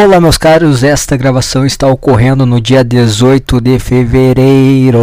Olá, 0.00 0.20
meus 0.20 0.38
caros. 0.38 0.84
Esta 0.84 1.16
gravação 1.16 1.66
está 1.66 1.88
ocorrendo 1.88 2.46
no 2.46 2.60
dia 2.60 2.84
18 2.84 3.60
de 3.60 3.80
fevereiro 3.80 5.02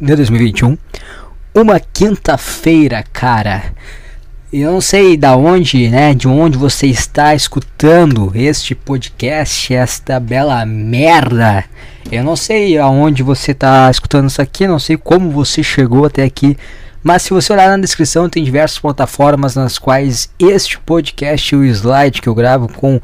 de 0.00 0.16
2021, 0.16 0.78
uma 1.54 1.78
quinta-feira, 1.78 3.04
cara. 3.12 3.64
Eu 4.50 4.72
não 4.72 4.80
sei 4.80 5.18
da 5.18 5.36
onde, 5.36 5.90
né, 5.90 6.14
de 6.14 6.26
onde 6.26 6.56
você 6.56 6.86
está 6.86 7.34
escutando 7.34 8.32
este 8.34 8.74
podcast, 8.74 9.74
esta 9.74 10.18
bela 10.18 10.64
merda. 10.64 11.66
Eu 12.10 12.24
não 12.24 12.36
sei 12.36 12.78
aonde 12.78 13.22
você 13.22 13.50
está 13.50 13.90
escutando 13.90 14.30
isso 14.30 14.40
aqui, 14.40 14.66
não 14.66 14.78
sei 14.78 14.96
como 14.96 15.30
você 15.30 15.62
chegou 15.62 16.06
até 16.06 16.22
aqui. 16.22 16.56
Mas 17.02 17.20
se 17.20 17.34
você 17.34 17.52
olhar 17.52 17.68
na 17.68 17.76
descrição, 17.76 18.30
tem 18.30 18.42
diversas 18.42 18.78
plataformas 18.78 19.54
nas 19.54 19.78
quais 19.78 20.30
este 20.38 20.78
podcast 20.78 21.54
o 21.54 21.62
slide 21.62 22.22
que 22.22 22.28
eu 22.30 22.34
gravo 22.34 22.72
com 22.72 22.98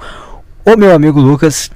o 0.65 0.77
meu 0.77 0.95
amigo 0.95 1.21
Lucas. 1.21 1.71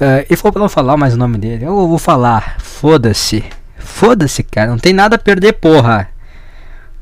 Uh, 0.00 0.24
ele 0.28 0.36
falou 0.36 0.52
pra 0.52 0.62
não 0.62 0.68
falar 0.68 0.96
mais 0.96 1.14
o 1.14 1.18
nome 1.18 1.38
dele. 1.38 1.64
Eu 1.64 1.86
vou 1.86 1.98
falar. 1.98 2.56
Foda-se. 2.60 3.44
Foda-se, 3.78 4.42
cara. 4.42 4.70
Não 4.70 4.78
tem 4.78 4.92
nada 4.92 5.16
a 5.16 5.18
perder, 5.18 5.54
porra. 5.54 6.08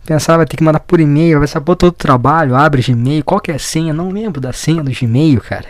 pensar, 0.06 0.36
vai 0.36 0.46
ter 0.46 0.58
que 0.58 0.64
mandar 0.64 0.82
por 0.82 1.00
e-mail, 1.00 1.40
vai 1.40 1.48
saber 1.48 1.74
todo 1.78 1.88
o 1.88 1.94
trabalho, 1.94 2.54
abre 2.54 2.82
Gmail, 2.82 3.24
qual 3.24 3.40
que 3.40 3.50
é 3.50 3.56
a 3.56 3.60
senha? 3.60 3.94
Não 3.94 4.10
lembro 4.10 4.42
da 4.42 4.52
senha 4.52 4.84
do 4.84 4.92
Gmail, 4.92 5.40
cara. 5.40 5.68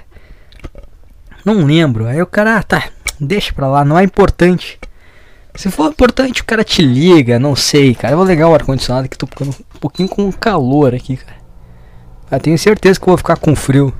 Não 1.46 1.64
lembro. 1.64 2.08
Aí 2.08 2.20
o 2.20 2.26
cara, 2.26 2.58
ah, 2.58 2.64
tá, 2.64 2.90
deixa 3.20 3.54
pra 3.54 3.68
lá, 3.68 3.86
não 3.86 4.00
é 4.00 4.04
importante. 4.04 4.80
Se 5.54 5.70
for 5.70 5.92
importante, 5.92 6.42
o 6.42 6.46
cara 6.46 6.64
te 6.64 6.82
liga, 6.82 7.38
não 7.38 7.56
sei, 7.56 7.94
cara. 7.94 8.14
Eu 8.14 8.18
vou 8.18 8.26
ligar 8.26 8.50
o 8.50 8.56
ar-condicionado 8.56 9.08
que 9.08 9.16
tô 9.16 9.28
ficando 9.28 9.52
um 9.52 9.80
pouquinho 9.80 10.10
com 10.10 10.32
calor 10.32 10.96
aqui, 10.96 11.18
cara. 11.18 11.39
Eu 12.32 12.40
tenho 12.40 12.58
certeza 12.58 13.00
que 13.00 13.06
vou 13.06 13.18
ficar 13.18 13.38
com 13.38 13.56
frio. 13.56 13.94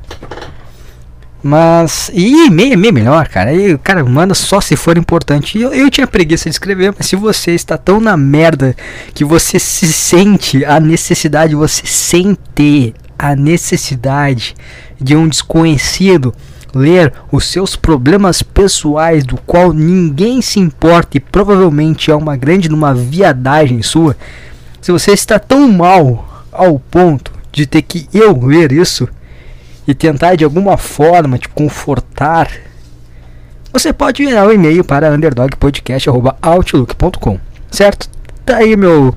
Mas. 1.42 2.12
E 2.14 2.50
meio, 2.50 2.78
meio 2.78 2.94
melhor, 2.94 3.28
cara. 3.28 3.52
O 3.74 3.80
cara 3.80 4.04
manda 4.04 4.34
só 4.34 4.60
se 4.60 4.76
for 4.76 4.98
importante. 4.98 5.60
Eu, 5.60 5.74
eu 5.74 5.90
tinha 5.90 6.06
preguiça 6.06 6.50
de 6.50 6.56
escrever, 6.56 6.94
mas 6.96 7.08
se 7.08 7.16
você 7.16 7.52
está 7.52 7.78
tão 7.78 8.00
na 8.00 8.18
merda 8.18 8.76
que 9.14 9.24
você 9.24 9.58
se 9.58 9.92
sente 9.92 10.64
a 10.66 10.80
necessidade, 10.80 11.56
você 11.56 11.86
sente 11.86 12.94
a 13.18 13.36
necessidade 13.36 14.56
de 15.00 15.16
um 15.16 15.28
desconhecido 15.28 16.34
ler 16.74 17.12
os 17.32 17.46
seus 17.46 17.76
problemas 17.76 18.44
pessoais 18.44 19.24
do 19.24 19.38
qual 19.38 19.74
ninguém 19.74 20.42
se 20.42 20.60
importa 20.60 21.18
e 21.18 21.20
provavelmente 21.20 22.12
é 22.12 22.16
uma 22.16 22.36
grande 22.36 22.70
numa 22.70 22.94
viadagem 22.94 23.82
sua. 23.82 24.16
Se 24.80 24.92
você 24.92 25.12
está 25.12 25.40
tão 25.40 25.68
mal 25.72 26.46
ao 26.52 26.78
ponto 26.80 27.39
de 27.52 27.66
ter 27.66 27.82
que 27.82 28.08
eu 28.14 28.40
ler 28.46 28.72
isso, 28.72 29.10
e 29.88 29.96
tentar 29.96 30.36
de 30.36 30.44
alguma 30.44 30.78
forma 30.78 31.40
te 31.40 31.50
confortar, 31.50 32.52
você 33.74 33.92
pode 33.92 34.22
enviar 34.24 34.48
um 34.48 34.52
e-mail 34.52 34.84
para 34.84 35.12
underdogpodcast.outlook.com, 35.12 37.40
certo? 37.72 38.08
Tá 38.46 38.58
aí 38.58 38.78
meu 38.78 39.16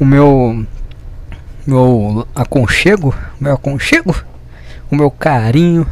o 0.00 0.04
meu 0.04 0.64
meu 1.66 2.26
aconchego, 2.34 3.14
meu 3.38 3.52
aconchego, 3.52 4.16
o 4.90 4.96
meu 4.96 5.10
carinho 5.10 5.86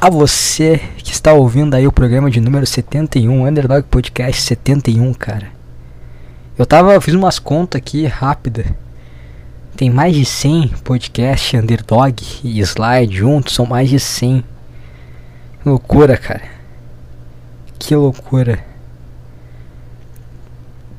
a 0.00 0.08
você 0.08 0.80
que 0.96 1.12
está 1.12 1.34
ouvindo 1.34 1.74
aí 1.74 1.86
o 1.86 1.92
programa 1.92 2.30
de 2.30 2.40
número 2.40 2.64
71, 2.64 3.46
Underdog 3.46 3.84
Podcast 3.90 4.40
71, 4.40 5.12
cara. 5.12 5.48
Eu 6.56 6.64
tava, 6.64 6.98
fiz 7.02 7.12
umas 7.12 7.38
contas 7.38 7.78
aqui 7.78 8.06
rápida 8.06 8.74
tem 9.80 9.88
mais 9.88 10.14
de 10.14 10.26
100 10.26 10.68
podcasts 10.84 11.58
Underdog 11.58 12.22
e 12.44 12.60
Slide 12.60 13.16
juntos, 13.16 13.54
são 13.54 13.64
mais 13.64 13.88
de 13.88 13.98
100. 13.98 14.44
Loucura, 15.64 16.18
cara. 16.18 16.42
Que 17.78 17.96
loucura. 17.96 18.62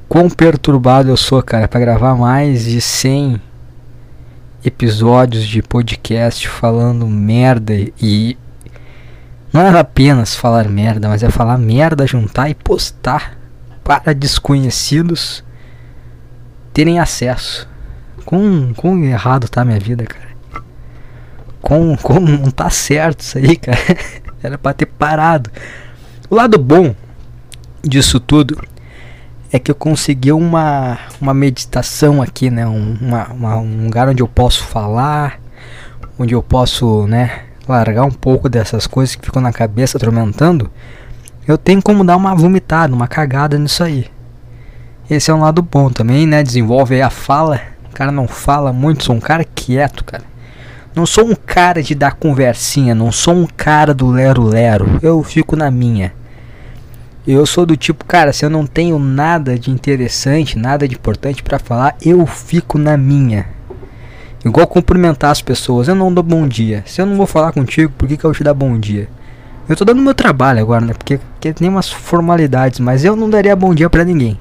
Quão 0.10 0.28
perturbado 0.32 1.10
eu 1.10 1.16
sou, 1.16 1.44
cara, 1.44 1.68
para 1.68 1.80
gravar 1.80 2.16
mais 2.16 2.66
de 2.66 2.82
100 2.82 3.40
episódios 4.66 5.46
de 5.46 5.62
podcast 5.62 6.50
falando 6.50 7.06
merda 7.06 7.76
e 8.02 8.36
não 9.54 9.62
é 9.62 9.80
apenas 9.80 10.34
falar 10.34 10.68
merda, 10.68 11.08
mas 11.08 11.22
é 11.22 11.30
falar 11.30 11.60
merda, 11.60 12.08
juntar 12.08 12.50
e 12.50 12.56
postar 12.56 13.38
para 13.84 14.12
desconhecidos 14.12 15.44
terem 16.74 17.00
acesso. 17.00 17.70
Quão, 18.32 18.74
quão 18.78 19.04
errado 19.04 19.50
tá 19.50 19.60
a 19.60 19.66
minha 19.66 19.78
vida, 19.78 20.06
cara. 20.06 20.30
Como, 21.62 21.98
como 22.00 22.30
não 22.38 22.50
tá 22.50 22.70
certo 22.70 23.20
isso 23.20 23.38
aí, 23.38 23.58
cara. 23.58 23.78
Era 24.42 24.58
pra 24.58 24.72
ter 24.72 24.86
parado. 24.86 25.52
O 26.30 26.36
lado 26.36 26.58
bom 26.58 26.96
disso 27.84 28.22
tudo 28.22 28.58
é 29.52 29.60
que 29.60 29.70
eu 29.70 29.76
consegui 29.76 30.32
uma, 30.32 30.98
uma 31.20 31.34
meditação 31.34 32.22
aqui, 32.22 32.50
né? 32.50 32.66
Um, 32.66 32.98
uma, 33.02 33.28
uma, 33.34 33.58
um 33.58 33.84
lugar 33.84 34.08
onde 34.08 34.24
eu 34.24 34.30
posso 34.30 34.64
falar, 34.64 35.38
onde 36.18 36.34
eu 36.34 36.42
posso, 36.42 37.06
né? 37.08 37.42
Largar 37.68 38.06
um 38.06 38.12
pouco 38.12 38.48
dessas 38.48 38.88
coisas 38.88 39.14
que 39.14 39.26
ficam 39.26 39.42
na 39.42 39.52
cabeça 39.52 39.98
atormentando. 39.98 40.72
Eu 41.46 41.58
tenho 41.58 41.82
como 41.82 42.02
dar 42.06 42.16
uma 42.16 42.34
vomitada, 42.34 42.96
uma 42.96 43.10
cagada 43.10 43.60
nisso 43.60 43.84
aí. 43.84 44.08
Esse 45.10 45.30
é 45.32 45.34
um 45.34 45.42
lado 45.42 45.62
bom 45.62 45.90
também, 45.90 46.26
né? 46.26 46.42
Desenvolve 46.42 47.02
a 47.02 47.10
fala 47.10 47.60
o 47.92 47.94
cara 47.94 48.12
não 48.12 48.28
fala 48.28 48.72
muito, 48.72 49.04
sou 49.04 49.16
um 49.16 49.20
cara 49.20 49.44
quieto, 49.44 50.04
cara. 50.06 50.24
Não 50.96 51.06
sou 51.06 51.26
um 51.26 51.36
cara 51.36 51.84
de 51.84 51.94
dar 51.94 52.16
conversinha, 52.16 52.96
não 52.96 53.12
sou 53.12 53.36
um 53.36 53.46
cara 53.46 53.94
do 53.94 54.10
lero 54.10 54.44
lero. 54.44 55.00
Eu 55.02 55.22
fico 55.24 55.56
na 55.56 55.70
minha. 55.70 56.14
Eu 57.28 57.46
sou 57.46 57.66
do 57.66 57.78
tipo, 57.78 58.04
cara, 58.04 58.34
se 58.34 58.44
eu 58.46 58.50
não 58.50 58.66
tenho 58.66 58.98
nada 58.98 59.60
de 59.60 59.70
interessante, 59.70 60.58
nada 60.58 60.88
de 60.88 60.96
importante 60.96 61.44
para 61.44 61.60
falar, 61.60 61.96
eu 62.02 62.26
fico 62.26 62.78
na 62.78 62.98
minha. 62.98 63.46
Igual 64.44 64.66
cumprimentar 64.66 65.32
as 65.32 65.42
pessoas, 65.42 65.88
eu 65.88 65.96
não 65.96 66.14
dou 66.14 66.24
bom 66.24 66.48
dia. 66.48 66.84
Se 66.88 67.02
eu 67.02 67.06
não 67.06 67.16
vou 67.16 67.28
falar 67.28 67.52
contigo, 67.52 67.94
por 67.96 68.08
que, 68.08 68.18
que 68.18 68.26
eu 68.26 68.34
te 68.34 68.44
dar 68.44 68.54
bom 68.54 68.80
dia? 68.80 69.08
Eu 69.70 69.76
tô 69.76 69.86
dando 69.86 70.02
meu 70.02 70.16
trabalho 70.16 70.60
agora, 70.60 70.84
né? 70.84 70.94
Porque, 70.94 71.18
porque 71.18 71.54
tem 71.54 71.70
umas 71.70 71.90
formalidades, 71.90 72.80
mas 72.80 73.06
eu 73.06 73.16
não 73.16 73.30
daria 73.30 73.56
bom 73.56 73.74
dia 73.76 73.90
para 73.90 74.04
ninguém. 74.04 74.40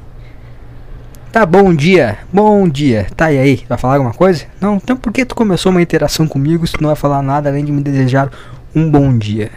Tá, 1.32 1.46
bom 1.46 1.72
dia, 1.72 2.18
bom 2.32 2.68
dia. 2.68 3.06
Tá, 3.16 3.30
e 3.30 3.38
aí? 3.38 3.64
Vai 3.68 3.78
falar 3.78 3.94
alguma 3.94 4.12
coisa? 4.12 4.46
Não, 4.60 4.74
então 4.74 4.96
por 4.96 5.12
que 5.12 5.24
tu 5.24 5.36
começou 5.36 5.70
uma 5.70 5.80
interação 5.80 6.26
comigo 6.26 6.66
se 6.66 6.72
tu 6.72 6.82
não 6.82 6.88
vai 6.88 6.96
falar 6.96 7.22
nada 7.22 7.48
além 7.48 7.64
de 7.64 7.70
me 7.70 7.80
desejar 7.80 8.32
um 8.74 8.90
bom 8.90 9.16
dia? 9.16 9.52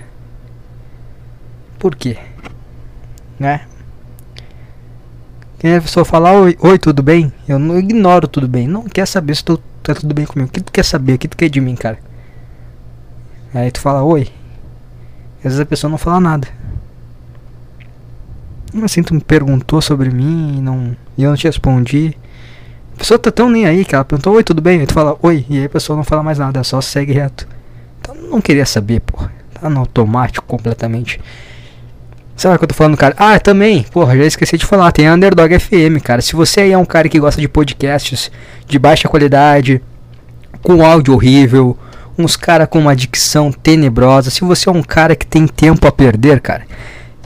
Por 1.80 1.96
quê? 1.96 2.18
Né? 3.40 3.62
Quem 5.58 5.75
a 5.75 5.81
pessoa 5.81 6.06
falar 6.06 6.34
oi, 6.34 6.56
oi, 6.60 6.78
tudo 6.78 7.02
bem? 7.02 7.34
Eu 7.48 7.58
não 7.58 7.80
ignoro 7.80 8.28
tudo 8.28 8.48
bem. 8.48 8.68
Não 8.68 8.84
quer 8.84 9.08
saber 9.08 9.36
se 9.36 9.44
tu 9.44 9.58
tá 9.81 9.96
tudo 9.96 10.14
bem 10.14 10.28
comigo. 10.28 10.50
O 10.50 10.54
que 10.54 10.62
tu 10.62 10.72
quer 10.72 10.86
saber? 10.86 11.14
O 11.14 11.18
que 11.18 11.28
tu 11.28 11.36
quer 11.36 11.50
de 11.50 11.60
mim, 11.60 11.74
cara? 11.74 11.98
Aí 13.52 13.72
tu 13.72 13.80
fala 13.80 14.04
oi. 14.04 14.28
Às 15.38 15.44
vezes 15.44 15.60
a 15.60 15.66
pessoa 15.66 15.90
não 15.90 15.98
fala 15.98 16.20
nada. 16.20 16.48
Assim, 18.81 19.04
tu 19.04 19.14
me 19.14 19.22
perguntou 19.22 19.81
sobre 19.81 20.10
mim 20.10 20.56
e, 20.58 20.62
não, 20.62 20.96
e 21.18 21.24
eu 21.24 21.30
não 21.30 21.38
te 21.38 21.46
respondi. 21.46 22.18
A 22.96 22.98
pessoa 22.98 23.20
tá 23.20 23.31
tão 23.31 23.50
nem 23.50 23.66
aí 23.66 23.86
que 23.86 23.94
ela 23.94 24.06
perguntou, 24.06 24.34
oi, 24.34 24.44
tudo 24.44 24.62
bem? 24.62 24.81
E 24.81 24.86
tu 24.86 24.94
fala, 24.94 25.16
oi, 25.22 25.46
e 25.50 25.60
aí 25.60 25.66
a 25.66 25.70
pessoa 25.70 25.96
não 25.96 26.04
fala 26.04 26.24
mais 26.24 26.38
nada, 26.38 26.64
só 26.64 26.80
segue 26.81 27.14
reto. 27.14 27.48
Então 28.00 28.16
não 28.16 28.42
queria 28.42 28.66
saber, 28.66 29.00
porra. 29.02 29.31
Tá 29.60 29.70
no 29.70 29.80
automático 29.80 30.46
completamente. 30.46 31.20
Sabe 32.36 32.56
o 32.56 32.58
que 32.58 32.64
eu 32.64 32.70
tô 32.70 32.74
falando, 32.74 32.98
cara? 32.98 33.16
Ah, 33.18 33.40
também, 33.40 33.84
porra, 33.84 34.18
já 34.18 34.25
esqueci 34.25 34.58
de 34.58 34.66
falar, 34.66 34.92
tem 34.92 35.08
a 35.08 35.14
Underdog 35.14 35.58
FM, 35.60 36.02
cara. 36.04 36.22
Se 36.22 36.36
você 36.36 36.62
aí 36.62 36.72
é 36.72 36.78
um 36.78 36.86
cara 36.86 37.08
que 37.08 37.20
gosta 37.20 37.40
de 37.40 37.48
podcasts 37.48 38.31
de 38.68 38.80
baixa 38.80 39.08
qualidade, 39.08 39.81
com 40.62 40.84
áudio 40.84 41.14
horrível, 41.14 41.78
uns 42.18 42.36
cara 42.36 42.66
com 42.66 42.80
uma 42.80 42.96
dicção 42.96 43.52
tenebrosa, 43.52 44.30
se 44.30 44.42
você 44.42 44.68
é 44.68 44.72
um 44.72 44.81
cara 44.81 45.16
que 45.16 45.25
tem 45.25 45.46
tempo 45.46 45.88
a 45.88 45.92
perder, 45.92 46.42
cara, 46.42 46.64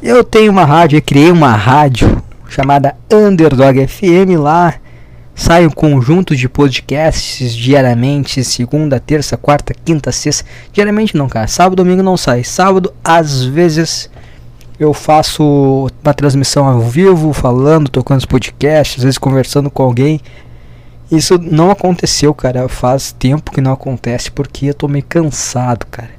eu 0.01 0.23
tenho 0.23 0.51
uma 0.51 0.65
rádio, 0.65 0.97
eu 0.97 1.01
criei 1.01 1.31
uma 1.31 1.51
rádio 1.55 2.21
chamada 2.49 2.95
Underdog 3.11 3.87
FM 3.87 4.39
lá. 4.39 4.75
Sai 5.35 5.67
um 5.67 5.69
conjunto 5.69 6.35
de 6.35 6.49
podcasts 6.49 7.53
diariamente, 7.53 8.43
segunda, 8.43 8.99
terça, 8.99 9.37
quarta, 9.37 9.73
quinta, 9.73 10.11
sexta. 10.11 10.45
Diariamente 10.73 11.15
não, 11.15 11.29
cara. 11.29 11.47
Sábado, 11.47 11.83
domingo 11.83 12.01
não 12.01 12.17
sai. 12.17 12.43
Sábado, 12.43 12.91
às 13.03 13.43
vezes, 13.43 14.09
eu 14.79 14.93
faço 14.93 15.89
uma 16.03 16.13
transmissão 16.13 16.67
ao 16.67 16.79
vivo, 16.79 17.33
falando, 17.33 17.87
tocando 17.87 18.19
os 18.19 18.25
podcasts, 18.25 18.97
às 18.97 19.03
vezes 19.03 19.17
conversando 19.19 19.69
com 19.69 19.83
alguém. 19.83 20.19
Isso 21.11 21.37
não 21.39 21.69
aconteceu, 21.69 22.33
cara. 22.33 22.67
Faz 22.67 23.11
tempo 23.11 23.51
que 23.51 23.61
não 23.61 23.73
acontece 23.73 24.31
porque 24.31 24.65
eu 24.67 24.73
tô 24.73 24.87
meio 24.87 25.05
cansado, 25.07 25.85
cara. 25.85 26.16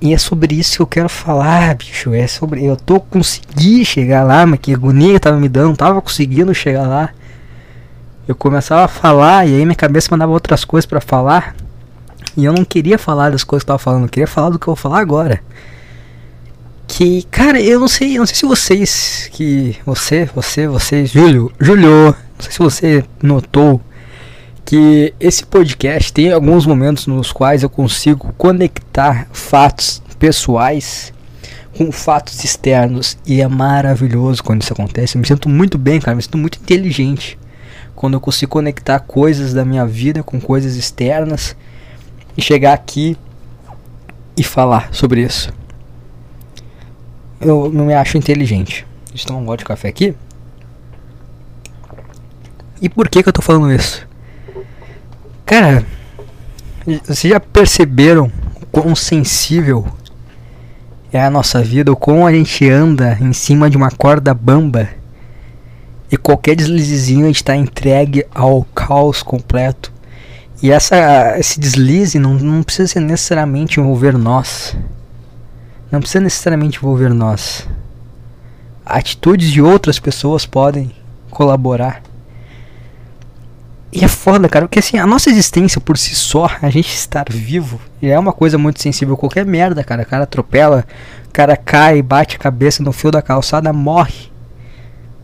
E 0.00 0.14
é 0.14 0.18
sobre 0.18 0.54
isso 0.54 0.76
que 0.76 0.82
eu 0.82 0.86
quero 0.86 1.08
falar, 1.08 1.74
bicho. 1.74 2.14
É 2.14 2.26
sobre. 2.26 2.64
Eu 2.64 2.76
tô 2.76 2.98
consegui 3.00 3.84
chegar 3.84 4.24
lá, 4.24 4.46
mas 4.46 4.58
que 4.60 4.72
agonia 4.72 5.20
tava 5.20 5.38
me 5.38 5.48
dando, 5.48 5.76
tava 5.76 6.00
conseguindo 6.00 6.54
chegar 6.54 6.86
lá. 6.86 7.10
Eu 8.26 8.34
começava 8.34 8.84
a 8.84 8.88
falar 8.88 9.46
e 9.46 9.54
aí 9.56 9.64
minha 9.64 9.74
cabeça 9.74 10.08
mandava 10.10 10.32
outras 10.32 10.64
coisas 10.64 10.86
para 10.86 11.00
falar. 11.00 11.54
E 12.36 12.44
eu 12.44 12.52
não 12.52 12.64
queria 12.64 12.98
falar 12.98 13.30
das 13.30 13.44
coisas 13.44 13.64
que 13.64 13.70
eu 13.70 13.74
tava 13.74 13.82
falando, 13.82 14.04
eu 14.04 14.08
queria 14.08 14.26
falar 14.26 14.50
do 14.50 14.58
que 14.58 14.68
eu 14.68 14.74
vou 14.74 14.76
falar 14.76 15.00
agora. 15.00 15.40
Que, 16.86 17.22
cara, 17.24 17.60
eu 17.60 17.78
não 17.78 17.88
sei, 17.88 18.16
eu 18.16 18.20
não 18.20 18.26
sei 18.26 18.36
se 18.36 18.46
vocês 18.46 19.28
que 19.32 19.76
você, 19.84 20.24
você, 20.34 20.66
vocês, 20.66 21.10
Júlio, 21.10 21.52
Júlio, 21.60 22.06
não 22.06 22.14
sei 22.38 22.52
se 22.52 22.58
você 22.58 23.04
notou 23.22 23.80
que 24.70 25.12
esse 25.18 25.44
podcast 25.44 26.12
tem 26.12 26.30
alguns 26.30 26.64
momentos 26.64 27.08
nos 27.08 27.32
quais 27.32 27.64
eu 27.64 27.68
consigo 27.68 28.32
conectar 28.38 29.26
fatos 29.32 30.00
pessoais 30.16 31.12
com 31.76 31.90
fatos 31.90 32.44
externos 32.44 33.18
e 33.26 33.40
é 33.40 33.48
maravilhoso 33.48 34.44
quando 34.44 34.62
isso 34.62 34.72
acontece. 34.72 35.16
Eu 35.16 35.20
me 35.22 35.26
sinto 35.26 35.48
muito 35.48 35.76
bem, 35.76 35.98
cara, 35.98 36.14
me 36.14 36.22
sinto 36.22 36.38
muito 36.38 36.60
inteligente 36.60 37.36
quando 37.96 38.14
eu 38.14 38.20
consigo 38.20 38.52
conectar 38.52 39.00
coisas 39.00 39.52
da 39.52 39.64
minha 39.64 39.84
vida 39.84 40.22
com 40.22 40.40
coisas 40.40 40.76
externas 40.76 41.56
e 42.36 42.40
chegar 42.40 42.72
aqui 42.72 43.16
e 44.36 44.44
falar 44.44 44.94
sobre 44.94 45.22
isso. 45.22 45.52
Eu 47.40 47.72
não 47.72 47.86
me 47.86 47.94
acho 47.94 48.16
inteligente. 48.16 48.86
Deixa 49.08 49.24
eu 49.24 49.26
tomar 49.26 49.40
um 49.40 49.46
gole 49.46 49.58
de 49.58 49.64
café 49.64 49.88
aqui. 49.88 50.14
E 52.80 52.88
por 52.88 53.08
que 53.08 53.20
que 53.20 53.28
eu 53.28 53.32
tô 53.32 53.42
falando 53.42 53.72
isso? 53.72 54.08
Cara, 55.50 55.84
vocês 57.04 57.32
já 57.32 57.40
perceberam 57.40 58.30
o 58.62 58.66
quão 58.66 58.94
sensível 58.94 59.84
é 61.12 61.20
a 61.20 61.28
nossa 61.28 61.60
vida, 61.60 61.90
o 61.90 61.96
quão 61.96 62.24
a 62.24 62.32
gente 62.32 62.70
anda 62.70 63.18
em 63.20 63.32
cima 63.32 63.68
de 63.68 63.76
uma 63.76 63.90
corda 63.90 64.32
bamba 64.32 64.88
e 66.08 66.16
qualquer 66.16 66.54
deslizezinho 66.54 67.24
a 67.24 67.26
gente 67.26 67.38
está 67.38 67.56
entregue 67.56 68.24
ao 68.32 68.62
caos 68.62 69.24
completo. 69.24 69.92
E 70.62 70.70
essa, 70.70 71.36
esse 71.36 71.58
deslize 71.58 72.16
não, 72.16 72.34
não 72.34 72.62
precisa 72.62 73.00
necessariamente 73.00 73.80
envolver 73.80 74.16
nós. 74.16 74.76
Não 75.90 75.98
precisa 75.98 76.22
necessariamente 76.22 76.78
envolver 76.78 77.12
nós. 77.12 77.66
Atitudes 78.86 79.50
de 79.50 79.60
outras 79.60 79.98
pessoas 79.98 80.46
podem 80.46 80.92
colaborar. 81.28 82.04
E 83.92 84.04
é 84.04 84.08
foda, 84.08 84.48
cara, 84.48 84.66
porque 84.66 84.78
assim, 84.78 84.98
a 84.98 85.06
nossa 85.06 85.28
existência 85.30 85.80
por 85.80 85.98
si 85.98 86.14
só, 86.14 86.48
a 86.62 86.70
gente 86.70 86.94
estar 86.94 87.24
vivo, 87.28 87.80
é 88.00 88.16
uma 88.16 88.32
coisa 88.32 88.56
muito 88.56 88.80
sensível. 88.80 89.16
Qualquer 89.16 89.44
merda, 89.44 89.82
cara, 89.82 90.02
o 90.02 90.06
cara 90.06 90.22
atropela, 90.24 90.84
o 91.28 91.32
cara 91.32 91.56
cai, 91.56 92.00
bate 92.00 92.36
a 92.36 92.38
cabeça 92.38 92.84
no 92.84 92.92
fio 92.92 93.10
da 93.10 93.20
calçada, 93.20 93.72
morre. 93.72 94.30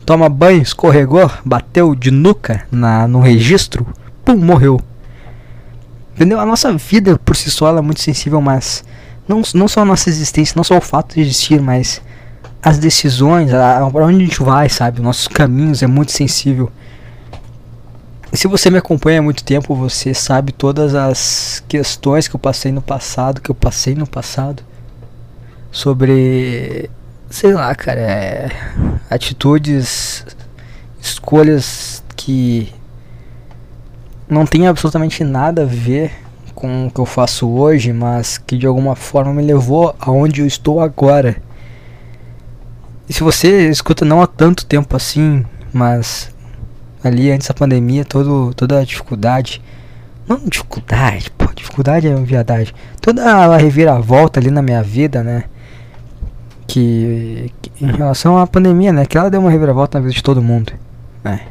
Toma 0.04 0.28
banho, 0.28 0.62
escorregou, 0.62 1.30
bateu 1.44 1.94
de 1.94 2.10
nuca 2.10 2.66
na, 2.70 3.06
no 3.06 3.20
registro, 3.20 3.86
pum, 4.24 4.36
morreu. 4.36 4.80
Entendeu? 6.14 6.40
A 6.40 6.46
nossa 6.46 6.72
vida 6.72 7.20
por 7.24 7.36
si 7.36 7.50
só 7.50 7.76
é 7.76 7.80
muito 7.80 8.00
sensível, 8.00 8.40
mas 8.40 8.84
não, 9.28 9.42
não 9.54 9.68
só 9.68 9.82
a 9.82 9.84
nossa 9.84 10.08
existência, 10.08 10.54
não 10.56 10.64
só 10.64 10.76
o 10.76 10.80
fato 10.80 11.14
de 11.14 11.20
existir, 11.20 11.60
mas 11.60 12.00
as 12.60 12.78
decisões, 12.78 13.52
a, 13.54 13.78
a, 13.84 13.90
pra 13.90 14.06
onde 14.06 14.16
a 14.16 14.26
gente 14.26 14.42
vai, 14.42 14.68
sabe? 14.68 15.00
Nossos 15.00 15.28
caminhos 15.28 15.82
é 15.85 15.87
muito 15.87 16.11
sensível 16.11 16.70
se 18.33 18.49
você 18.49 18.71
me 18.71 18.78
acompanha 18.78 19.21
há 19.21 19.23
muito 19.23 19.45
tempo, 19.45 19.75
você 19.75 20.12
sabe 20.12 20.52
todas 20.52 20.95
as 20.95 21.62
questões 21.68 22.28
que 22.28 22.35
eu 22.35 22.40
passei 22.40 22.73
no 22.73 22.83
passado, 22.83 23.40
que 23.40 23.50
eu 23.50 23.54
passei 23.54 23.95
no 23.95 24.06
passado 24.06 24.62
sobre 25.71 26.90
sei 27.30 27.52
lá, 27.52 27.75
cara, 27.75 28.00
é, 28.00 28.50
atitudes, 29.11 30.25
escolhas 31.00 32.02
que 32.16 32.73
não 34.28 34.47
tem 34.47 34.66
absolutamente 34.66 35.23
nada 35.23 35.62
a 35.62 35.66
ver 35.66 36.12
com 36.54 36.87
o 36.87 36.90
que 36.90 36.99
eu 36.99 37.06
faço 37.06 37.49
hoje, 37.49 37.92
mas 37.92 38.38
que 38.38 38.56
de 38.56 38.66
alguma 38.66 38.97
forma 38.97 39.33
me 39.33 39.42
levou 39.42 39.95
aonde 40.00 40.40
eu 40.40 40.47
estou 40.47 40.80
agora. 40.80 41.37
E 43.09 43.12
se 43.12 43.23
você 43.23 43.68
escuta 43.68 44.04
não 44.04 44.23
há 44.23 44.26
tanto 44.26 44.64
tempo 44.64 44.97
assim, 44.97 45.45
mas 45.73 46.35
ali 47.06 47.30
antes 47.30 47.48
da 47.48 47.54
pandemia, 47.54 48.04
todo, 48.04 48.52
toda 48.54 48.80
a 48.80 48.84
dificuldade. 48.84 49.62
Não 50.28 50.38
dificuldade, 50.38 51.30
pô, 51.30 51.46
dificuldade 51.54 52.08
é 52.08 52.14
uma 52.14 52.25
viadagem. 52.25 52.75
Toda 53.00 53.25
a 53.25 53.56
reviravolta 53.56 54.40
ali 54.40 54.50
na 54.50 54.60
minha 54.60 54.82
vida, 54.82 55.22
né? 55.22 55.44
Que, 56.66 57.52
que, 57.62 57.84
em 57.84 57.92
relação 57.92 58.36
à 58.38 58.46
pandemia, 58.46 58.92
né? 58.92 59.06
Que 59.06 59.16
ela 59.16 59.30
deu 59.30 59.40
uma 59.40 59.50
reviravolta 59.50 59.98
na 59.98 60.02
vida 60.02 60.14
de 60.14 60.22
todo 60.22 60.42
mundo, 60.42 60.72
né? 61.22 61.42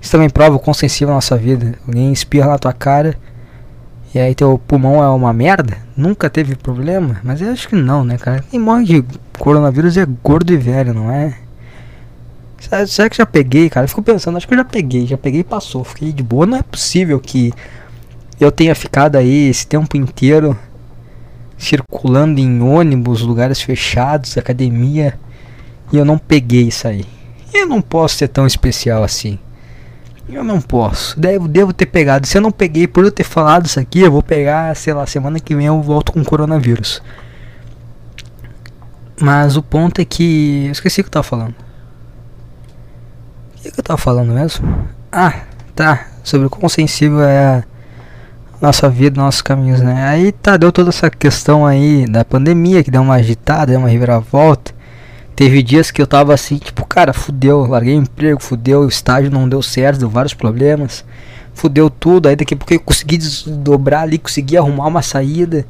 Isso 0.00 0.10
também 0.10 0.28
prova 0.28 0.56
o 0.56 0.58
quão 0.58 0.74
sensível 0.74 1.12
a 1.12 1.16
nossa 1.16 1.36
vida. 1.36 1.74
Alguém 1.86 2.12
espirra 2.12 2.48
na 2.48 2.58
tua 2.58 2.72
cara 2.72 3.16
e 4.14 4.18
aí 4.18 4.34
teu 4.34 4.58
pulmão 4.58 5.02
é 5.02 5.08
uma 5.10 5.32
merda. 5.32 5.76
Nunca 5.96 6.30
teve 6.30 6.56
problema, 6.56 7.20
mas 7.22 7.42
eu 7.42 7.50
acho 7.52 7.68
que 7.68 7.76
não, 7.76 8.04
né, 8.04 8.16
cara? 8.16 8.42
Quem 8.50 8.58
morre 8.58 8.84
de 8.84 9.04
coronavírus 9.38 9.96
é 9.96 10.06
gordo 10.22 10.52
e 10.52 10.56
velho, 10.56 10.94
não 10.94 11.10
é? 11.10 11.36
Será 12.86 13.08
que 13.08 13.16
já 13.16 13.26
peguei, 13.26 13.70
cara? 13.70 13.84
Eu 13.84 13.88
fico 13.88 14.02
pensando, 14.02 14.36
acho 14.36 14.46
que 14.46 14.54
eu 14.54 14.58
já 14.58 14.64
peguei, 14.64 15.06
já 15.06 15.16
peguei 15.16 15.40
e 15.40 15.44
passou. 15.44 15.84
Fiquei 15.84 16.12
de 16.12 16.22
boa. 16.22 16.46
Não 16.46 16.58
é 16.58 16.62
possível 16.62 17.20
que 17.20 17.52
eu 18.40 18.50
tenha 18.50 18.74
ficado 18.74 19.16
aí 19.16 19.48
esse 19.48 19.66
tempo 19.66 19.96
inteiro 19.96 20.58
circulando 21.56 22.40
em 22.40 22.60
ônibus, 22.60 23.22
lugares 23.22 23.60
fechados, 23.62 24.36
academia, 24.36 25.18
e 25.92 25.96
eu 25.96 26.04
não 26.04 26.18
peguei 26.18 26.68
isso 26.68 26.86
aí. 26.86 27.04
Eu 27.54 27.66
não 27.66 27.80
posso 27.80 28.16
ser 28.16 28.28
tão 28.28 28.46
especial 28.46 29.02
assim. 29.02 29.38
Eu 30.28 30.42
não 30.42 30.60
posso. 30.60 31.18
Devo, 31.18 31.46
devo 31.46 31.72
ter 31.72 31.86
pegado. 31.86 32.26
Se 32.26 32.36
eu 32.36 32.42
não 32.42 32.50
peguei 32.50 32.86
por 32.86 33.04
eu 33.04 33.12
ter 33.12 33.24
falado 33.24 33.66
isso 33.66 33.78
aqui, 33.78 34.00
eu 34.00 34.10
vou 34.10 34.22
pegar, 34.22 34.74
sei 34.74 34.92
lá, 34.92 35.06
semana 35.06 35.38
que 35.38 35.54
vem 35.54 35.66
eu 35.66 35.80
volto 35.80 36.12
com 36.12 36.24
coronavírus. 36.24 37.00
Mas 39.20 39.56
o 39.56 39.62
ponto 39.62 40.00
é 40.00 40.04
que. 40.04 40.64
Eu 40.66 40.72
esqueci 40.72 41.00
o 41.00 41.04
que 41.04 41.08
eu 41.08 41.12
tava 41.12 41.22
falando. 41.22 41.54
Que, 43.66 43.72
que 43.72 43.80
eu 43.80 43.84
tava 43.84 43.98
falando 43.98 44.32
mesmo? 44.32 44.64
Ah, 45.10 45.40
tá. 45.74 46.06
Sobre 46.22 46.46
o 46.46 46.50
quão 46.50 46.68
sensível 46.68 47.22
é 47.22 47.38
a 47.46 47.64
nossa 48.60 48.88
vida, 48.88 49.20
nossos 49.20 49.42
caminhos, 49.42 49.80
né? 49.80 50.06
Aí 50.06 50.30
tá, 50.30 50.56
deu 50.56 50.70
toda 50.70 50.90
essa 50.90 51.10
questão 51.10 51.66
aí 51.66 52.06
da 52.06 52.24
pandemia 52.24 52.84
que 52.84 52.92
deu 52.92 53.02
uma 53.02 53.14
agitada, 53.14 53.72
deu 53.72 53.80
uma 53.80 53.88
reviravolta. 53.88 54.72
Teve 55.34 55.64
dias 55.64 55.90
que 55.90 56.00
eu 56.00 56.06
tava 56.06 56.32
assim, 56.32 56.58
tipo, 56.58 56.86
cara, 56.86 57.12
fudeu, 57.12 57.66
larguei 57.66 57.98
o 57.98 58.02
emprego, 58.02 58.40
fudeu, 58.40 58.82
o 58.82 58.88
estágio 58.88 59.32
não 59.32 59.48
deu 59.48 59.60
certo, 59.60 59.98
deu 59.98 60.08
vários 60.08 60.32
problemas, 60.32 61.04
fudeu 61.52 61.90
tudo. 61.90 62.28
Aí 62.28 62.36
daqui 62.36 62.54
a 62.54 62.56
pouco 62.56 62.72
eu 62.72 62.80
consegui 62.80 63.18
desdobrar 63.18 64.02
ali, 64.02 64.16
consegui 64.16 64.56
arrumar 64.56 64.86
uma 64.86 65.02
saída. 65.02 65.66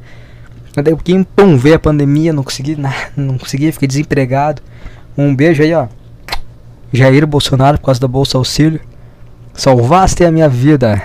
Aí 0.75 0.83
daqui 0.83 0.93
a 0.93 0.95
pouquinho, 0.95 1.25
pum, 1.35 1.57
veio 1.57 1.75
a 1.75 1.79
pandemia, 1.79 2.31
não 2.31 2.43
consegui 2.43 2.75
nada, 2.75 2.95
não 3.17 3.39
consegui, 3.39 3.71
fiquei 3.71 3.87
desempregado. 3.87 4.61
Um 5.17 5.35
beijo 5.35 5.63
aí, 5.63 5.73
ó. 5.73 5.87
Jair 6.91 7.25
Bolsonaro, 7.25 7.77
por 7.77 7.85
causa 7.85 7.99
da 7.99 8.07
Bolsa 8.07 8.37
Auxílio. 8.37 8.79
Salvaste 9.53 10.23
a 10.23 10.31
minha 10.31 10.47
vida. 10.47 11.01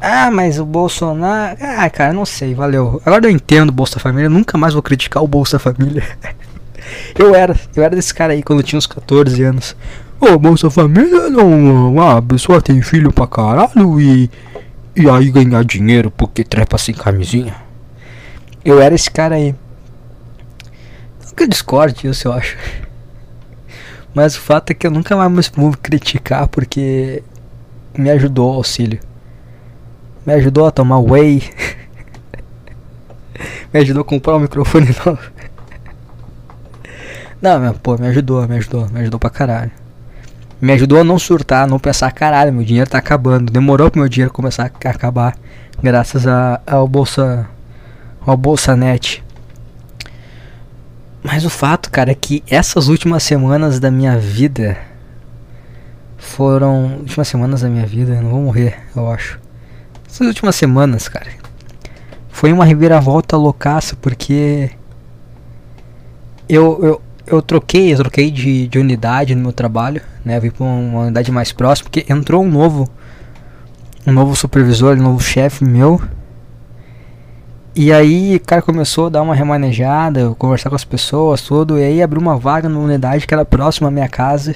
Ah, 0.00 0.30
mas 0.30 0.58
o 0.58 0.64
Bolsonaro. 0.64 1.56
Ah, 1.60 1.88
cara, 1.88 2.12
não 2.12 2.24
sei, 2.24 2.54
valeu. 2.54 3.00
Agora 3.06 3.26
eu 3.26 3.30
entendo 3.30 3.70
Bolsa 3.70 4.00
Família, 4.00 4.28
nunca 4.28 4.58
mais 4.58 4.74
vou 4.74 4.82
criticar 4.82 5.22
o 5.22 5.28
Bolsa 5.28 5.58
Família. 5.58 6.04
eu 7.18 7.34
era, 7.34 7.54
eu 7.76 7.82
era 7.82 7.94
desse 7.94 8.12
cara 8.12 8.32
aí 8.32 8.42
quando 8.42 8.60
eu 8.60 8.64
tinha 8.64 8.78
uns 8.78 8.86
14 8.86 9.42
anos. 9.42 9.76
Ô, 10.20 10.32
oh, 10.32 10.38
Bolsa 10.38 10.70
Família 10.70 11.30
não. 11.30 12.00
A 12.00 12.22
pessoa 12.22 12.60
tem 12.60 12.80
filho 12.82 13.12
pra 13.12 13.26
caralho 13.26 14.00
e. 14.00 14.30
E 14.94 15.08
aí 15.08 15.30
ganhar 15.30 15.64
dinheiro 15.64 16.10
porque 16.10 16.44
trepa 16.44 16.76
sem 16.76 16.94
camisinha. 16.94 17.54
Eu 18.64 18.80
era 18.80 18.94
esse 18.94 19.10
cara 19.10 19.36
aí. 19.36 19.54
Nunca 21.26 21.48
discorde 21.48 22.06
isso, 22.06 22.28
eu 22.28 22.32
acho. 22.32 22.56
Mas 24.14 24.36
o 24.36 24.40
fato 24.40 24.70
é 24.70 24.74
que 24.74 24.86
eu 24.86 24.90
nunca 24.90 25.16
mais 25.16 25.48
vou 25.48 25.72
criticar 25.72 26.46
porque 26.48 27.22
me 27.96 28.10
ajudou 28.10 28.52
o 28.52 28.56
auxílio. 28.56 29.00
Me 30.26 30.34
ajudou 30.34 30.66
a 30.66 30.70
tomar 30.70 30.98
whey. 30.98 31.42
me 33.72 33.80
ajudou 33.80 34.02
a 34.02 34.04
comprar 34.04 34.36
um 34.36 34.40
microfone 34.40 34.94
novo. 35.04 35.22
Não, 37.40 37.58
meu, 37.58 37.74
pô, 37.74 37.96
me 37.96 38.06
ajudou, 38.06 38.46
me 38.46 38.56
ajudou, 38.56 38.88
me 38.90 39.00
ajudou 39.00 39.18
pra 39.18 39.30
caralho. 39.30 39.70
Me 40.60 40.72
ajudou 40.74 41.00
a 41.00 41.04
não 41.04 41.18
surtar, 41.18 41.64
a 41.64 41.66
não 41.66 41.78
pensar, 41.78 42.12
caralho, 42.12 42.52
meu 42.52 42.64
dinheiro 42.64 42.88
tá 42.88 42.98
acabando. 42.98 43.50
Demorou 43.50 43.90
pro 43.90 44.00
meu 44.00 44.08
dinheiro 44.08 44.32
começar 44.32 44.62
a 44.62 44.90
acabar. 44.90 45.36
Graças 45.82 46.24
a, 46.24 46.60
ao 46.64 46.86
Bolsa. 46.86 47.48
ao 48.24 48.36
Bolsa 48.36 48.76
Net. 48.76 49.24
Mas 51.22 51.44
o 51.44 51.50
fato, 51.50 51.90
cara, 51.90 52.10
é 52.10 52.14
que 52.14 52.42
essas 52.48 52.88
últimas 52.88 53.22
semanas 53.22 53.78
da 53.78 53.90
minha 53.90 54.18
vida 54.18 54.76
foram. 56.18 56.96
Últimas 56.98 57.28
semanas 57.28 57.60
da 57.60 57.68
minha 57.68 57.86
vida, 57.86 58.14
eu 58.14 58.22
não 58.22 58.30
vou 58.30 58.42
morrer, 58.42 58.78
eu 58.96 59.10
acho. 59.10 59.38
Essas 60.08 60.26
últimas 60.26 60.56
semanas, 60.56 61.08
cara. 61.08 61.30
Foi 62.28 62.52
uma 62.52 62.64
reviravolta 62.64 63.36
loucaça, 63.36 63.96
porque. 64.00 64.70
Eu, 66.48 66.78
eu, 66.82 67.02
eu 67.26 67.40
troquei, 67.40 67.92
eu 67.92 67.98
troquei 67.98 68.30
de, 68.30 68.66
de 68.66 68.78
unidade 68.78 69.34
no 69.34 69.42
meu 69.42 69.52
trabalho, 69.52 70.02
né? 70.24 70.40
vim 70.40 70.50
pra 70.50 70.64
uma 70.64 71.02
unidade 71.02 71.30
mais 71.30 71.52
próxima, 71.52 71.88
porque 71.88 72.12
entrou 72.12 72.42
um 72.42 72.50
novo. 72.50 72.88
Um 74.04 74.12
novo 74.12 74.34
supervisor, 74.34 74.96
um 74.98 75.02
novo 75.02 75.22
chefe 75.22 75.64
meu. 75.64 76.02
E 77.74 77.90
aí 77.90 78.38
cara 78.40 78.60
começou 78.60 79.06
a 79.06 79.08
dar 79.08 79.22
uma 79.22 79.34
remanejada, 79.34 80.34
conversar 80.38 80.68
com 80.68 80.76
as 80.76 80.84
pessoas, 80.84 81.40
tudo, 81.40 81.78
e 81.78 81.82
aí 81.82 82.02
abriu 82.02 82.20
uma 82.20 82.36
vaga 82.36 82.68
numa 82.68 82.84
unidade 82.84 83.26
que 83.26 83.32
era 83.32 83.46
próxima 83.46 83.88
à 83.88 83.90
minha 83.90 84.08
casa. 84.08 84.54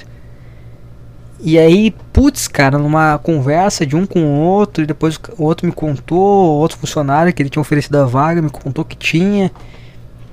E 1.39 1.57
aí, 1.57 1.95
putz, 2.13 2.47
cara, 2.47 2.77
numa 2.77 3.17
conversa 3.17 3.85
de 3.85 3.95
um 3.95 4.05
com 4.05 4.23
o 4.23 4.39
outro, 4.39 4.83
e 4.83 4.87
depois 4.87 5.19
o 5.37 5.43
outro 5.43 5.65
me 5.65 5.71
contou, 5.71 6.19
outro 6.19 6.77
funcionário 6.77 7.33
que 7.33 7.41
ele 7.41 7.49
tinha 7.49 7.61
oferecido 7.61 7.97
a 7.97 8.05
vaga, 8.05 8.39
me 8.39 8.51
contou 8.51 8.85
que 8.85 8.95
tinha. 8.95 9.51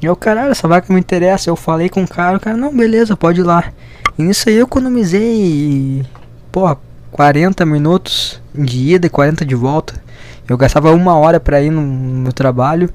E 0.03 0.07
eu, 0.07 0.15
caralho, 0.15 0.51
essa 0.51 0.69
vaga 0.69 0.93
me 0.93 1.01
interessa. 1.01 1.49
Eu 1.49 1.57
falei 1.57 1.89
com 1.89 2.03
o 2.03 2.09
cara, 2.09 2.37
o 2.37 2.41
cara, 2.41 2.57
não, 2.57 2.75
beleza, 2.75 3.17
pode 3.17 3.41
ir 3.41 3.45
lá. 3.45 3.73
E 4.19 4.23
nisso 4.23 4.49
aí 4.49 4.57
eu 4.57 4.65
economizei, 4.65 6.05
porra, 6.53 6.77
40 7.11 7.65
minutos 7.65 8.43
de 8.55 8.95
ida 8.95 9.07
e 9.07 9.11
40 9.11 9.45
de 9.47 9.55
volta. 9.55 10.04
Eu 10.49 10.57
gastava 10.57 10.93
uma 10.93 11.17
hora 11.17 11.41
pra 11.41 11.61
ir 11.61 11.71
no, 11.71 11.81
no 11.81 12.33
trabalho. 12.33 12.91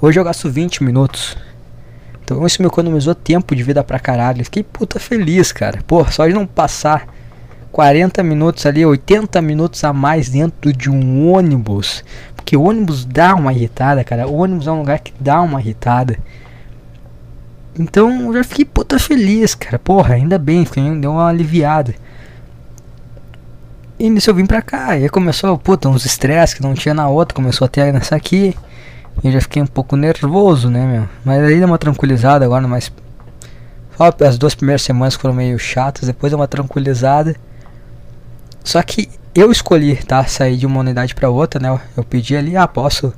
Hoje 0.00 0.18
eu 0.18 0.24
gasto 0.24 0.50
20 0.50 0.82
minutos. 0.84 1.36
Então 2.24 2.44
isso 2.46 2.62
me 2.62 2.68
economizou 2.68 3.14
tempo 3.14 3.54
de 3.54 3.62
vida 3.62 3.84
pra 3.84 3.98
caralho. 4.00 4.44
Fiquei 4.44 4.62
puta 4.62 4.98
feliz, 4.98 5.52
cara. 5.52 5.80
Pô, 5.86 6.04
só 6.06 6.26
de 6.26 6.32
não 6.32 6.46
passar 6.46 7.06
40 7.70 8.22
minutos 8.22 8.64
ali, 8.64 8.86
80 8.86 9.40
minutos 9.42 9.84
a 9.84 9.92
mais 9.92 10.30
dentro 10.30 10.72
de 10.72 10.90
um 10.90 11.30
ônibus. 11.30 12.02
Porque 12.34 12.56
ônibus 12.56 13.04
dá 13.04 13.34
uma 13.34 13.52
irritada, 13.52 14.02
cara. 14.02 14.26
O 14.26 14.36
ônibus 14.36 14.66
é 14.66 14.72
um 14.72 14.78
lugar 14.78 14.98
que 15.00 15.12
dá 15.20 15.42
uma 15.42 15.60
irritada. 15.60 16.18
Então 17.78 18.28
eu 18.28 18.34
já 18.34 18.44
fiquei 18.44 18.64
puta 18.64 18.98
feliz, 18.98 19.54
cara. 19.54 19.78
Porra, 19.78 20.14
ainda 20.14 20.38
bem, 20.38 20.64
fiquei, 20.64 20.82
deu 20.98 21.12
uma 21.12 21.28
aliviada. 21.28 21.94
E 23.98 24.10
nisso 24.10 24.30
eu 24.30 24.34
vim 24.34 24.46
pra 24.46 24.60
cá. 24.60 24.98
E 24.98 25.08
começou, 25.08 25.56
puta, 25.58 25.88
uns 25.88 26.04
estresses 26.04 26.54
que 26.54 26.62
não 26.62 26.74
tinha 26.74 26.94
na 26.94 27.08
outra. 27.08 27.34
Começou 27.34 27.64
a 27.64 27.68
ter 27.68 27.92
nessa 27.92 28.14
aqui. 28.14 28.54
Eu 29.24 29.32
já 29.32 29.40
fiquei 29.40 29.62
um 29.62 29.66
pouco 29.66 29.96
nervoso, 29.96 30.68
né, 30.68 30.84
meu? 30.84 31.08
Mas 31.24 31.42
aí 31.42 31.58
deu 31.58 31.66
uma 31.66 31.78
tranquilizada 31.78 32.44
agora, 32.44 32.66
mas. 32.68 32.92
As 33.98 34.36
duas 34.36 34.54
primeiras 34.54 34.82
semanas 34.82 35.14
foram 35.14 35.34
meio 35.34 35.58
chatas, 35.58 36.06
depois 36.06 36.30
deu 36.30 36.38
uma 36.38 36.46
tranquilizada. 36.46 37.34
Só 38.62 38.82
que 38.82 39.08
eu 39.34 39.50
escolhi, 39.50 39.96
tá? 39.96 40.24
Sair 40.26 40.56
de 40.56 40.66
uma 40.66 40.80
unidade 40.80 41.14
pra 41.14 41.30
outra, 41.30 41.58
né? 41.58 41.80
Eu 41.96 42.04
pedi 42.04 42.36
ali, 42.36 42.56
ah, 42.56 42.68
posso. 42.68 43.14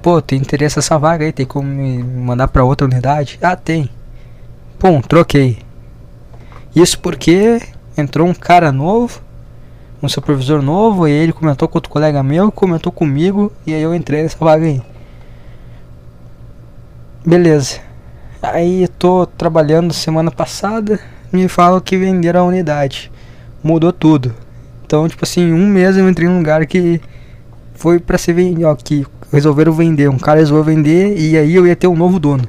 Pô, 0.00 0.22
tem 0.22 0.38
interesse 0.38 0.78
nessa 0.78 0.98
vaga 0.98 1.26
aí, 1.26 1.32
tem 1.32 1.44
como 1.44 1.68
me 1.68 2.02
mandar 2.02 2.48
pra 2.48 2.64
outra 2.64 2.86
unidade? 2.86 3.38
Ah, 3.42 3.54
tem. 3.56 3.90
Pum, 4.78 5.02
troquei. 5.02 5.58
Isso 6.74 6.98
porque 6.98 7.60
entrou 7.96 8.26
um 8.26 8.32
cara 8.32 8.72
novo, 8.72 9.20
um 10.02 10.08
supervisor 10.08 10.62
novo, 10.62 11.06
e 11.06 11.12
ele 11.12 11.32
comentou 11.32 11.68
com 11.68 11.78
outro 11.78 11.90
colega 11.90 12.22
meu, 12.22 12.50
comentou 12.50 12.90
comigo, 12.90 13.52
e 13.66 13.74
aí 13.74 13.82
eu 13.82 13.94
entrei 13.94 14.22
nessa 14.22 14.36
vaga 14.38 14.64
aí. 14.64 14.82
Beleza. 17.24 17.80
Aí 18.42 18.88
tô 18.98 19.26
trabalhando 19.26 19.92
semana 19.92 20.30
passada, 20.30 20.98
me 21.30 21.46
falam 21.48 21.80
que 21.80 21.96
venderam 21.96 22.40
a 22.40 22.44
unidade. 22.44 23.12
Mudou 23.62 23.92
tudo. 23.92 24.34
Então, 24.86 25.06
tipo 25.08 25.24
assim, 25.24 25.52
um 25.52 25.66
mês 25.66 25.96
eu 25.96 26.08
entrei 26.08 26.28
num 26.28 26.38
lugar 26.38 26.64
que 26.66 27.00
foi 27.74 28.00
para 28.00 28.18
ser 28.18 28.32
vendido, 28.32 28.76
que 28.82 29.06
resolveram 29.30 29.72
vender. 29.72 30.08
Um 30.08 30.18
cara 30.18 30.40
resolveu 30.40 30.64
vender 30.64 31.16
e 31.18 31.36
aí 31.36 31.54
eu 31.54 31.66
ia 31.66 31.76
ter 31.76 31.86
um 31.86 31.94
novo 31.94 32.18
dono. 32.18 32.44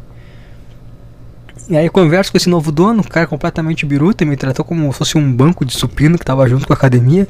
E 1.71 1.77
aí 1.77 1.85
eu 1.85 1.91
converso 1.91 2.29
com 2.33 2.37
esse 2.37 2.49
novo 2.49 2.69
dono, 2.69 2.99
um 2.99 3.03
cara 3.03 3.25
completamente 3.25 3.85
biruta, 3.85 4.25
me 4.25 4.35
tratou 4.35 4.65
como 4.65 4.91
se 4.91 4.97
fosse 4.97 5.17
um 5.17 5.31
banco 5.31 5.63
de 5.63 5.71
supino 5.71 6.19
que 6.19 6.25
tava 6.25 6.45
junto 6.45 6.67
com 6.67 6.73
a 6.73 6.75
academia. 6.75 7.25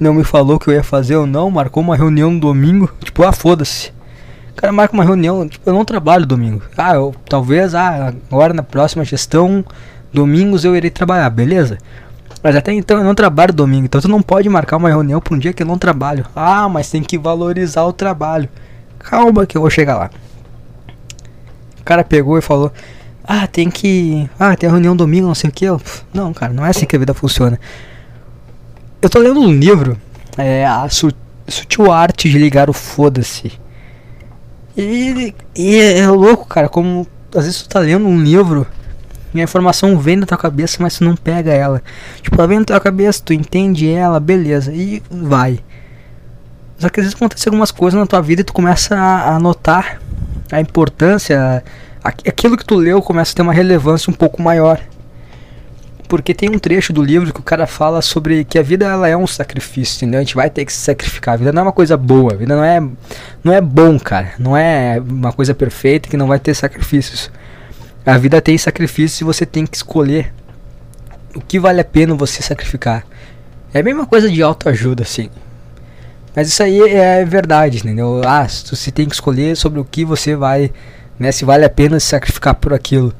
Não 0.00 0.12
me 0.12 0.24
falou 0.24 0.58
que 0.58 0.66
eu 0.66 0.74
ia 0.74 0.82
fazer 0.82 1.14
ou 1.14 1.24
não, 1.24 1.48
marcou 1.48 1.84
uma 1.84 1.94
reunião 1.94 2.32
no 2.32 2.40
domingo, 2.40 2.90
tipo, 2.98 3.22
ah, 3.22 3.30
foda-se. 3.30 3.92
O 4.50 4.56
cara 4.56 4.72
marca 4.72 4.92
uma 4.92 5.04
reunião, 5.04 5.48
tipo, 5.48 5.70
eu 5.70 5.72
não 5.72 5.84
trabalho 5.84 6.26
domingo. 6.26 6.62
Ah, 6.76 6.96
eu 6.96 7.14
talvez, 7.28 7.76
ah, 7.76 8.12
agora 8.28 8.52
na 8.52 8.64
próxima 8.64 9.04
gestão, 9.04 9.64
domingos 10.12 10.64
eu 10.64 10.74
irei 10.74 10.90
trabalhar, 10.90 11.30
beleza? 11.30 11.78
Mas 12.42 12.56
até 12.56 12.72
então 12.72 12.98
eu 12.98 13.04
não 13.04 13.14
trabalho 13.14 13.52
domingo, 13.52 13.84
então 13.84 14.00
tu 14.00 14.08
não 14.08 14.20
pode 14.20 14.48
marcar 14.48 14.78
uma 14.78 14.88
reunião 14.88 15.20
para 15.20 15.36
um 15.36 15.38
dia 15.38 15.52
que 15.52 15.62
eu 15.62 15.66
não 15.66 15.78
trabalho. 15.78 16.26
Ah, 16.34 16.68
mas 16.68 16.90
tem 16.90 17.00
que 17.00 17.16
valorizar 17.16 17.84
o 17.84 17.92
trabalho. 17.92 18.48
Calma 18.98 19.46
que 19.46 19.56
eu 19.56 19.60
vou 19.60 19.70
chegar 19.70 19.96
lá. 19.96 20.10
O 21.80 21.84
cara 21.84 22.02
pegou 22.02 22.36
e 22.36 22.42
falou: 22.42 22.72
Ah, 23.24 23.46
tem 23.46 23.70
que. 23.70 24.28
Ah, 24.38 24.56
tem 24.56 24.68
reunião 24.68 24.96
domingo, 24.96 25.26
não 25.26 25.34
sei 25.34 25.50
o 25.50 25.52
que. 25.52 25.66
Não, 26.12 26.32
cara, 26.32 26.52
não 26.52 26.66
é 26.66 26.70
assim 26.70 26.86
que 26.86 26.96
a 26.96 26.98
vida 26.98 27.14
funciona. 27.14 27.58
Eu 29.00 29.10
tô 29.10 29.18
lendo 29.18 29.40
um 29.40 29.52
livro, 29.52 29.98
é 30.36 30.64
a 30.64 30.88
Sutil 30.88 31.90
Arte 31.90 32.28
de 32.30 32.38
Ligar 32.38 32.70
o 32.70 32.72
Foda-se. 32.72 33.52
E, 34.76 35.34
e 35.54 35.76
é 35.76 36.08
louco, 36.08 36.46
cara, 36.46 36.68
como 36.68 37.06
às 37.34 37.44
vezes 37.44 37.62
tu 37.62 37.68
tá 37.68 37.80
lendo 37.80 38.06
um 38.06 38.22
livro 38.22 38.66
e 39.34 39.40
a 39.40 39.44
informação 39.44 39.98
vem 39.98 40.20
da 40.20 40.26
tua 40.26 40.36
cabeça, 40.36 40.78
mas 40.80 40.98
tu 40.98 41.04
não 41.04 41.16
pega 41.16 41.52
ela. 41.52 41.82
Tipo, 42.20 42.36
ela 42.36 42.46
vem 42.46 42.58
na 42.58 42.64
tua 42.64 42.80
cabeça, 42.80 43.22
tu 43.24 43.32
entende 43.32 43.88
ela, 43.88 44.20
beleza, 44.20 44.72
e 44.72 45.02
vai. 45.10 45.58
Só 46.78 46.88
que 46.88 47.00
às 47.00 47.06
vezes 47.06 47.16
acontece 47.16 47.48
algumas 47.48 47.70
coisas 47.70 47.98
na 47.98 48.06
tua 48.06 48.20
vida 48.20 48.42
e 48.42 48.44
tu 48.44 48.52
começa 48.52 48.94
a, 48.94 49.36
a 49.36 49.38
notar 49.38 50.00
a 50.50 50.60
importância, 50.60 51.64
aquilo 52.02 52.56
que 52.56 52.64
tu 52.64 52.74
leu 52.74 53.00
começa 53.00 53.32
a 53.32 53.34
ter 53.34 53.42
uma 53.42 53.52
relevância 53.52 54.10
um 54.10 54.14
pouco 54.14 54.42
maior 54.42 54.80
porque 56.12 56.34
tem 56.34 56.50
um 56.50 56.58
trecho 56.58 56.92
do 56.92 57.02
livro 57.02 57.32
que 57.32 57.40
o 57.40 57.42
cara 57.42 57.66
fala 57.66 58.02
sobre 58.02 58.44
que 58.44 58.58
a 58.58 58.62
vida 58.62 58.84
ela 58.84 59.08
é 59.08 59.16
um 59.16 59.26
sacrifício, 59.26 59.96
entendeu? 59.96 60.20
A 60.20 60.22
gente 60.22 60.34
vai 60.34 60.50
ter 60.50 60.66
que 60.66 60.70
se 60.70 60.78
sacrificar. 60.78 61.32
A 61.32 61.36
vida 61.38 61.52
não 61.54 61.60
é 61.60 61.62
uma 61.62 61.72
coisa 61.72 61.96
boa, 61.96 62.34
a 62.34 62.36
vida 62.36 62.54
não 62.54 62.62
é 62.62 62.80
não 63.42 63.50
é 63.50 63.62
bom, 63.62 63.98
cara. 63.98 64.34
Não 64.38 64.54
é 64.54 65.00
uma 65.00 65.32
coisa 65.32 65.54
perfeita 65.54 66.10
que 66.10 66.16
não 66.18 66.26
vai 66.26 66.38
ter 66.38 66.52
sacrifícios. 66.52 67.30
A 68.04 68.18
vida 68.18 68.42
tem 68.42 68.58
sacrifício 68.58 69.22
e 69.22 69.24
você 69.24 69.46
tem 69.46 69.64
que 69.64 69.74
escolher 69.74 70.34
o 71.34 71.40
que 71.40 71.58
vale 71.58 71.80
a 71.80 71.84
pena 71.84 72.14
você 72.14 72.42
sacrificar. 72.42 73.06
É 73.72 73.80
a 73.80 73.82
mesma 73.82 74.04
coisa 74.04 74.30
de 74.30 74.42
autoajuda, 74.42 75.04
assim. 75.04 75.30
Mas 76.36 76.46
isso 76.48 76.62
aí 76.62 76.78
é 76.90 77.24
verdade, 77.24 77.78
entendeu? 77.78 78.20
Ah, 78.26 78.46
você 78.46 78.90
tem 78.90 79.08
que 79.08 79.14
escolher 79.14 79.56
sobre 79.56 79.80
o 79.80 79.84
que 79.84 80.04
você 80.04 80.36
vai, 80.36 80.70
né? 81.22 81.32
Se 81.32 81.44
vale 81.44 81.64
a 81.64 81.70
pena 81.70 81.98
se 81.98 82.06
sacrificar 82.06 82.54
por 82.54 82.74
aquilo. 82.74 83.14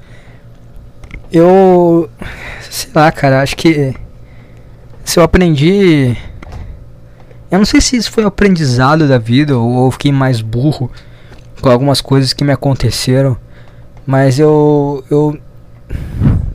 Eu. 1.30 2.11
Sei 2.68 2.90
lá, 2.94 3.11
cara, 3.11 3.40
acho 3.40 3.56
que. 3.56 3.94
Se 5.04 5.18
eu 5.18 5.23
aprendi. 5.23 6.16
Eu 7.50 7.59
não 7.59 7.64
sei 7.64 7.80
se 7.80 7.97
isso 7.97 8.11
foi 8.11 8.25
um 8.25 8.28
aprendizado 8.28 9.06
da 9.06 9.18
vida 9.18 9.56
ou 9.56 9.87
eu 9.87 9.90
fiquei 9.90 10.11
mais 10.11 10.40
burro 10.40 10.90
com 11.61 11.68
algumas 11.68 12.00
coisas 12.00 12.32
que 12.32 12.44
me 12.44 12.52
aconteceram. 12.52 13.37
Mas 14.04 14.38
eu. 14.38 15.04
Eu. 15.11 15.38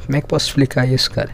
Como 0.06 0.18
é 0.18 0.20
que 0.20 0.26
eu 0.26 0.30
posso 0.30 0.48
explicar 0.48 0.88
isso, 0.88 1.10
cara? 1.10 1.30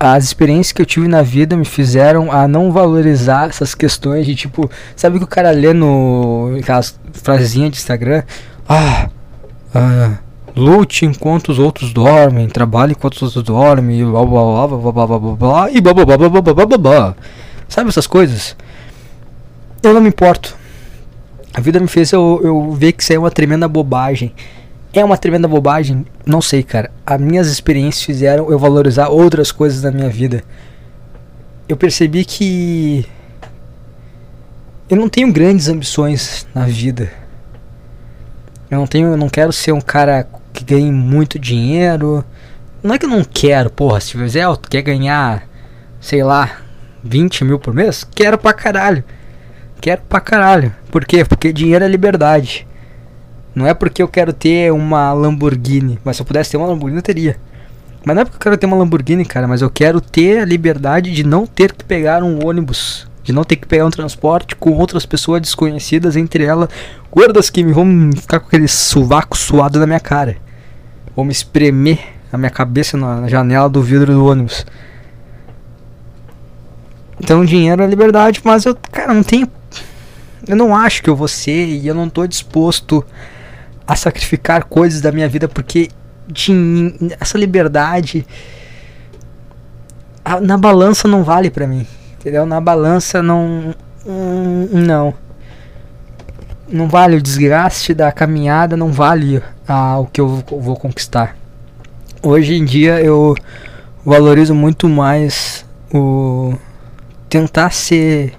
As 0.00 0.24
experiências 0.24 0.70
que 0.70 0.80
eu 0.80 0.86
tive 0.86 1.08
na 1.08 1.22
vida 1.22 1.56
me 1.56 1.64
fizeram 1.64 2.30
a 2.30 2.46
não 2.46 2.70
valorizar 2.70 3.48
essas 3.48 3.74
questões 3.74 4.26
de 4.26 4.34
tipo. 4.34 4.70
Sabe 4.94 5.18
que 5.18 5.24
o 5.24 5.28
cara 5.28 5.50
lê 5.50 5.72
no. 5.72 6.56
aquelas 6.60 6.98
frasezinhas 7.12 7.72
de 7.72 7.78
Instagram? 7.78 8.22
Ah. 8.68 9.08
Ah. 9.74 10.18
Lute 10.54 11.04
enquanto 11.04 11.50
os 11.50 11.58
outros 11.58 11.92
dormem, 11.92 12.48
trabalhe 12.48 12.92
enquanto 12.92 13.14
os 13.14 13.22
outros 13.22 13.44
dormem, 13.44 14.04
blá 14.04 14.24
blá 14.24 14.66
blá 14.66 14.66
blá 14.66 14.92
blá 14.92 15.06
blá 15.06 15.18
blá 15.18 15.36
blá 15.36 15.70
e 15.70 15.80
blá 15.80 15.94
blá 15.94 16.04
blá 16.04 16.16
blá 16.16 16.40
blá 16.40 16.66
blá 16.66 16.78
blá. 16.78 17.14
Sabe 17.68 17.88
essas 17.90 18.06
coisas? 18.06 18.56
Eu 19.82 19.94
não 19.94 20.00
me 20.00 20.08
importo. 20.08 20.56
A 21.54 21.60
vida 21.60 21.78
me 21.78 21.88
fez 21.88 22.12
eu, 22.12 22.40
eu 22.42 22.72
ver 22.72 22.92
que 22.92 23.02
isso 23.02 23.12
é 23.12 23.18
uma 23.18 23.30
tremenda 23.30 23.68
bobagem. 23.68 24.32
É 24.92 25.04
uma 25.04 25.18
tremenda 25.18 25.46
bobagem? 25.46 26.06
Não 26.24 26.40
sei, 26.40 26.62
cara. 26.62 26.90
As 27.04 27.20
minhas 27.20 27.48
experiências 27.48 28.02
fizeram 28.02 28.50
eu 28.50 28.58
valorizar 28.58 29.08
outras 29.08 29.52
coisas 29.52 29.82
da 29.82 29.90
minha 29.90 30.08
vida. 30.08 30.42
Eu 31.68 31.76
percebi 31.76 32.24
que. 32.24 33.04
Eu 34.88 34.96
não 34.96 35.08
tenho 35.08 35.30
grandes 35.30 35.68
ambições 35.68 36.46
na 36.54 36.64
vida. 36.64 37.12
Eu 38.70 38.78
não 38.78 38.86
tenho. 38.86 39.08
Eu 39.08 39.16
não 39.16 39.28
quero 39.28 39.52
ser 39.52 39.72
um 39.72 39.80
cara 39.80 40.26
que 40.54 40.64
ganhe 40.64 40.90
muito 40.90 41.38
dinheiro. 41.38 42.24
Não 42.82 42.94
é 42.94 42.98
que 42.98 43.04
eu 43.04 43.10
não 43.10 43.24
quero, 43.24 43.70
porra. 43.70 44.00
Se 44.00 44.12
fizer, 44.12 44.46
quer 44.70 44.82
ganhar, 44.82 45.46
sei 46.00 46.22
lá, 46.22 46.58
20 47.02 47.44
mil 47.44 47.58
por 47.58 47.74
mês? 47.74 48.04
Quero 48.14 48.38
pra 48.38 48.52
caralho. 48.52 49.04
Quero 49.80 50.02
pra 50.08 50.20
caralho. 50.20 50.74
Por 50.90 51.04
quê? 51.04 51.24
Porque 51.24 51.52
dinheiro 51.52 51.84
é 51.84 51.88
liberdade. 51.88 52.67
Não 53.54 53.66
é 53.66 53.74
porque 53.74 54.02
eu 54.02 54.08
quero 54.08 54.32
ter 54.32 54.72
uma 54.72 55.12
Lamborghini. 55.12 55.98
Mas 56.04 56.16
se 56.16 56.22
eu 56.22 56.26
pudesse 56.26 56.50
ter 56.50 56.56
uma 56.56 56.66
Lamborghini, 56.66 56.98
eu 56.98 57.02
teria. 57.02 57.36
Mas 58.04 58.14
não 58.14 58.22
é 58.22 58.24
porque 58.24 58.36
eu 58.36 58.40
quero 58.40 58.56
ter 58.56 58.66
uma 58.66 58.76
Lamborghini, 58.76 59.24
cara. 59.24 59.48
Mas 59.48 59.62
eu 59.62 59.70
quero 59.70 60.00
ter 60.00 60.40
a 60.40 60.44
liberdade 60.44 61.12
de 61.12 61.24
não 61.24 61.46
ter 61.46 61.72
que 61.72 61.84
pegar 61.84 62.22
um 62.22 62.46
ônibus. 62.46 63.06
De 63.22 63.32
não 63.32 63.44
ter 63.44 63.56
que 63.56 63.66
pegar 63.66 63.84
um 63.84 63.90
transporte 63.90 64.56
com 64.56 64.70
outras 64.70 65.04
pessoas 65.04 65.40
desconhecidas, 65.40 66.16
entre 66.16 66.44
elas 66.44 66.68
gordas 67.10 67.50
que 67.50 67.62
me 67.62 67.72
vão 67.72 68.10
ficar 68.16 68.40
com 68.40 68.46
aquele 68.46 68.68
sovaco 68.68 69.36
suado 69.36 69.78
na 69.78 69.86
minha 69.86 70.00
cara. 70.00 70.36
Vão 71.14 71.24
me 71.24 71.32
espremer 71.32 71.98
a 72.32 72.38
minha 72.38 72.50
cabeça 72.50 72.96
na 72.96 73.28
janela 73.28 73.68
do 73.68 73.82
vidro 73.82 74.12
do 74.12 74.24
ônibus. 74.24 74.64
Então 77.20 77.44
dinheiro 77.44 77.82
é 77.82 77.86
liberdade, 77.86 78.40
mas 78.44 78.64
eu, 78.64 78.76
cara, 78.92 79.12
não 79.12 79.22
tenho. 79.22 79.48
Eu 80.46 80.56
não 80.56 80.74
acho 80.74 81.02
que 81.02 81.10
eu 81.10 81.16
vou 81.16 81.28
ser 81.28 81.66
e 81.66 81.86
eu 81.86 81.94
não 81.94 82.08
tô 82.08 82.26
disposto 82.26 83.04
a 83.88 83.96
sacrificar 83.96 84.64
coisas 84.64 85.00
da 85.00 85.10
minha 85.10 85.26
vida 85.26 85.48
porque 85.48 85.88
essa 87.18 87.38
liberdade 87.38 88.26
a, 90.22 90.38
na 90.42 90.58
balança 90.58 91.08
não 91.08 91.24
vale 91.24 91.50
para 91.50 91.66
mim. 91.66 91.86
Entendeu? 92.20 92.44
Na 92.44 92.60
balança 92.60 93.22
não. 93.22 93.74
Hum, 94.06 94.68
não. 94.72 95.14
Não 96.70 96.86
vale 96.86 97.16
o 97.16 97.22
desgaste 97.22 97.94
da 97.94 98.12
caminhada, 98.12 98.76
não 98.76 98.92
vale 98.92 99.42
ah, 99.66 99.98
o 99.98 100.04
que 100.04 100.20
eu 100.20 100.28
vou, 100.28 100.60
vou 100.60 100.76
conquistar. 100.76 101.34
Hoje 102.22 102.56
em 102.56 102.64
dia 102.64 103.00
eu 103.00 103.34
valorizo 104.04 104.54
muito 104.54 104.86
mais 104.86 105.64
o 105.94 106.52
tentar 107.30 107.70
ser 107.70 108.34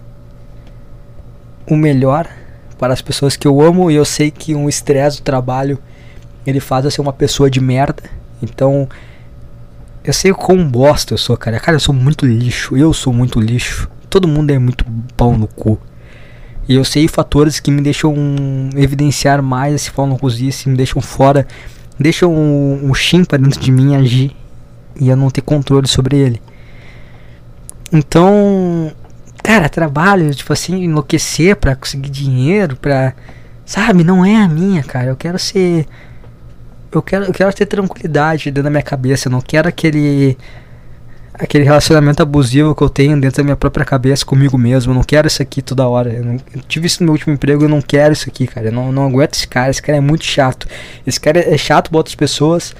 o 1.65 1.75
melhor 1.75 2.27
para 2.79 2.93
as 2.93 3.01
pessoas 3.01 3.35
que 3.35 3.47
eu 3.47 3.61
amo 3.61 3.91
e 3.91 3.95
eu 3.95 4.05
sei 4.05 4.31
que 4.31 4.55
um 4.55 4.69
estresse 4.69 5.17
do 5.17 5.23
trabalho 5.23 5.77
ele 6.47 6.59
faz 6.59 6.85
eu 6.85 6.91
ser 6.91 7.01
uma 7.01 7.13
pessoa 7.13 7.49
de 7.49 7.59
merda. 7.59 8.01
Então 8.41 8.87
eu 10.03 10.13
sei 10.13 10.31
o 10.31 10.35
quão 10.35 10.67
bosta 10.67 11.13
eu 11.13 11.17
sou, 11.17 11.37
cara. 11.37 11.59
Cara, 11.59 11.75
eu 11.75 11.79
sou 11.79 11.93
muito 11.93 12.25
lixo. 12.25 12.75
Eu 12.75 12.93
sou 12.93 13.13
muito 13.13 13.39
lixo. 13.39 13.89
Todo 14.09 14.27
mundo 14.27 14.49
é 14.49 14.57
muito 14.57 14.85
pau 15.15 15.37
no 15.37 15.47
cu. 15.47 15.77
E 16.67 16.75
eu 16.75 16.85
sei 16.85 17.07
fatores 17.07 17.59
que 17.59 17.69
me 17.69 17.81
deixam 17.81 18.15
evidenciar 18.75 19.41
mais 19.43 19.75
esse 19.75 19.91
pau 19.91 20.07
no 20.07 20.17
cozice, 20.17 20.69
me 20.69 20.77
deixam 20.77 21.01
fora, 21.01 21.47
deixam 21.99 22.33
um, 22.33 22.89
um 22.89 22.93
chimpa 22.93 23.37
dentro 23.37 23.59
de 23.59 23.71
mim 23.71 23.95
agir 23.95 24.35
e 24.99 25.09
eu 25.09 25.15
não 25.15 25.29
ter 25.29 25.41
controle 25.41 25.87
sobre 25.87 26.17
ele. 26.17 26.41
Então, 27.91 28.91
cara, 29.49 29.67
trabalho, 29.67 30.31
tipo 30.35 30.53
assim, 30.53 30.83
enlouquecer 30.83 31.55
pra 31.55 31.75
conseguir 31.75 32.11
dinheiro, 32.11 32.75
pra. 32.75 33.13
Sabe, 33.65 34.03
não 34.03 34.23
é 34.23 34.35
a 34.35 34.47
minha, 34.47 34.83
cara. 34.83 35.07
Eu 35.07 35.15
quero 35.15 35.39
ser. 35.39 35.87
Eu 36.91 37.01
quero, 37.01 37.25
eu 37.25 37.33
quero 37.33 37.51
ter 37.51 37.65
tranquilidade 37.65 38.45
dentro 38.51 38.63
da 38.63 38.69
minha 38.69 38.83
cabeça. 38.83 39.27
Eu 39.27 39.31
não 39.31 39.41
quero 39.41 39.67
aquele. 39.67 40.37
Aquele 41.33 41.63
relacionamento 41.63 42.21
abusivo 42.21 42.75
que 42.75 42.83
eu 42.83 42.89
tenho 42.89 43.19
dentro 43.19 43.37
da 43.37 43.43
minha 43.43 43.55
própria 43.55 43.85
cabeça 43.85 44.25
comigo 44.25 44.57
mesmo. 44.57 44.91
Eu 44.91 44.95
não 44.95 45.03
quero 45.03 45.25
isso 45.25 45.41
aqui 45.41 45.61
toda 45.61 45.87
hora. 45.87 46.11
Eu, 46.11 46.25
não, 46.25 46.37
eu 46.53 46.61
tive 46.67 46.85
isso 46.85 47.01
no 47.01 47.05
meu 47.05 47.13
último 47.13 47.33
emprego. 47.33 47.63
Eu 47.63 47.69
não 47.69 47.81
quero 47.81 48.13
isso 48.13 48.29
aqui, 48.29 48.45
cara. 48.45 48.67
Eu 48.67 48.71
não, 48.73 48.91
não 48.91 49.07
aguento 49.07 49.33
esse 49.33 49.47
cara. 49.47 49.71
Esse 49.71 49.81
cara 49.81 49.97
é 49.97 50.01
muito 50.01 50.25
chato. 50.25 50.67
Esse 51.07 51.19
cara 51.19 51.39
é 51.39 51.57
chato 51.57 51.89
pra 51.89 51.97
outras 51.97 52.13
pessoas. 52.13 52.75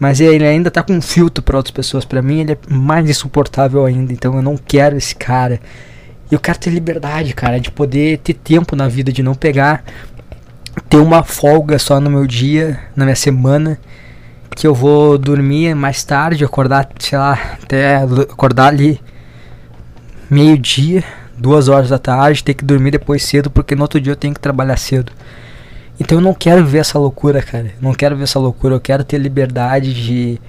Mas 0.00 0.20
ele 0.20 0.44
ainda 0.44 0.70
tá 0.70 0.82
com 0.82 0.94
um 0.94 1.00
filtro 1.00 1.44
para 1.44 1.56
outras 1.56 1.70
pessoas. 1.70 2.04
Para 2.04 2.20
mim, 2.20 2.40
ele 2.40 2.52
é 2.52 2.58
mais 2.68 3.08
insuportável 3.08 3.86
ainda. 3.86 4.12
Então 4.12 4.34
eu 4.34 4.42
não 4.42 4.56
quero 4.56 4.96
esse 4.96 5.14
cara. 5.14 5.60
Eu 6.32 6.40
quero 6.40 6.58
ter 6.58 6.70
liberdade, 6.70 7.34
cara, 7.34 7.60
de 7.60 7.70
poder 7.70 8.16
ter 8.20 8.32
tempo 8.32 8.74
na 8.74 8.88
vida, 8.88 9.12
de 9.12 9.22
não 9.22 9.34
pegar, 9.34 9.84
ter 10.88 10.96
uma 10.96 11.22
folga 11.22 11.78
só 11.78 12.00
no 12.00 12.08
meu 12.08 12.26
dia, 12.26 12.80
na 12.96 13.04
minha 13.04 13.14
semana, 13.14 13.78
que 14.56 14.66
eu 14.66 14.74
vou 14.74 15.18
dormir 15.18 15.74
mais 15.74 16.02
tarde, 16.02 16.42
acordar, 16.42 16.88
sei 16.98 17.18
lá, 17.18 17.38
até 17.62 17.96
acordar 17.96 18.68
ali 18.68 18.98
meio-dia, 20.30 21.04
duas 21.36 21.68
horas 21.68 21.90
da 21.90 21.98
tarde, 21.98 22.42
ter 22.42 22.54
que 22.54 22.64
dormir 22.64 22.92
depois 22.92 23.22
cedo, 23.22 23.50
porque 23.50 23.74
no 23.74 23.82
outro 23.82 24.00
dia 24.00 24.12
eu 24.12 24.16
tenho 24.16 24.32
que 24.32 24.40
trabalhar 24.40 24.78
cedo. 24.78 25.12
Então 26.00 26.16
eu 26.16 26.22
não 26.22 26.32
quero 26.32 26.64
ver 26.64 26.78
essa 26.78 26.98
loucura, 26.98 27.42
cara. 27.42 27.72
Não 27.78 27.92
quero 27.92 28.16
ver 28.16 28.22
essa 28.22 28.38
loucura. 28.38 28.74
Eu 28.74 28.80
quero 28.80 29.04
ter 29.04 29.18
liberdade 29.18 29.92
de 29.92 30.40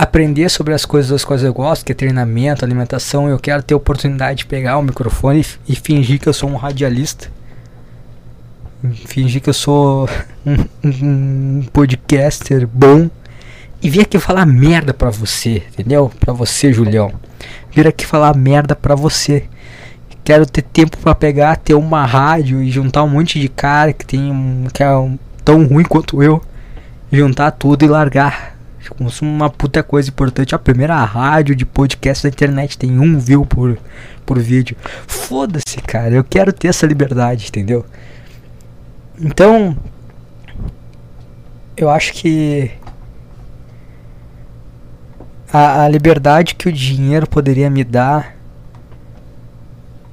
aprender 0.00 0.48
sobre 0.48 0.72
as 0.72 0.86
coisas 0.86 1.10
das 1.10 1.24
quais 1.26 1.42
eu 1.42 1.52
gosto, 1.52 1.84
que 1.84 1.92
é 1.92 1.94
treinamento, 1.94 2.64
alimentação. 2.64 3.28
Eu 3.28 3.38
quero 3.38 3.62
ter 3.62 3.74
oportunidade 3.74 4.38
de 4.38 4.46
pegar 4.46 4.78
o 4.78 4.82
microfone 4.82 5.44
e, 5.68 5.76
fingir 5.76 6.18
que 6.18 6.26
eu 6.26 6.32
sou 6.32 6.48
um 6.48 6.56
radialista. 6.56 7.30
Fingir 9.04 9.42
que 9.42 9.50
eu 9.50 9.54
sou 9.54 10.08
um, 10.46 10.56
um 10.82 11.62
podcaster 11.70 12.66
bom 12.66 13.10
e 13.82 13.90
vir 13.90 14.00
aqui 14.00 14.18
falar 14.18 14.46
merda 14.46 14.94
pra 14.94 15.10
você, 15.10 15.62
entendeu? 15.70 16.10
Pra 16.18 16.32
você, 16.32 16.72
Julião. 16.72 17.12
Vir 17.70 17.86
aqui 17.86 18.06
falar 18.06 18.34
merda 18.34 18.74
pra 18.74 18.94
você. 18.94 19.44
Quero 20.24 20.46
ter 20.46 20.62
tempo 20.62 20.96
para 20.96 21.14
pegar, 21.14 21.56
ter 21.56 21.74
uma 21.74 22.06
rádio 22.06 22.62
e 22.62 22.70
juntar 22.70 23.02
um 23.02 23.08
monte 23.08 23.38
de 23.38 23.50
cara 23.50 23.92
que 23.92 24.06
tem 24.06 24.32
um, 24.32 24.64
que 24.72 24.82
é 24.82 24.96
um, 24.96 25.18
tão 25.44 25.66
ruim 25.66 25.84
quanto 25.84 26.22
eu. 26.22 26.40
Juntar 27.12 27.50
tudo 27.50 27.84
e 27.84 27.88
largar. 27.88 28.59
Se 28.80 29.22
uma 29.22 29.50
puta 29.50 29.82
coisa 29.82 30.08
importante. 30.08 30.54
A 30.54 30.58
primeira 30.58 30.96
rádio 31.04 31.54
de 31.54 31.66
podcast 31.66 32.22
da 32.22 32.30
internet 32.30 32.78
tem 32.78 32.98
um 32.98 33.18
view 33.18 33.44
por, 33.44 33.78
por 34.24 34.38
vídeo. 34.38 34.76
Foda-se, 35.06 35.76
cara. 35.82 36.14
Eu 36.14 36.24
quero 36.24 36.52
ter 36.52 36.68
essa 36.68 36.86
liberdade, 36.86 37.48
entendeu? 37.48 37.84
Então, 39.18 39.76
eu 41.76 41.90
acho 41.90 42.14
que 42.14 42.70
a, 45.52 45.84
a 45.84 45.88
liberdade 45.88 46.54
que 46.54 46.68
o 46.68 46.72
dinheiro 46.72 47.26
poderia 47.26 47.68
me 47.68 47.84
dar 47.84 48.36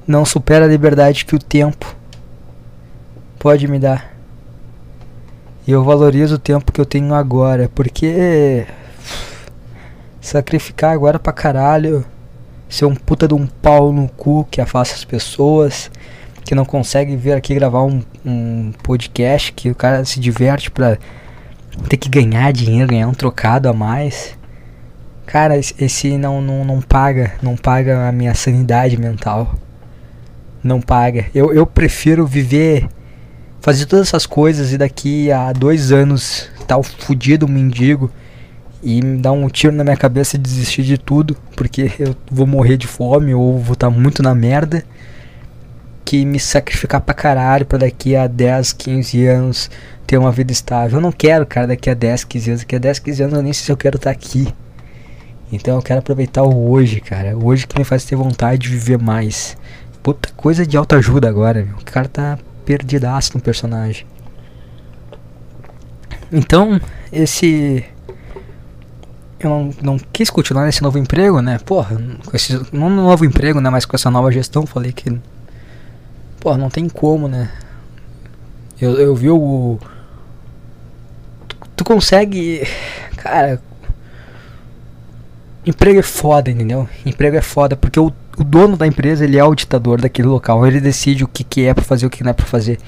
não 0.06 0.24
supera 0.24 0.64
a 0.64 0.68
liberdade 0.68 1.24
que 1.24 1.34
o 1.34 1.38
tempo 1.38 1.94
pode 3.38 3.68
me 3.68 3.78
dar. 3.78 4.17
E 5.68 5.70
eu 5.70 5.84
valorizo 5.84 6.36
o 6.36 6.38
tempo 6.38 6.72
que 6.72 6.80
eu 6.80 6.86
tenho 6.86 7.12
agora, 7.12 7.70
porque 7.74 8.66
sacrificar 10.18 10.94
agora 10.94 11.18
pra 11.18 11.30
caralho, 11.30 12.06
ser 12.70 12.86
um 12.86 12.94
puta 12.94 13.28
de 13.28 13.34
um 13.34 13.46
pau 13.46 13.92
no 13.92 14.08
cu 14.08 14.48
que 14.50 14.62
afasta 14.62 14.94
as 14.94 15.04
pessoas, 15.04 15.90
que 16.42 16.54
não 16.54 16.64
consegue 16.64 17.14
vir 17.16 17.34
aqui 17.34 17.54
gravar 17.54 17.82
um, 17.82 18.02
um 18.24 18.72
podcast, 18.82 19.52
que 19.52 19.70
o 19.70 19.74
cara 19.74 20.06
se 20.06 20.18
diverte 20.18 20.70
pra 20.70 20.96
ter 21.86 21.98
que 21.98 22.08
ganhar 22.08 22.50
dinheiro, 22.50 22.88
ganhar 22.88 23.06
um 23.06 23.12
trocado 23.12 23.68
a 23.68 23.72
mais. 23.74 24.38
Cara, 25.26 25.58
esse 25.58 26.16
não, 26.16 26.40
não, 26.40 26.64
não 26.64 26.80
paga, 26.80 27.34
não 27.42 27.58
paga 27.58 28.08
a 28.08 28.12
minha 28.12 28.34
sanidade 28.34 28.96
mental. 28.96 29.54
Não 30.64 30.80
paga. 30.80 31.26
Eu, 31.34 31.52
eu 31.52 31.66
prefiro 31.66 32.26
viver, 32.26 32.88
fazer 33.68 33.84
todas 33.84 34.08
essas 34.08 34.24
coisas 34.24 34.72
e 34.72 34.78
daqui 34.78 35.30
a 35.30 35.52
dois 35.52 35.92
anos 35.92 36.48
tal 36.66 36.82
tá 36.82 36.88
fudido, 37.00 37.44
um 37.44 37.50
mendigo, 37.50 38.10
e 38.82 39.02
me 39.02 39.18
dar 39.18 39.32
um 39.32 39.46
tiro 39.46 39.74
na 39.74 39.84
minha 39.84 39.96
cabeça 39.96 40.36
e 40.36 40.38
desistir 40.38 40.84
de 40.84 40.96
tudo, 40.96 41.36
porque 41.54 41.92
eu 41.98 42.16
vou 42.30 42.46
morrer 42.46 42.78
de 42.78 42.86
fome 42.86 43.34
ou 43.34 43.58
vou 43.58 43.74
estar 43.74 43.90
tá 43.90 43.94
muito 43.94 44.22
na 44.22 44.34
merda, 44.34 44.82
que 46.02 46.24
me 46.24 46.40
sacrificar 46.40 47.02
pra 47.02 47.14
caralho 47.14 47.66
pra 47.66 47.76
daqui 47.76 48.16
a 48.16 48.26
10, 48.26 48.72
15 48.72 49.26
anos 49.26 49.70
ter 50.06 50.16
uma 50.16 50.32
vida 50.32 50.50
estável. 50.50 50.96
Eu 50.96 51.02
não 51.02 51.12
quero, 51.12 51.44
cara, 51.44 51.66
daqui 51.66 51.90
a 51.90 51.94
10, 51.94 52.24
15 52.24 52.50
anos. 52.50 52.62
Daqui 52.62 52.76
a 52.76 52.78
10, 52.78 52.98
15 53.00 53.22
anos 53.22 53.34
eu 53.36 53.42
nem 53.42 53.52
sei 53.52 53.66
se 53.66 53.72
eu 53.72 53.76
quero 53.76 53.96
estar 53.96 54.14
tá 54.14 54.16
aqui. 54.16 54.48
Então 55.52 55.76
eu 55.76 55.82
quero 55.82 55.98
aproveitar 55.98 56.42
o 56.42 56.70
hoje, 56.70 57.02
cara. 57.02 57.36
Hoje 57.36 57.66
que 57.66 57.78
me 57.78 57.84
faz 57.84 58.02
ter 58.06 58.16
vontade 58.16 58.62
de 58.62 58.68
viver 58.70 58.96
mais. 58.96 59.58
Puta 60.02 60.30
coisa 60.34 60.66
de 60.66 60.74
autoajuda 60.78 61.28
agora, 61.28 61.62
meu. 61.62 61.76
O 61.76 61.84
cara 61.84 62.08
tá 62.08 62.38
perdidaço 62.68 63.30
no 63.34 63.40
personagem. 63.40 64.06
Então, 66.30 66.78
esse. 67.10 67.82
Eu 69.40 69.48
não, 69.48 69.70
não 69.80 69.98
quis 69.98 70.28
continuar 70.28 70.66
nesse 70.66 70.82
novo 70.82 70.98
emprego, 70.98 71.40
né? 71.40 71.58
Porra, 71.64 71.96
com 72.26 72.36
esse. 72.36 72.60
Não 72.70 72.90
no 72.90 73.04
novo 73.04 73.24
emprego, 73.24 73.58
né? 73.58 73.70
Mas 73.70 73.86
com 73.86 73.96
essa 73.96 74.10
nova 74.10 74.30
gestão, 74.30 74.66
falei 74.66 74.92
que. 74.92 75.18
Porra, 76.40 76.58
não 76.58 76.68
tem 76.68 76.90
como, 76.90 77.26
né? 77.26 77.50
Eu, 78.78 78.98
eu 78.98 79.14
vi 79.14 79.30
o. 79.30 79.78
Tu, 81.48 81.56
tu 81.74 81.84
consegue. 81.84 82.68
Cara, 83.16 83.62
Emprego 85.64 86.00
é 86.00 86.02
foda, 86.02 86.50
entendeu? 86.50 86.86
Emprego 87.04 87.36
é 87.36 87.42
foda 87.42 87.76
porque 87.76 87.98
o, 87.98 88.12
o 88.38 88.44
dono 88.44 88.76
da 88.76 88.86
empresa 88.86 89.24
ele 89.24 89.36
é 89.36 89.44
o 89.44 89.54
ditador 89.54 90.00
daquele 90.00 90.28
local. 90.28 90.66
Ele 90.66 90.80
decide 90.80 91.24
o 91.24 91.28
que, 91.28 91.42
que 91.44 91.64
é 91.64 91.74
pra 91.74 91.84
fazer 91.84 92.06
o 92.06 92.10
que 92.10 92.22
não 92.22 92.30
é 92.30 92.34
pra 92.34 92.46
fazer. 92.46 92.78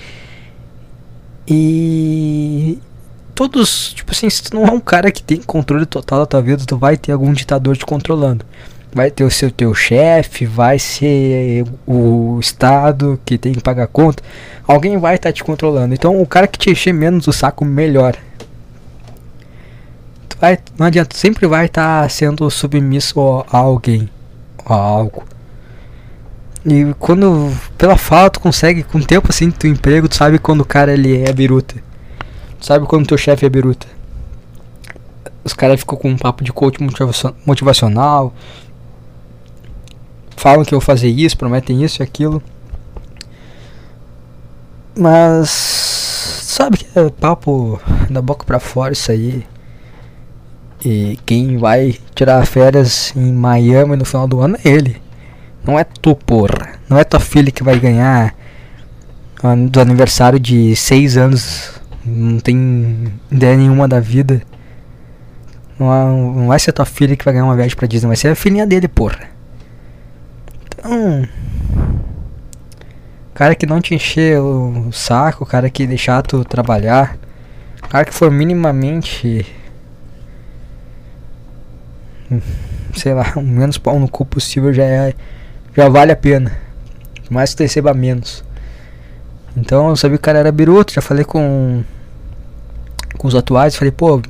E 1.46 2.78
todos, 3.34 3.92
tipo 3.92 4.12
assim, 4.12 4.30
se 4.30 4.42
tu 4.42 4.54
não 4.54 4.66
é 4.66 4.70
um 4.70 4.80
cara 4.80 5.10
que 5.10 5.22
tem 5.22 5.40
controle 5.42 5.86
total 5.86 6.20
da 6.20 6.26
tua 6.26 6.42
vida, 6.42 6.62
tu 6.66 6.76
vai 6.76 6.96
ter 6.96 7.12
algum 7.12 7.32
ditador 7.32 7.76
te 7.76 7.84
controlando. 7.84 8.44
Vai 8.92 9.10
ter 9.10 9.24
o 9.24 9.30
seu 9.30 9.50
teu 9.50 9.72
chefe, 9.72 10.46
vai 10.46 10.78
ser 10.78 11.64
o 11.86 12.38
estado 12.40 13.20
que 13.24 13.38
tem 13.38 13.52
que 13.52 13.60
pagar 13.60 13.86
conta. 13.86 14.22
Alguém 14.66 14.98
vai 14.98 15.14
estar 15.14 15.28
tá 15.28 15.32
te 15.32 15.44
controlando. 15.44 15.94
Então 15.94 16.20
o 16.20 16.26
cara 16.26 16.46
que 16.46 16.58
te 16.58 16.70
encher 16.70 16.92
menos 16.92 17.26
o 17.26 17.32
saco 17.32 17.64
melhor 17.64 18.16
vai, 20.40 20.58
não 20.78 20.86
adianta, 20.86 21.16
sempre 21.16 21.46
vai 21.46 21.66
estar 21.66 22.02
tá 22.02 22.08
sendo 22.08 22.50
submisso 22.50 23.44
a 23.52 23.58
alguém, 23.58 24.08
a 24.64 24.74
algo. 24.74 25.22
E 26.64 26.94
quando, 26.98 27.50
pela 27.78 27.96
falta, 27.96 28.38
tu 28.38 28.40
consegue, 28.40 28.82
com 28.82 28.98
o 28.98 29.04
tempo 29.04 29.28
assim 29.30 29.48
do 29.48 29.66
emprego, 29.66 30.08
tu 30.08 30.16
sabe 30.16 30.38
quando 30.38 30.60
o 30.60 30.64
cara 30.64 30.92
ele 30.92 31.22
é 31.22 31.32
biruta. 31.32 31.76
Tu 32.58 32.66
sabe 32.66 32.86
quando 32.86 33.06
teu 33.06 33.16
chefe 33.16 33.46
é 33.46 33.48
biruta. 33.48 33.86
Os 35.42 35.54
caras 35.54 35.80
ficam 35.80 35.96
com 35.96 36.10
um 36.10 36.18
papo 36.18 36.44
de 36.44 36.52
coach 36.52 36.78
motivacional. 37.46 38.34
Falam 40.36 40.64
que 40.64 40.74
eu 40.74 40.80
vou 40.80 40.84
fazer 40.84 41.08
isso, 41.08 41.36
prometem 41.36 41.82
isso 41.82 42.02
e 42.02 42.04
aquilo. 42.04 42.42
Mas 44.94 45.48
sabe 45.48 46.76
que 46.76 46.98
é 46.98 47.08
papo 47.08 47.80
da 48.10 48.20
boca 48.20 48.44
pra 48.44 48.60
fora 48.60 48.92
isso 48.92 49.10
aí. 49.10 49.46
E 50.84 51.18
quem 51.24 51.56
vai 51.56 51.98
tirar 52.14 52.44
férias 52.46 53.14
em 53.16 53.32
Miami 53.32 53.96
no 53.96 54.04
final 54.04 54.28
do 54.28 54.40
ano 54.40 54.58
é 54.62 54.68
ele. 54.68 55.00
Não 55.64 55.78
é 55.78 55.84
tu, 55.84 56.14
porra. 56.14 56.78
Não 56.88 56.98
é 56.98 57.04
tua 57.04 57.20
filha 57.20 57.50
que 57.50 57.62
vai 57.62 57.78
ganhar 57.78 58.34
do 59.68 59.80
aniversário 59.80 60.38
de 60.38 60.74
6 60.74 61.16
anos. 61.16 61.80
Não 62.04 62.38
tem 62.38 63.12
ideia 63.30 63.56
nenhuma 63.56 63.86
da 63.86 64.00
vida. 64.00 64.42
Não, 65.78 66.46
vai 66.46 66.58
ser 66.58 66.72
tua 66.72 66.84
filha 66.84 67.16
que 67.16 67.24
vai 67.24 67.34
ganhar 67.34 67.44
uma 67.44 67.56
viagem 67.56 67.76
pra 67.76 67.86
Disney. 67.86 68.08
Vai 68.08 68.16
ser 68.16 68.28
a 68.28 68.34
filhinha 68.34 68.66
dele, 68.66 68.88
porra. 68.88 69.28
Então. 70.66 71.28
Cara 73.34 73.54
que 73.54 73.64
não 73.64 73.80
te 73.80 73.94
encher 73.94 74.38
o 74.38 74.90
saco, 74.92 75.46
cara 75.46 75.70
que 75.70 75.86
deixar 75.86 76.22
tu 76.22 76.44
trabalhar. 76.44 77.16
Cara 77.88 78.04
que 78.04 78.14
for 78.14 78.30
minimamente 78.30 79.46
sei 82.94 83.14
lá, 83.14 83.32
o 83.36 83.42
menos 83.42 83.78
pau 83.78 83.98
no 83.98 84.08
cu 84.08 84.24
possível 84.24 84.72
já 84.72 84.84
é 84.84 85.14
já 85.80 85.88
vale 85.88 86.12
a 86.12 86.16
pena. 86.16 86.52
Mais 87.30 87.50
que 87.50 87.56
tu 87.56 87.62
receba 87.62 87.94
menos. 87.94 88.44
Então 89.56 89.88
eu 89.88 89.96
sabia 89.96 90.18
que 90.18 90.22
o 90.22 90.24
cara 90.24 90.38
era 90.38 90.52
biruto, 90.52 90.92
já 90.92 91.00
falei 91.00 91.24
com 91.24 91.82
com 93.16 93.28
os 93.28 93.34
atuais, 93.34 93.76
falei, 93.76 93.90
pô, 93.90 94.20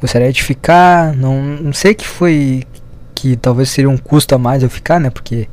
gostaria 0.00 0.32
de 0.32 0.42
ficar, 0.42 1.14
não, 1.14 1.42
não 1.42 1.72
sei 1.74 1.94
que 1.94 2.06
foi 2.06 2.64
que 3.14 3.36
talvez 3.36 3.68
seria 3.68 3.90
um 3.90 3.98
custo 3.98 4.34
a 4.34 4.38
mais 4.38 4.62
eu 4.62 4.70
ficar, 4.70 4.98
né? 4.98 5.10
Porque 5.10 5.46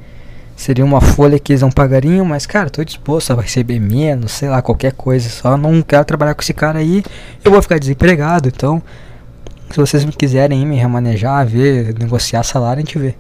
seria 0.56 0.86
uma 0.86 1.02
folha 1.02 1.38
que 1.40 1.52
eles 1.52 1.62
não 1.62 1.72
pagariam, 1.72 2.26
mas 2.26 2.46
cara, 2.46 2.70
tô 2.70 2.84
disposto 2.84 3.32
a 3.32 3.42
receber 3.42 3.80
menos, 3.80 4.32
sei 4.32 4.50
lá, 4.50 4.62
qualquer 4.62 4.94
coisa, 4.94 5.30
só 5.30 5.58
não 5.58 5.82
quero 5.82 6.06
trabalhar 6.06 6.34
com 6.34 6.42
esse 6.42 6.54
cara 6.54 6.80
aí, 6.80 7.04
eu 7.44 7.52
vou 7.52 7.62
ficar 7.62 7.78
desempregado, 7.78 8.48
então 8.48 8.82
se 9.70 9.78
vocês 9.78 10.06
quiserem 10.16 10.66
me 10.66 10.78
remanejar, 10.78 11.46
ver, 11.46 11.94
negociar 11.98 12.44
salário, 12.44 12.82
a 12.82 12.86
gente 12.86 12.98
vê. 13.00 13.16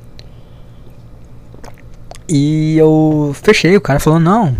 E 2.27 2.77
eu 2.77 3.35
fechei, 3.41 3.75
o 3.75 3.81
cara 3.81 3.99
falou, 3.99 4.19
não, 4.19 4.55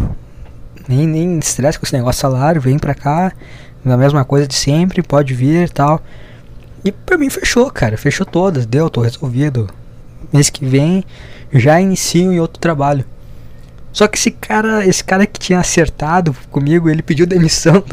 nem, 0.88 1.08
nem 1.08 1.40
estresse 1.40 1.80
com 1.80 1.86
esse 1.86 1.96
negócio 1.96 2.22
salário, 2.22 2.62
vem 2.62 2.78
pra 2.78 2.94
cá, 2.94 3.32
a 3.86 3.98
mesma 3.98 4.26
coisa 4.26 4.48
de 4.48 4.56
sempre, 4.56 5.02
pode 5.02 5.34
vir 5.34 5.68
e 5.68 5.70
tal. 5.70 6.02
E 6.84 6.92
pra 6.92 7.18
mim 7.18 7.30
fechou, 7.30 7.72
cara, 7.72 7.98
fechou 7.98 8.26
todas, 8.26 8.66
deu, 8.66 8.90
tô 8.90 9.02
resolvido. 9.02 9.70
Mês 10.32 10.50
que 10.50 10.66
vem 10.66 11.04
já 11.54 11.80
inicio 11.80 12.34
em 12.34 12.40
outro 12.40 12.60
trabalho. 12.60 13.06
Só 13.92 14.08
que 14.08 14.18
esse 14.18 14.32
cara, 14.32 14.86
esse 14.86 15.04
cara 15.04 15.26
que 15.26 15.40
tinha 15.40 15.60
acertado 15.60 16.36
comigo, 16.52 16.90
ele 16.90 17.02
pediu 17.02 17.26
demissão. 17.26 17.78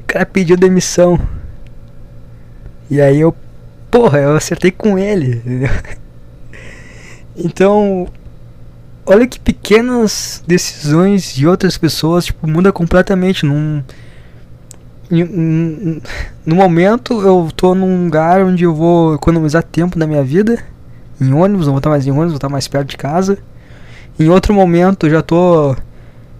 o 0.00 0.04
cara 0.06 0.24
pediu 0.24 0.56
demissão. 0.56 1.18
E 2.88 3.00
aí 3.00 3.20
eu, 3.20 3.34
porra, 3.90 4.20
eu 4.20 4.36
acertei 4.36 4.70
com 4.70 4.98
ele, 4.98 5.36
entendeu? 5.36 5.70
Então, 7.38 8.08
olha 9.06 9.26
que 9.26 9.38
pequenas 9.38 10.42
decisões 10.46 11.32
de 11.32 11.46
outras 11.46 11.78
pessoas, 11.78 12.26
tipo, 12.26 12.48
muda 12.48 12.72
completamente 12.72 13.46
num 13.46 13.82
no 15.10 16.54
momento 16.54 17.22
eu 17.22 17.48
tô 17.56 17.74
num 17.74 18.04
lugar 18.04 18.44
onde 18.44 18.64
eu 18.64 18.74
vou 18.74 19.14
economizar 19.14 19.62
tempo 19.62 19.98
da 19.98 20.06
minha 20.06 20.22
vida, 20.22 20.62
em 21.18 21.32
ônibus, 21.32 21.66
não 21.66 21.72
vou 21.72 21.78
estar 21.78 21.88
mais 21.88 22.06
em 22.06 22.10
ônibus, 22.10 22.32
vou 22.32 22.36
estar 22.36 22.48
mais 22.48 22.68
perto 22.68 22.88
de 22.88 22.96
casa. 22.96 23.38
Em 24.20 24.28
outro 24.28 24.52
momento 24.52 25.06
eu 25.06 25.10
já 25.10 25.22
tô 25.22 25.74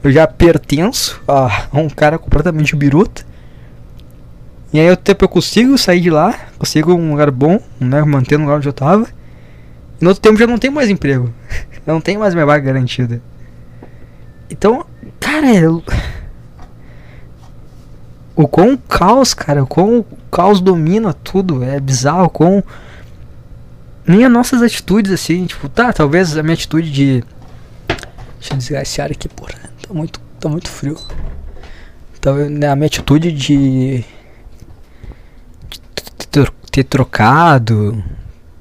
eu 0.02 0.12
já 0.12 0.26
pertenço 0.26 1.20
a 1.26 1.68
um 1.72 1.88
cara 1.88 2.18
completamente 2.18 2.76
biruta. 2.76 3.26
E 4.72 4.78
aí 4.78 4.90
o 4.90 4.96
tempo 4.96 5.24
eu 5.24 5.28
consigo 5.28 5.78
sair 5.78 6.00
de 6.00 6.11
lá, 6.11 6.34
consigo 6.58 6.92
um 6.92 7.12
lugar 7.12 7.30
bom, 7.30 7.58
né, 7.80 8.02
manter 8.02 8.37
no 8.37 8.44
lugar 8.44 8.58
onde 8.58 8.68
eu 8.68 8.72
tava. 8.72 9.06
E 10.00 10.04
no 10.04 10.11
outro 10.11 10.22
tempo 10.22 10.38
já 10.38 10.46
não 10.46 10.58
tenho 10.58 10.72
mais 10.72 10.88
emprego. 10.88 11.32
eu 11.87 11.94
não 11.94 12.00
tenho 12.00 12.20
mais 12.20 12.34
minha 12.34 12.46
vaga 12.46 12.64
garantida. 12.64 13.20
Então, 14.50 14.84
cara, 15.18 15.54
eu... 15.54 15.82
o 18.34 18.46
quão 18.46 18.76
caos, 18.76 19.34
cara, 19.34 19.62
o 19.62 19.66
quão 19.66 20.04
caos 20.30 20.61
domina 20.61 21.12
tudo, 21.12 21.62
é 21.62 21.78
bizarro, 21.80 22.30
com 22.30 22.62
nem 24.06 24.24
as 24.24 24.32
nossas 24.32 24.62
atitudes 24.62 25.12
assim, 25.12 25.44
tipo, 25.44 25.68
tá, 25.68 25.92
talvez 25.92 26.37
a 26.37 26.42
minha 26.42 26.54
atitude 26.54 26.90
de 26.90 27.24
Deixa 28.38 28.54
eu 28.54 28.58
desligar 28.58 28.82
esse 28.82 29.00
ar 29.00 29.11
aqui, 29.11 29.28
porra. 29.28 29.52
Tá 29.87 29.92
muito, 29.92 30.20
tá 30.38 30.48
muito 30.48 30.70
frio. 30.70 30.96
Talvez 32.20 32.46
a 32.48 32.76
minha 32.76 32.87
atitude 32.87 33.32
de 33.32 34.04
ter 36.70 36.84
trocado. 36.84 38.02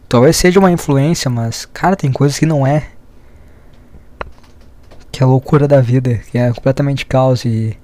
Talvez 0.10 0.38
seja 0.38 0.60
uma 0.60 0.72
influência, 0.72 1.30
mas, 1.30 1.66
cara, 1.66 1.96
tem 1.96 2.12
coisas 2.12 2.40
que 2.40 2.46
não 2.46 2.66
é. 2.66 2.88
Que 5.12 5.22
é 5.22 5.26
a 5.26 5.28
loucura 5.28 5.68
da 5.68 5.82
vida, 5.82 6.22
que 6.32 6.38
é 6.38 6.52
completamente 6.54 7.06
caos 7.06 7.44
e. 7.44 7.78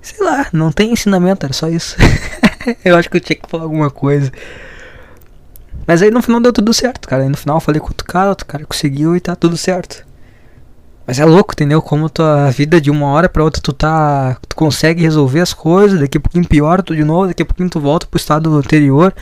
Sei 0.00 0.24
lá, 0.24 0.46
não 0.52 0.70
tem 0.70 0.92
ensinamento, 0.92 1.46
era 1.46 1.52
só 1.52 1.68
isso. 1.68 1.96
eu 2.84 2.96
acho 2.96 3.10
que 3.10 3.16
eu 3.16 3.20
tinha 3.20 3.36
que 3.36 3.48
falar 3.48 3.64
alguma 3.64 3.90
coisa. 3.90 4.30
Mas 5.86 6.02
aí 6.02 6.10
no 6.10 6.22
final 6.22 6.40
deu 6.40 6.52
tudo 6.52 6.72
certo, 6.72 7.08
cara. 7.08 7.22
Aí 7.22 7.28
no 7.28 7.36
final 7.36 7.56
eu 7.56 7.60
falei 7.60 7.80
com 7.80 7.88
outro 7.88 8.06
cara, 8.06 8.30
outro 8.30 8.46
cara 8.46 8.64
conseguiu 8.64 9.16
e 9.16 9.20
tá 9.20 9.34
tudo 9.34 9.56
certo. 9.56 10.06
Mas 11.06 11.18
é 11.18 11.24
louco, 11.24 11.52
entendeu? 11.52 11.82
Como 11.82 12.08
tua 12.08 12.50
vida 12.50 12.80
de 12.80 12.90
uma 12.90 13.06
hora 13.08 13.28
pra 13.28 13.44
outra 13.44 13.60
tu 13.60 13.72
tá. 13.72 14.36
Tu 14.48 14.56
consegue 14.56 15.02
resolver 15.02 15.40
as 15.40 15.52
coisas, 15.52 16.00
daqui 16.00 16.16
a 16.16 16.20
pouquinho 16.20 16.46
piora 16.46 16.82
tudo 16.82 16.96
de 16.96 17.04
novo, 17.04 17.26
daqui 17.26 17.42
a 17.42 17.46
pouquinho 17.46 17.68
tu 17.68 17.80
volta 17.80 18.06
pro 18.06 18.16
estado 18.16 18.54
anterior. 18.56 19.14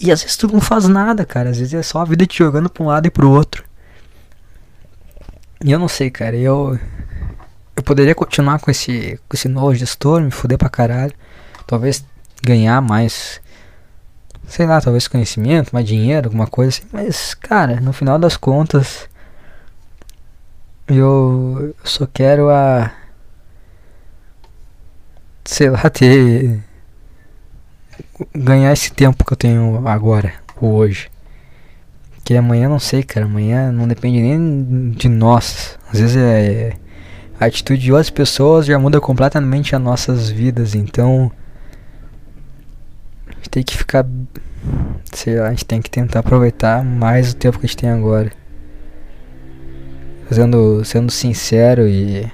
E 0.00 0.10
às 0.10 0.22
vezes 0.22 0.36
tu 0.36 0.48
não 0.48 0.62
faz 0.62 0.88
nada, 0.88 1.26
cara. 1.26 1.50
Às 1.50 1.58
vezes 1.58 1.74
é 1.74 1.82
só 1.82 2.00
a 2.00 2.04
vida 2.06 2.26
te 2.26 2.38
jogando 2.38 2.70
pra 2.70 2.82
um 2.82 2.86
lado 2.86 3.06
e 3.06 3.10
pro 3.10 3.30
outro. 3.30 3.62
E 5.62 5.70
eu 5.70 5.78
não 5.78 5.88
sei, 5.88 6.10
cara. 6.10 6.34
Eu. 6.36 6.78
Eu 7.76 7.82
poderia 7.82 8.14
continuar 8.14 8.58
com 8.60 8.70
esse, 8.70 9.18
com 9.28 9.36
esse 9.36 9.48
novo 9.48 9.74
gestor, 9.74 10.20
me 10.22 10.30
fuder 10.30 10.58
pra 10.58 10.70
caralho. 10.70 11.12
Talvez 11.66 12.04
ganhar 12.42 12.80
mais. 12.80 13.40
Sei 14.48 14.66
lá, 14.66 14.80
talvez 14.80 15.06
conhecimento, 15.06 15.70
mais 15.72 15.86
dinheiro, 15.86 16.28
alguma 16.28 16.46
coisa 16.46 16.70
assim. 16.70 16.88
Mas, 16.92 17.34
cara, 17.34 17.80
no 17.80 17.92
final 17.92 18.18
das 18.18 18.36
contas. 18.36 19.08
Eu, 20.88 21.74
só 21.84 22.06
quero 22.06 22.50
a. 22.50 22.90
Sei 25.44 25.68
lá, 25.70 25.88
ter. 25.90 26.69
Ganhar 28.34 28.72
esse 28.72 28.92
tempo 28.92 29.24
que 29.24 29.32
eu 29.32 29.36
tenho 29.36 29.86
agora, 29.86 30.34
hoje. 30.60 31.10
Que 32.24 32.36
amanhã 32.36 32.68
não 32.68 32.78
sei, 32.78 33.02
cara. 33.02 33.26
Amanhã 33.26 33.72
não 33.72 33.88
depende 33.88 34.20
nem 34.20 34.90
de 34.90 35.08
nós. 35.08 35.78
Às 35.92 36.00
vezes 36.00 36.16
é. 36.16 36.72
A 37.38 37.46
atitude 37.46 37.80
de 37.80 37.92
outras 37.92 38.10
pessoas 38.10 38.66
já 38.66 38.78
muda 38.78 39.00
completamente 39.00 39.74
as 39.74 39.82
nossas 39.82 40.28
vidas. 40.28 40.74
Então. 40.74 41.32
A 43.28 43.34
gente 43.34 43.50
tem 43.50 43.62
que 43.62 43.76
ficar. 43.76 44.06
Sei 45.12 45.38
lá, 45.38 45.48
a 45.48 45.50
gente 45.50 45.64
tem 45.64 45.80
que 45.80 45.90
tentar 45.90 46.20
aproveitar 46.20 46.84
mais 46.84 47.32
o 47.32 47.36
tempo 47.36 47.58
que 47.58 47.66
a 47.66 47.68
gente 47.68 47.76
tem 47.78 47.90
agora 47.90 48.30
sendo, 50.34 50.84
sendo 50.84 51.10
sincero 51.10 51.88
e. 51.88 52.30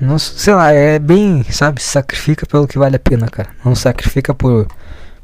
Não, 0.00 0.18
sei 0.18 0.54
lá, 0.54 0.72
é 0.72 0.98
bem, 0.98 1.44
sabe, 1.50 1.82
sacrifica 1.82 2.46
pelo 2.46 2.66
que 2.66 2.78
vale 2.78 2.96
a 2.96 2.98
pena, 2.98 3.28
cara. 3.28 3.50
Não 3.64 3.74
sacrifica 3.74 4.34
por 4.34 4.66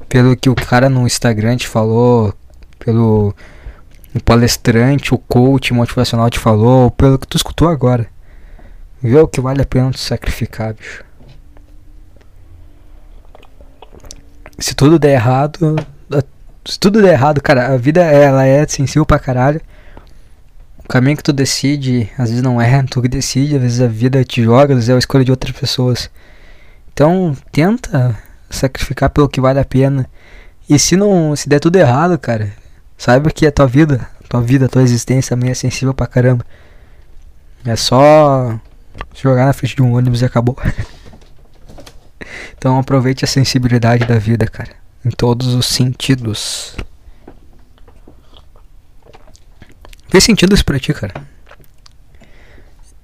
pelo 0.08 0.36
que 0.36 0.48
o 0.48 0.54
cara 0.54 0.88
no 0.88 1.06
Instagram 1.06 1.56
te 1.56 1.66
falou, 1.66 2.32
pelo 2.78 3.34
o 4.14 4.22
palestrante, 4.22 5.14
o 5.14 5.18
coach 5.18 5.74
motivacional 5.74 6.30
te 6.30 6.38
falou, 6.38 6.90
pelo 6.90 7.18
que 7.18 7.26
tu 7.26 7.36
escutou 7.36 7.68
agora. 7.68 8.06
Vê 9.02 9.18
o 9.18 9.28
que 9.28 9.40
vale 9.40 9.62
a 9.62 9.66
pena 9.66 9.90
te 9.90 10.00
sacrificar, 10.00 10.74
bicho. 10.74 11.04
Se 14.58 14.74
tudo 14.74 14.98
der 14.98 15.12
errado, 15.12 15.76
se 16.64 16.78
tudo 16.78 17.02
der 17.02 17.12
errado, 17.12 17.42
cara, 17.42 17.74
a 17.74 17.76
vida 17.76 18.02
ela 18.02 18.46
é 18.46 18.66
sensível 18.66 19.04
pra 19.04 19.18
caralho. 19.18 19.60
O 20.86 20.88
caminho 20.88 21.16
que 21.16 21.22
tu 21.24 21.32
decide, 21.32 22.08
às 22.16 22.28
vezes 22.30 22.42
não 22.42 22.62
é 22.62 22.80
tu 22.88 23.02
que 23.02 23.08
decide, 23.08 23.56
às 23.56 23.62
vezes 23.62 23.80
a 23.80 23.88
vida 23.88 24.24
te 24.24 24.44
joga, 24.44 24.72
às 24.72 24.78
vezes 24.78 24.88
é 24.88 24.94
a 24.94 24.98
escolha 24.98 25.24
de 25.24 25.32
outras 25.32 25.54
pessoas. 25.54 26.08
Então, 26.92 27.36
tenta 27.50 28.16
sacrificar 28.48 29.10
pelo 29.10 29.28
que 29.28 29.40
vale 29.40 29.58
a 29.58 29.64
pena. 29.64 30.08
E 30.70 30.78
se 30.78 30.96
não, 30.96 31.34
se 31.34 31.48
der 31.48 31.58
tudo 31.58 31.74
errado, 31.74 32.16
cara, 32.16 32.52
saiba 32.96 33.32
que 33.32 33.44
a 33.44 33.50
tua 33.50 33.66
vida, 33.66 34.08
a 34.24 34.28
tua 34.28 34.40
vida, 34.40 34.66
a 34.66 34.68
tua 34.68 34.82
existência 34.82 35.36
também 35.36 35.50
é 35.50 35.54
sensível 35.54 35.92
pra 35.92 36.06
caramba. 36.06 36.46
É 37.64 37.74
só 37.74 38.56
jogar 39.12 39.44
na 39.44 39.52
frente 39.52 39.74
de 39.74 39.82
um 39.82 39.92
ônibus 39.96 40.22
e 40.22 40.24
acabou. 40.24 40.56
então 42.56 42.78
aproveite 42.78 43.24
a 43.24 43.28
sensibilidade 43.28 44.06
da 44.06 44.20
vida, 44.20 44.46
cara, 44.46 44.70
em 45.04 45.10
todos 45.10 45.48
os 45.52 45.66
sentidos. 45.66 46.76
Fez 50.16 50.24
sentido 50.24 50.54
isso 50.54 50.64
pra 50.64 50.80
ti, 50.80 50.94
cara? 50.94 51.12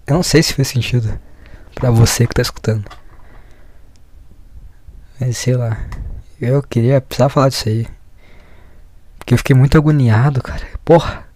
Eu 0.07 0.15
não 0.15 0.23
sei 0.23 0.43
se 0.43 0.55
fez 0.55 0.69
sentido 0.69 1.21
pra 1.75 1.91
você 1.91 2.27
que 2.27 2.33
tá 2.33 2.41
escutando. 2.41 2.87
Mas 5.21 5.37
sei 5.37 5.55
lá. 5.55 5.77
Eu 6.41 6.63
queria 6.63 7.03
precisar 7.03 7.29
falar 7.29 7.51
disso 7.51 7.69
aí. 7.69 7.87
Porque 9.19 9.35
eu 9.35 9.37
fiquei 9.37 9.55
muito 9.55 9.77
agoniado, 9.77 10.43
cara. 10.43 10.67
Porra. 10.87 11.27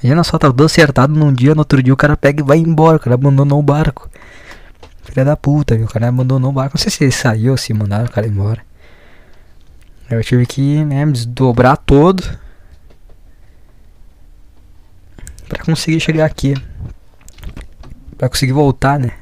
Imagina 0.00 0.22
só, 0.22 0.38
tá 0.38 0.46
tudo 0.46 0.66
acertado 0.66 1.12
num 1.12 1.32
dia, 1.32 1.52
no 1.52 1.62
outro 1.62 1.82
dia 1.82 1.92
o 1.92 1.96
cara 1.96 2.16
pega 2.16 2.40
e 2.40 2.46
vai 2.46 2.58
embora. 2.58 2.98
O 2.98 3.00
cara 3.00 3.14
abandonou 3.14 3.58
o 3.58 3.62
barco. 3.62 4.08
Filha 5.02 5.24
da 5.24 5.36
puta, 5.36 5.76
viu? 5.76 5.86
O 5.86 5.90
cara 5.90 6.06
abandonou 6.06 6.50
o 6.50 6.54
barco. 6.54 6.76
Não 6.76 6.80
sei 6.80 6.92
se 6.92 7.02
ele 7.02 7.10
saiu 7.10 7.50
ou 7.50 7.58
se 7.58 7.74
mandaram 7.74 8.04
o 8.04 8.12
cara 8.12 8.28
embora. 8.28 8.64
Eu 10.08 10.22
tive 10.22 10.46
que 10.46 10.84
né, 10.84 11.04
me 11.04 11.12
desdobrar 11.12 11.76
todo 11.76 12.22
para 15.54 15.64
conseguir 15.64 16.00
chegar 16.00 16.26
aqui. 16.26 16.54
para 18.18 18.28
conseguir 18.28 18.52
voltar, 18.52 18.98
né? 18.98 19.12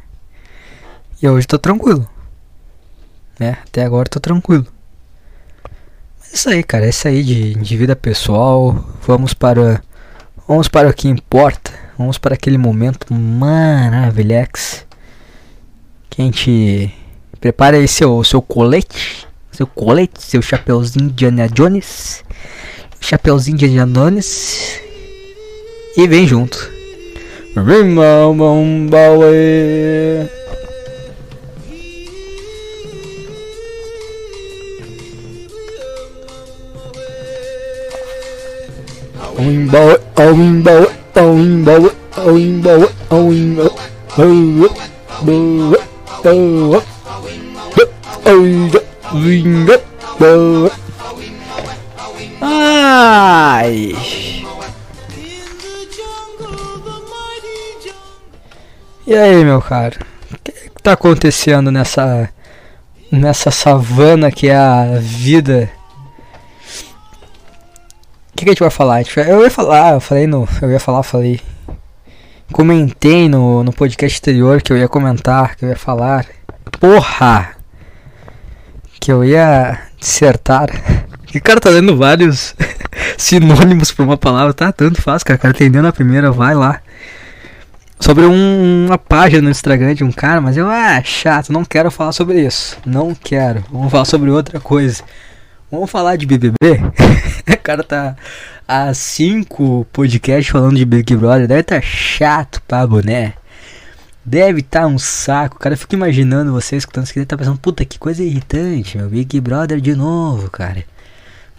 E 1.20 1.28
hoje 1.28 1.46
tô 1.46 1.58
tranquilo. 1.58 2.08
Né? 3.38 3.58
Até 3.66 3.84
agora 3.84 4.08
tô 4.08 4.18
tranquilo. 4.18 4.66
Mas 6.18 6.32
é 6.32 6.34
isso 6.34 6.48
aí, 6.48 6.62
cara. 6.62 6.86
É 6.86 6.88
isso 6.88 7.06
aí 7.06 7.22
de, 7.22 7.54
de 7.54 7.76
vida 7.76 7.94
pessoal. 7.94 8.72
Vamos 9.06 9.34
para. 9.34 9.82
Vamos 10.48 10.68
para 10.68 10.88
o 10.88 10.94
que 10.94 11.06
importa. 11.06 11.70
Vamos 11.98 12.18
para 12.18 12.34
aquele 12.34 12.58
momento 12.58 13.12
maravilhoso. 13.12 14.86
Que 16.08 16.22
a 16.22 16.24
gente 16.24 16.92
prepara 17.40 17.76
aí 17.76 17.86
seu, 17.86 18.24
seu 18.24 18.40
colete. 18.40 19.28
Seu 19.52 19.66
colete, 19.66 20.22
seu 20.22 20.40
chapeuzinho 20.40 21.06
de 21.06 21.26
Indiana 21.26 21.48
Jones. 21.48 22.24
Chapeuzinho 23.00 23.58
de 23.58 23.66
Indiana 23.66 23.92
Jones 23.92 24.80
e 25.96 26.06
vem 26.06 26.26
junto. 26.26 26.70
Ai. 52.40 53.94
E 59.04 59.16
aí, 59.16 59.44
meu 59.44 59.60
cara? 59.60 59.96
O 60.30 60.38
que, 60.38 60.52
tá 60.80 60.92
acontecendo 60.92 61.72
nessa 61.72 62.30
nessa 63.10 63.50
savana 63.50 64.30
que 64.30 64.48
é 64.48 64.56
a 64.56 64.98
vida? 65.00 65.68
O 68.30 68.36
que, 68.36 68.44
que 68.44 68.50
a 68.50 68.52
gente 68.52 68.60
vai 68.60 68.70
falar? 68.70 69.02
Eu 69.16 69.42
ia 69.42 69.50
falar, 69.50 69.94
eu 69.94 70.00
falei 70.00 70.28
no. 70.28 70.48
Eu 70.60 70.70
ia 70.70 70.78
falar, 70.78 71.02
falei. 71.02 71.40
Comentei 72.52 73.28
no, 73.28 73.64
no 73.64 73.72
podcast 73.72 74.20
anterior 74.20 74.62
que 74.62 74.72
eu 74.72 74.78
ia 74.78 74.88
comentar, 74.88 75.56
que 75.56 75.64
eu 75.64 75.70
ia 75.70 75.76
falar. 75.76 76.24
Porra! 76.78 77.56
Que 79.00 79.10
eu 79.10 79.24
ia 79.24 79.80
dissertar. 79.98 80.68
Que 81.26 81.40
cara 81.40 81.58
tá 81.58 81.70
lendo 81.70 81.96
vários 81.96 82.54
sinônimos 83.18 83.90
pra 83.90 84.04
uma 84.04 84.16
palavra, 84.16 84.54
tá? 84.54 84.70
Tanto 84.70 85.02
faz, 85.02 85.24
cara. 85.24 85.36
O 85.36 85.40
cara 85.40 85.54
entendeu 85.54 85.82
na 85.82 85.92
primeira, 85.92 86.30
vai 86.30 86.54
lá 86.54 86.81
sobre 88.02 88.24
um, 88.24 88.86
uma 88.86 88.98
página 88.98 89.42
no 89.42 89.50
Instagram 89.50 89.94
de 89.94 90.02
um 90.02 90.10
cara, 90.10 90.40
mas 90.40 90.56
eu, 90.56 90.68
ah, 90.68 91.00
chato, 91.04 91.52
não 91.52 91.64
quero 91.64 91.88
falar 91.88 92.10
sobre 92.10 92.44
isso. 92.44 92.76
Não 92.84 93.14
quero. 93.14 93.64
Vamos 93.70 93.92
falar 93.92 94.04
sobre 94.04 94.28
outra 94.28 94.58
coisa. 94.58 95.04
Vamos 95.70 95.88
falar 95.88 96.16
de 96.16 96.26
BBB? 96.26 96.56
o 97.48 97.58
cara 97.62 97.84
tá 97.84 98.16
há 98.66 98.92
cinco 98.92 99.86
podcasts 99.92 100.50
falando 100.50 100.76
de 100.76 100.84
Big 100.84 101.14
Brother. 101.14 101.46
Deve 101.46 101.62
tá 101.62 101.80
chato 101.80 102.60
pra 102.66 102.86
boné. 102.86 103.34
Deve 104.24 104.62
tá 104.62 104.84
um 104.84 104.98
saco. 104.98 105.60
Cara, 105.60 105.74
eu 105.74 105.78
fico 105.78 105.94
imaginando 105.94 106.52
você 106.52 106.76
escutando 106.76 107.04
isso 107.04 107.12
aqui. 107.12 107.20
Deve 107.20 107.28
tá 107.28 107.38
pensando, 107.38 107.58
puta, 107.58 107.84
que 107.84 108.00
coisa 108.00 108.22
irritante, 108.22 108.98
meu. 108.98 109.08
Big 109.08 109.40
Brother 109.40 109.80
de 109.80 109.94
novo, 109.94 110.50
cara. 110.50 110.84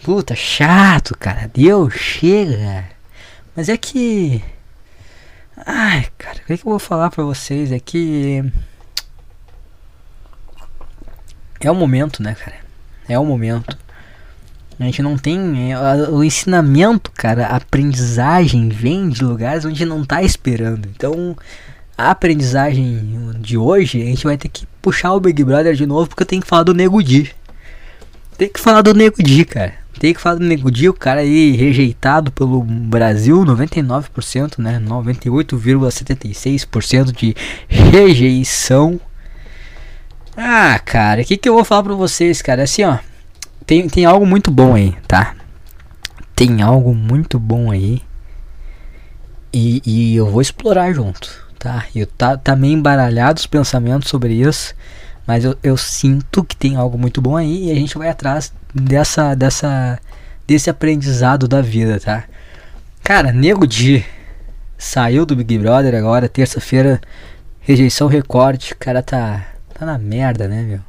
Puta, 0.02 0.36
chato, 0.36 1.16
cara. 1.18 1.50
Deus, 1.52 1.94
chega. 1.94 2.84
Mas 3.56 3.70
é 3.70 3.76
que 3.78 4.42
Ai, 5.66 6.06
cara, 6.18 6.36
o 6.36 6.46
que, 6.46 6.58
que 6.58 6.66
eu 6.66 6.70
vou 6.70 6.78
falar 6.78 7.10
pra 7.10 7.24
vocês 7.24 7.72
é 7.72 7.80
que. 7.80 8.44
É 11.60 11.70
o 11.70 11.74
momento, 11.74 12.22
né, 12.22 12.34
cara? 12.34 12.56
É 13.08 13.18
o 13.18 13.24
momento. 13.24 13.76
A 14.78 14.84
gente 14.84 15.00
não 15.02 15.16
tem. 15.16 15.72
É, 15.72 15.78
o 16.10 16.22
ensinamento, 16.22 17.10
cara, 17.12 17.46
a 17.46 17.56
aprendizagem 17.56 18.68
vem 18.68 19.08
de 19.08 19.24
lugares 19.24 19.64
onde 19.64 19.84
não 19.84 20.04
tá 20.04 20.22
esperando. 20.22 20.86
Então, 20.94 21.36
a 21.96 22.10
aprendizagem 22.10 23.32
de 23.38 23.56
hoje, 23.56 24.02
a 24.02 24.06
gente 24.06 24.24
vai 24.24 24.36
ter 24.36 24.48
que 24.48 24.66
puxar 24.82 25.14
o 25.14 25.20
Big 25.20 25.42
Brother 25.42 25.74
de 25.74 25.86
novo 25.86 26.08
porque 26.08 26.22
eu 26.22 26.26
tenho 26.26 26.42
que 26.42 26.48
falar 26.48 26.64
do 26.64 26.74
Nego 26.74 27.02
Di. 27.02 27.34
Tem 28.36 28.48
que 28.48 28.60
falar 28.60 28.82
do 28.82 28.92
Nego 28.92 29.22
Di, 29.22 29.44
cara. 29.44 29.83
Tem 29.98 30.12
que 30.12 30.20
falar 30.20 30.36
do 30.36 30.44
Nego 30.44 30.70
Di, 30.70 30.86
o 30.88 30.94
cara 30.94 31.20
aí 31.20 31.52
rejeitado 31.52 32.30
pelo 32.32 32.62
Brasil, 32.62 33.44
99%, 33.44 34.58
né? 34.58 34.80
98,76% 34.80 37.12
de 37.12 37.34
rejeição. 37.68 39.00
Ah, 40.36 40.80
cara, 40.84 41.22
o 41.22 41.24
que, 41.24 41.36
que 41.36 41.48
eu 41.48 41.54
vou 41.54 41.64
falar 41.64 41.84
pra 41.84 41.94
vocês, 41.94 42.42
cara? 42.42 42.64
Assim, 42.64 42.82
ó. 42.84 42.98
Tem, 43.66 43.88
tem 43.88 44.04
algo 44.04 44.26
muito 44.26 44.50
bom 44.50 44.74
aí, 44.74 44.94
tá? 45.06 45.34
Tem 46.36 46.60
algo 46.60 46.94
muito 46.94 47.38
bom 47.38 47.70
aí. 47.70 48.02
E, 49.52 49.80
e 49.86 50.16
eu 50.16 50.26
vou 50.26 50.42
explorar 50.42 50.92
junto, 50.92 51.30
tá? 51.58 51.86
Eu 51.94 52.06
tá, 52.06 52.36
tá 52.36 52.56
meio 52.56 52.74
embaralhado 52.74 53.38
os 53.38 53.46
pensamentos 53.46 54.10
sobre 54.10 54.34
isso. 54.34 54.74
Mas 55.26 55.44
eu, 55.44 55.56
eu 55.62 55.76
sinto 55.76 56.44
que 56.44 56.56
tem 56.56 56.76
algo 56.76 56.98
muito 56.98 57.20
bom 57.20 57.36
aí 57.36 57.68
e 57.68 57.72
a 57.72 57.74
gente 57.74 57.96
vai 57.96 58.08
atrás 58.08 58.52
dessa, 58.74 59.34
dessa, 59.34 59.98
desse 60.46 60.68
aprendizado 60.68 61.48
da 61.48 61.62
vida, 61.62 61.98
tá? 61.98 62.24
Cara, 63.02 63.32
Nego 63.32 63.66
Di 63.66 64.04
saiu 64.76 65.24
do 65.24 65.34
Big 65.34 65.58
Brother 65.58 65.94
agora, 65.94 66.28
terça-feira, 66.28 67.00
rejeição 67.60 68.06
recorde, 68.06 68.72
o 68.72 68.76
cara 68.76 69.02
tá, 69.02 69.46
tá 69.72 69.86
na 69.86 69.98
merda, 69.98 70.46
né, 70.46 70.62
meu? 70.62 70.80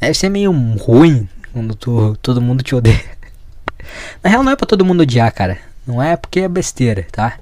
Deve 0.00 0.14
ser 0.14 0.28
meio 0.28 0.52
ruim 0.52 1.28
quando 1.52 1.74
tu, 1.74 2.16
todo 2.22 2.40
mundo 2.40 2.62
te 2.62 2.74
odeia. 2.74 3.18
Na 4.22 4.30
real 4.30 4.44
não 4.44 4.52
é 4.52 4.56
pra 4.56 4.66
todo 4.66 4.84
mundo 4.84 5.00
odiar, 5.00 5.32
cara. 5.32 5.58
Não 5.86 6.02
é 6.02 6.16
porque 6.16 6.40
é 6.40 6.48
besteira, 6.48 7.06
tá? 7.10 7.38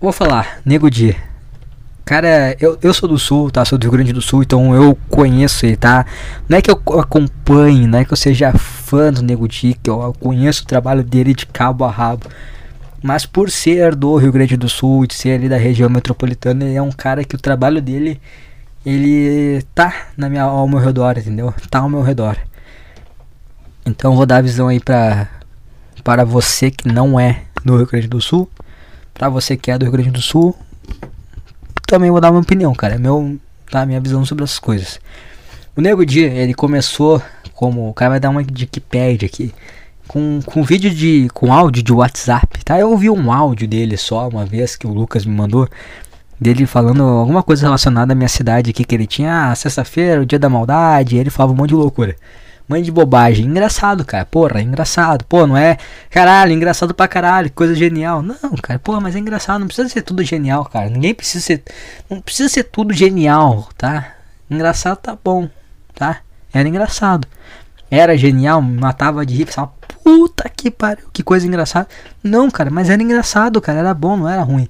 Vou 0.00 0.12
falar, 0.12 0.60
Nego 0.64 0.90
Di. 0.90 1.16
Cara, 2.06 2.56
eu, 2.60 2.78
eu 2.82 2.94
sou 2.94 3.08
do 3.08 3.18
sul, 3.18 3.50
tá? 3.50 3.64
Sou 3.64 3.76
do 3.76 3.82
Rio 3.82 3.90
Grande 3.90 4.12
do 4.12 4.22
Sul, 4.22 4.44
então 4.44 4.72
eu 4.72 4.96
conheço 5.10 5.66
ele, 5.66 5.76
tá? 5.76 6.06
Não 6.48 6.56
é 6.56 6.62
que 6.62 6.70
eu 6.70 6.80
acompanhe, 7.00 7.84
não 7.84 7.98
é 7.98 8.04
que 8.04 8.12
eu 8.12 8.16
seja 8.16 8.52
fã 8.52 9.12
do 9.12 9.22
Nego 9.22 9.48
que 9.48 9.76
eu 9.84 10.14
conheço 10.20 10.62
o 10.62 10.66
trabalho 10.66 11.02
dele 11.02 11.34
de 11.34 11.44
cabo 11.46 11.84
a 11.84 11.90
rabo. 11.90 12.28
Mas 13.02 13.26
por 13.26 13.50
ser 13.50 13.96
do 13.96 14.16
Rio 14.18 14.30
Grande 14.30 14.56
do 14.56 14.68
Sul, 14.68 15.04
de 15.04 15.14
ser 15.14 15.32
ali 15.32 15.48
da 15.48 15.56
região 15.56 15.90
metropolitana, 15.90 16.64
ele 16.64 16.76
é 16.76 16.82
um 16.82 16.92
cara 16.92 17.24
que 17.24 17.34
o 17.34 17.40
trabalho 17.40 17.82
dele, 17.82 18.20
ele 18.84 19.64
tá 19.74 19.92
na 20.16 20.28
minha, 20.28 20.44
ao 20.44 20.68
meu 20.68 20.78
redor, 20.78 21.18
entendeu? 21.18 21.52
Tá 21.68 21.80
ao 21.80 21.88
meu 21.88 22.02
redor. 22.02 22.36
Então 23.84 24.14
vou 24.14 24.26
dar 24.26 24.36
a 24.36 24.42
visão 24.42 24.68
aí 24.68 24.78
pra, 24.78 25.28
para 26.04 26.24
você 26.24 26.70
que 26.70 26.86
não 26.86 27.18
é 27.18 27.42
do 27.64 27.76
Rio 27.76 27.86
Grande 27.88 28.06
do 28.06 28.20
Sul. 28.20 28.48
Pra 29.12 29.28
você 29.28 29.56
que 29.56 29.72
é 29.72 29.78
do 29.78 29.86
Rio 29.86 29.92
Grande 29.92 30.10
do 30.12 30.22
Sul, 30.22 30.54
também 31.86 32.10
vou 32.10 32.20
dar 32.20 32.30
uma 32.30 32.40
opinião, 32.40 32.74
cara. 32.74 32.94
É 32.94 32.98
meu, 32.98 33.38
tá, 33.70 33.86
minha 33.86 34.00
visão 34.00 34.24
sobre 34.24 34.44
essas 34.44 34.58
coisas. 34.58 35.00
O 35.76 35.80
Nego 35.80 36.04
Dia, 36.04 36.28
ele 36.28 36.54
começou 36.54 37.22
como. 37.54 37.88
O 37.88 37.94
cara 37.94 38.10
vai 38.10 38.20
dar 38.20 38.30
uma 38.30 38.42
de 38.42 38.64
Wikipedia 38.64 39.26
aqui. 39.26 39.54
Com, 40.08 40.40
com 40.44 40.62
vídeo 40.62 40.90
de. 40.90 41.28
com 41.34 41.52
áudio 41.52 41.82
de 41.82 41.92
WhatsApp, 41.92 42.64
tá? 42.64 42.78
Eu 42.78 42.90
ouvi 42.90 43.10
um 43.10 43.32
áudio 43.32 43.66
dele 43.66 43.96
só 43.96 44.28
uma 44.28 44.44
vez 44.44 44.76
que 44.76 44.86
o 44.86 44.92
Lucas 44.92 45.24
me 45.24 45.34
mandou. 45.34 45.68
Dele 46.38 46.66
falando 46.66 47.02
alguma 47.02 47.42
coisa 47.42 47.62
relacionada 47.62 48.12
à 48.12 48.14
minha 48.14 48.28
cidade 48.28 48.70
aqui 48.70 48.84
que 48.84 48.94
ele 48.94 49.06
tinha. 49.06 49.50
Ah, 49.50 49.54
sexta-feira, 49.54 50.20
o 50.20 50.26
dia 50.26 50.38
da 50.38 50.50
maldade. 50.50 51.16
ele 51.16 51.30
falava 51.30 51.52
um 51.52 51.56
monte 51.56 51.70
de 51.70 51.74
loucura. 51.76 52.14
Mãe 52.68 52.82
de 52.82 52.90
bobagem. 52.90 53.46
Engraçado, 53.46 54.04
cara. 54.04 54.24
Porra, 54.24 54.60
engraçado. 54.60 55.24
Pô, 55.24 55.46
não 55.46 55.56
é. 55.56 55.76
Caralho, 56.10 56.52
engraçado 56.52 56.92
pra 56.92 57.06
caralho. 57.06 57.50
Coisa 57.52 57.74
genial. 57.74 58.22
Não, 58.22 58.50
cara. 58.60 58.78
Pô, 58.78 59.00
mas 59.00 59.14
é 59.14 59.18
engraçado. 59.18 59.60
Não 59.60 59.66
precisa 59.68 59.88
ser 59.88 60.02
tudo 60.02 60.22
genial, 60.24 60.64
cara. 60.64 60.90
Ninguém 60.90 61.14
precisa 61.14 61.44
ser. 61.44 61.62
Não 62.10 62.20
precisa 62.20 62.48
ser 62.48 62.64
tudo 62.64 62.92
genial, 62.92 63.68
tá? 63.78 64.14
Engraçado 64.50 64.98
tá 64.98 65.16
bom, 65.22 65.48
tá? 65.94 66.20
Era 66.52 66.68
engraçado. 66.68 67.28
Era 67.90 68.16
genial, 68.16 68.60
matava 68.60 69.24
de 69.24 69.34
rir. 69.36 69.46
Pensava, 69.46 69.72
puta 70.02 70.48
que 70.48 70.70
pariu, 70.70 71.06
que 71.12 71.22
coisa 71.22 71.46
engraçada. 71.46 71.88
Não, 72.22 72.50
cara, 72.50 72.70
mas 72.70 72.90
era 72.90 73.02
engraçado, 73.02 73.60
cara. 73.60 73.78
Era 73.78 73.94
bom, 73.94 74.16
não 74.16 74.28
era 74.28 74.42
ruim. 74.42 74.68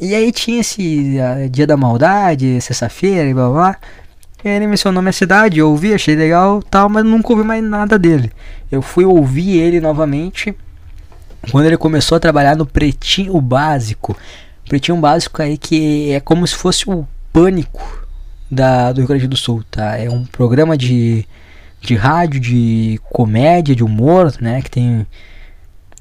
E 0.00 0.14
aí 0.14 0.32
tinha 0.32 0.60
esse 0.60 1.16
uh, 1.18 1.48
dia 1.48 1.66
da 1.66 1.76
maldade, 1.76 2.60
sexta-feira 2.60 3.28
e 3.28 3.34
blá 3.34 3.48
blá. 3.48 3.76
Ele 4.44 4.66
mencionou 4.66 5.02
minha 5.02 5.12
cidade, 5.12 5.58
eu 5.58 5.70
ouvi, 5.70 5.94
achei 5.94 6.14
legal 6.14 6.62
tal, 6.62 6.88
mas 6.88 7.02
nunca 7.04 7.32
ouvi 7.32 7.42
mais 7.42 7.64
nada 7.64 7.98
dele. 7.98 8.30
Eu 8.70 8.82
fui 8.82 9.04
ouvir 9.04 9.58
ele 9.58 9.80
novamente 9.80 10.54
quando 11.50 11.66
ele 11.66 11.78
começou 11.78 12.16
a 12.16 12.20
trabalhar 12.20 12.54
no 12.54 12.66
Pretinho 12.66 13.40
Básico. 13.40 14.16
Pretinho 14.68 14.98
Básico 14.98 15.40
aí 15.40 15.56
que 15.56 16.12
é 16.12 16.20
como 16.20 16.46
se 16.46 16.54
fosse 16.54 16.90
o 16.90 17.06
pânico 17.32 18.06
da, 18.50 18.92
do 18.92 18.98
Rio 18.98 19.08
Grande 19.08 19.26
do 19.26 19.36
Sul, 19.36 19.64
tá? 19.70 19.96
É 19.96 20.10
um 20.10 20.24
programa 20.24 20.76
de, 20.76 21.26
de 21.80 21.94
rádio, 21.94 22.38
de 22.38 23.00
comédia, 23.10 23.74
de 23.74 23.82
humor, 23.82 24.32
né? 24.40 24.60
Que 24.60 24.70
tem 24.70 25.06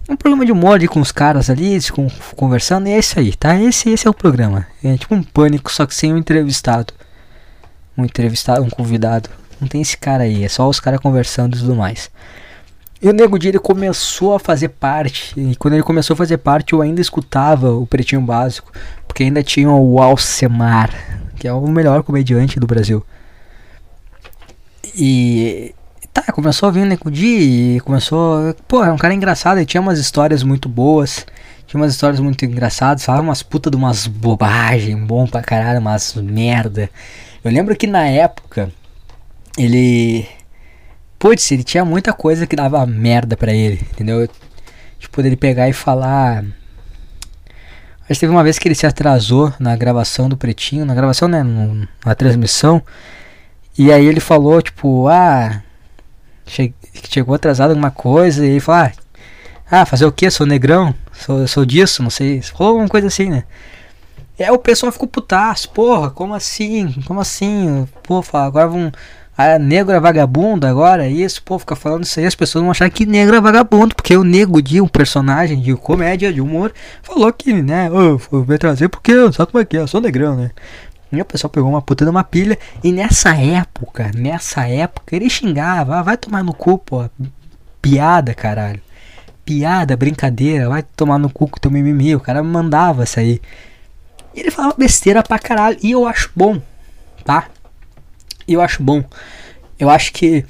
um 0.10 0.18
programa 0.18 0.46
de 0.46 0.52
humor 0.52 0.76
ali 0.76 0.88
com 0.88 1.00
os 1.00 1.14
caras 1.14 1.50
ali, 1.50 1.80
com, 1.92 2.10
conversando, 2.36 2.88
e 2.88 2.92
é 2.92 3.00
isso 3.00 3.18
aí, 3.18 3.34
tá? 3.34 3.60
Esse, 3.60 3.90
esse 3.90 4.06
é 4.06 4.10
o 4.10 4.14
programa. 4.14 4.68
É 4.84 4.98
tipo 4.98 5.16
um 5.16 5.24
pânico, 5.24 5.72
só 5.72 5.86
que 5.86 5.96
sem 5.96 6.12
o 6.12 6.16
um 6.16 6.18
entrevistado 6.18 6.94
um 7.98 8.06
entrevistado, 8.06 8.64
um 8.64 8.70
convidado. 8.70 9.30
Não 9.60 9.68
tem 9.68 9.82
esse 9.82 9.98
cara 9.98 10.24
aí, 10.24 10.44
é 10.44 10.50
só 10.50 10.68
os 10.68 10.80
caras 10.80 11.00
conversando 11.00 11.56
e 11.56 11.60
tudo 11.60 11.76
mais. 11.76 12.10
E 13.02 13.08
o 13.10 13.14
Nego 13.14 13.38
Di 13.38 13.50
ele 13.50 13.60
começou 13.60 14.34
a 14.34 14.40
fazer 14.40 14.70
parte, 14.70 15.34
e 15.36 15.56
quando 15.56 15.74
ele 15.74 15.84
começou 15.84 16.14
a 16.14 16.18
fazer 16.18 16.38
parte 16.38 16.74
eu 16.74 16.82
ainda 16.82 17.02
escutava 17.02 17.72
o 17.72 17.86
Pretinho 17.86 18.22
Básico, 18.22 18.72
porque 19.08 19.24
ainda 19.24 19.44
tinha 19.44 19.70
o 19.70 20.02
Alcemar, 20.02 20.90
que 21.36 21.48
é 21.48 21.54
o 21.54 21.68
melhor 21.68 22.04
comediante 22.04 22.60
do 22.60 22.68
Brasil. 22.68 23.06
E 24.96 25.74
tá, 26.14 26.32
começou 26.32 26.70
a 26.70 26.72
vir 26.72 26.82
o 26.82 26.86
Nego 26.86 27.12
Di 27.12 27.76
e 27.76 27.80
começou, 27.82 28.56
pô, 28.68 28.84
é 28.84 28.92
um 28.92 28.98
cara 28.98 29.14
engraçado, 29.14 29.58
ele 29.58 29.66
tinha 29.66 29.82
umas 29.82 30.00
histórias 30.00 30.44
muito 30.44 30.70
boas. 30.70 31.26
Tinha 31.66 31.82
umas 31.82 31.94
histórias 31.94 32.20
muito 32.20 32.46
engraçadas, 32.46 33.04
falava 33.04 33.24
umas 33.24 33.42
puta 33.42 33.72
de 33.72 33.76
umas 33.76 34.06
bobagem, 34.06 34.96
bom 34.96 35.26
pra 35.26 35.42
caralho, 35.42 35.80
umas 35.80 36.14
merda. 36.14 36.88
Eu 37.44 37.52
lembro 37.52 37.76
que 37.76 37.86
na 37.86 38.08
época 38.08 38.72
ele. 39.58 40.28
Putz, 41.20 41.52
ele 41.52 41.64
tinha 41.64 41.84
muita 41.84 42.14
coisa 42.14 42.48
que 42.48 42.56
dava 42.56 42.86
merda 42.86 43.36
pra 43.36 43.54
ele, 43.54 43.82
entendeu? 43.92 44.28
Tipo, 44.98 45.22
dele 45.22 45.36
pegar 45.36 45.68
e 45.68 45.74
falar. 45.74 46.44
Que 48.08 48.20
teve 48.20 48.32
uma 48.32 48.44
vez 48.44 48.60
que 48.60 48.68
ele 48.68 48.76
se 48.76 48.86
atrasou 48.86 49.54
na 49.60 49.76
gravação 49.76 50.30
do 50.30 50.38
Pretinho, 50.38 50.86
na 50.86 50.94
gravação, 50.94 51.28
né? 51.28 51.44
Na 52.06 52.16
transmissão. 52.16 52.82
E 53.78 53.92
aí 53.92 54.06
ele 54.06 54.20
falou, 54.20 54.62
tipo, 54.62 55.08
ah. 55.08 55.62
Che 56.46 56.74
chegou 57.10 57.36
atrasado 57.36 57.72
alguma 57.72 57.92
coisa. 57.92 58.46
E 58.46 58.52
ele 58.52 58.60
falou, 58.60 58.82
ah, 58.82 58.92
ah 59.82 59.86
fazer 59.86 60.06
o 60.06 60.12
que? 60.12 60.30
Sou 60.30 60.46
negrão? 60.46 60.94
Sou, 61.12 61.48
sou 61.48 61.66
disso? 61.66 62.04
Não 62.04 62.10
sei. 62.10 62.42
Falou 62.42 62.74
alguma 62.74 62.90
coisa 62.90 63.08
assim, 63.08 63.30
né? 63.30 63.44
Aí 64.39 64.50
o 64.50 64.58
pessoal 64.58 64.91
ficou 64.91 65.08
putaço, 65.08 65.69
porra, 65.69 66.10
como 66.10 66.34
assim? 66.34 66.91
Como 67.06 67.19
assim? 67.19 67.88
Pô, 68.02 68.24
agora 68.34 68.67
vão. 68.67 68.91
A 69.36 69.58
negro 69.58 69.91
é 69.96 70.00
vagabundo 70.00 70.67
agora, 70.67 71.08
isso, 71.08 71.41
pô, 71.41 71.58
fica 71.58 71.76
falando 71.76 72.04
isso 72.04 72.19
aí, 72.19 72.26
as 72.28 72.36
pessoas 72.36 72.62
vão 72.62 72.69
achar 72.69 72.88
que 72.91 73.04
negro 73.04 73.36
é 73.36 73.41
vagabundo, 73.41 73.96
porque 73.96 74.15
o 74.15 74.24
nego 74.24 74.62
de 74.62 74.80
um 74.80 74.88
personagem 74.88 75.60
de 75.60 75.76
comédia, 75.76 76.32
de 76.32 76.39
humor, 76.39 76.72
falou 77.02 77.34
que, 77.34 77.52
né, 77.52 77.89
oh, 77.91 78.19
foi 78.19 78.60
trazer 78.60 78.89
porque 78.89 79.12
sabe 79.32 79.52
como 79.52 79.60
é 79.60 79.65
que 79.65 79.76
é, 79.76 79.80
eu 79.80 79.88
sou 79.88 80.00
negrão, 80.00 80.36
né? 80.36 80.52
E 81.12 81.19
o 81.19 81.26
pessoal 81.26 81.50
pegou 81.50 81.67
uma 81.67 81.82
puta 81.82 82.06
de 82.06 82.12
uma 82.12 82.24
pilha, 82.24 82.60
e 82.84 82.91
nessa 82.91 83.36
época, 83.36 84.12
nessa 84.15 84.67
época, 84.67 85.15
ele 85.15 85.28
xingava, 85.30 85.98
ah, 85.98 86.04
vai 86.04 86.15
tomar 86.15 86.43
no 86.43 86.54
cu, 86.54 86.78
pô, 86.78 87.10
piada, 87.82 88.36
caralho. 88.36 88.82
Piada, 89.43 89.98
brincadeira, 89.98 90.69
vai 90.69 90.84
tomar 90.84 91.17
no 91.17 91.30
cu 91.30 91.48
com 91.48 91.60
teu 91.60 91.72
mimimi, 91.72 92.15
o 92.15 92.19
cara 92.19 92.43
mandava 92.43 93.04
isso 93.04 93.19
aí. 93.19 93.41
E 94.34 94.39
ele 94.39 94.52
falava 94.52 94.76
besteira 94.78 95.22
pra 95.22 95.39
caralho. 95.39 95.78
E 95.82 95.91
eu 95.91 96.08
acho 96.08 96.32
bom, 96.36 96.62
tá? 97.24 97.48
Eu 98.48 98.62
acho 98.62 98.82
bom. 98.82 99.04
Eu 99.80 99.89
acho 99.89 100.12
que 100.13 100.46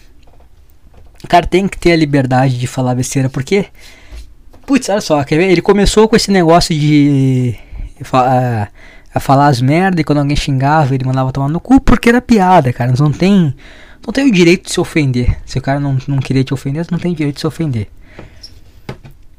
o 1.24 1.28
cara 1.28 1.46
tem 1.46 1.68
que 1.68 1.78
ter 1.78 1.94
a 1.94 1.96
liberdade 1.96 2.58
de 2.58 2.68
falar 2.68 2.96
besteira, 2.96 3.30
porque. 3.30 3.68
Putz, 4.66 4.90
olha 4.90 5.02
só, 5.02 5.24
quer 5.24 5.38
ver? 5.38 5.52
Ele 5.52 5.62
começou 5.62 6.08
com 6.08 6.16
esse 6.16 6.32
negócio 6.32 6.78
de. 6.78 7.56
A, 8.12 8.68
a 9.14 9.20
falar 9.20 9.48
as 9.48 9.62
merdas 9.62 10.02
e 10.02 10.04
quando 10.04 10.18
alguém 10.18 10.36
xingava 10.36 10.96
ele 10.96 11.06
mandava 11.06 11.32
tomar 11.32 11.48
no 11.48 11.60
cu 11.60 11.80
porque 11.80 12.10
era 12.10 12.22
piada, 12.22 12.74
cara. 12.74 12.94
Não 12.98 13.12
tem. 13.12 13.54
Não 14.06 14.12
tem 14.12 14.28
o 14.28 14.32
direito 14.32 14.66
de 14.66 14.72
se 14.72 14.80
ofender. 14.80 15.40
Se 15.46 15.58
o 15.58 15.62
cara 15.62 15.80
não, 15.80 15.98
não 16.08 16.18
queria 16.18 16.44
te 16.44 16.54
ofender, 16.54 16.86
não 16.92 17.00
tem 17.00 17.14
direito 17.14 17.36
de 17.36 17.42
se 17.42 17.48
ofender. 17.48 17.88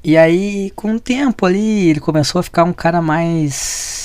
E 0.03 0.16
aí, 0.16 0.71
com 0.77 0.95
o 0.95 1.01
tempo 1.01 1.47
ali, 1.47 1.89
ele 1.89 2.01
começou 2.01 2.39
a 2.39 2.43
ficar 2.43 2.64
um 2.64 2.73
cara 2.73 3.01
mais 3.03 4.04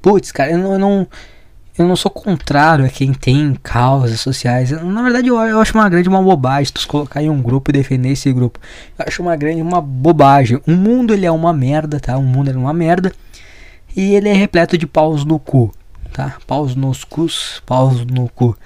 Putz, 0.00 0.32
cara, 0.32 0.52
eu 0.52 0.58
não, 0.58 0.72
eu 0.72 0.78
não, 0.78 1.06
eu 1.78 1.88
não 1.88 1.96
sou 1.96 2.10
contrário 2.10 2.84
a 2.84 2.88
quem 2.88 3.12
tem 3.12 3.54
causas 3.62 4.20
sociais. 4.20 4.70
Na 4.70 5.02
verdade, 5.02 5.28
eu, 5.28 5.36
eu 5.36 5.60
acho 5.60 5.74
uma 5.74 5.88
grande 5.88 6.08
uma 6.08 6.22
bobagem 6.22 6.72
tu 6.72 6.86
colocar 6.86 7.22
em 7.22 7.30
um 7.30 7.40
grupo 7.40 7.70
e 7.70 7.72
defender 7.72 8.10
esse 8.10 8.32
grupo. 8.32 8.58
Eu 8.98 9.04
acho 9.06 9.22
uma 9.22 9.36
grande 9.36 9.62
uma 9.62 9.80
bobagem. 9.80 10.60
O 10.66 10.72
mundo 10.72 11.14
ele 11.14 11.26
é 11.26 11.30
uma 11.30 11.52
merda, 11.52 12.00
tá? 12.00 12.16
O 12.16 12.22
mundo 12.22 12.50
é 12.50 12.56
uma 12.56 12.72
merda. 12.72 13.12
E 13.96 14.14
ele 14.14 14.28
é 14.28 14.32
repleto 14.32 14.78
de 14.78 14.86
paus 14.86 15.24
no 15.24 15.38
cu, 15.38 15.72
tá? 16.12 16.36
Paus 16.46 16.74
nos 16.74 17.02
cus, 17.02 17.62
paus 17.66 18.04
no 18.06 18.28
cu. 18.28 18.56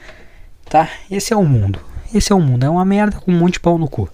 Tá? 0.68 0.89
Esse 1.11 1.32
é 1.32 1.37
o 1.37 1.45
mundo. 1.45 1.80
Esse 2.12 2.32
é 2.32 2.35
o 2.35 2.41
mundo. 2.41 2.64
É 2.64 2.68
uma 2.68 2.85
merda 2.85 3.18
com 3.18 3.32
um 3.32 3.39
monte 3.39 3.55
de 3.55 3.61
pau 3.61 3.78
no 3.78 3.89
cu. 3.89 4.09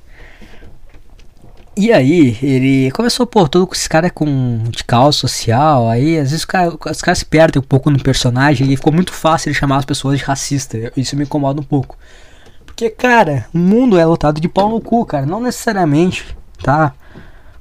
E 1.81 1.91
aí, 1.91 2.37
ele 2.43 2.91
começou, 2.91 3.27
pô, 3.27 3.49
todo 3.49 3.67
com 3.67 3.73
esse 3.73 3.89
cara 3.89 4.11
com 4.11 4.65
de 4.69 4.85
calça 4.85 5.21
social, 5.21 5.89
aí 5.89 6.19
às 6.19 6.31
vezes 6.31 6.41
os 6.41 6.45
caras 6.45 7.01
cara 7.01 7.15
se 7.15 7.25
perdem 7.25 7.59
um 7.59 7.65
pouco 7.65 7.89
no 7.89 7.99
personagem 7.99 8.71
e 8.71 8.77
ficou 8.77 8.93
muito 8.93 9.15
fácil 9.15 9.49
ele 9.49 9.59
chamar 9.59 9.79
as 9.79 9.87
pessoas 9.87 10.19
de 10.19 10.25
racista. 10.27 10.93
Isso 10.95 11.17
me 11.17 11.23
incomoda 11.23 11.59
um 11.59 11.65
pouco. 11.65 11.97
Porque, 12.67 12.91
cara, 12.91 13.47
o 13.55 13.57
mundo 13.57 13.99
é 13.99 14.05
lotado 14.05 14.43
de 14.43 14.47
pau 14.47 14.69
no 14.69 14.79
cu, 14.79 15.07
cara. 15.07 15.25
Não 15.25 15.41
necessariamente, 15.41 16.37
tá? 16.63 16.93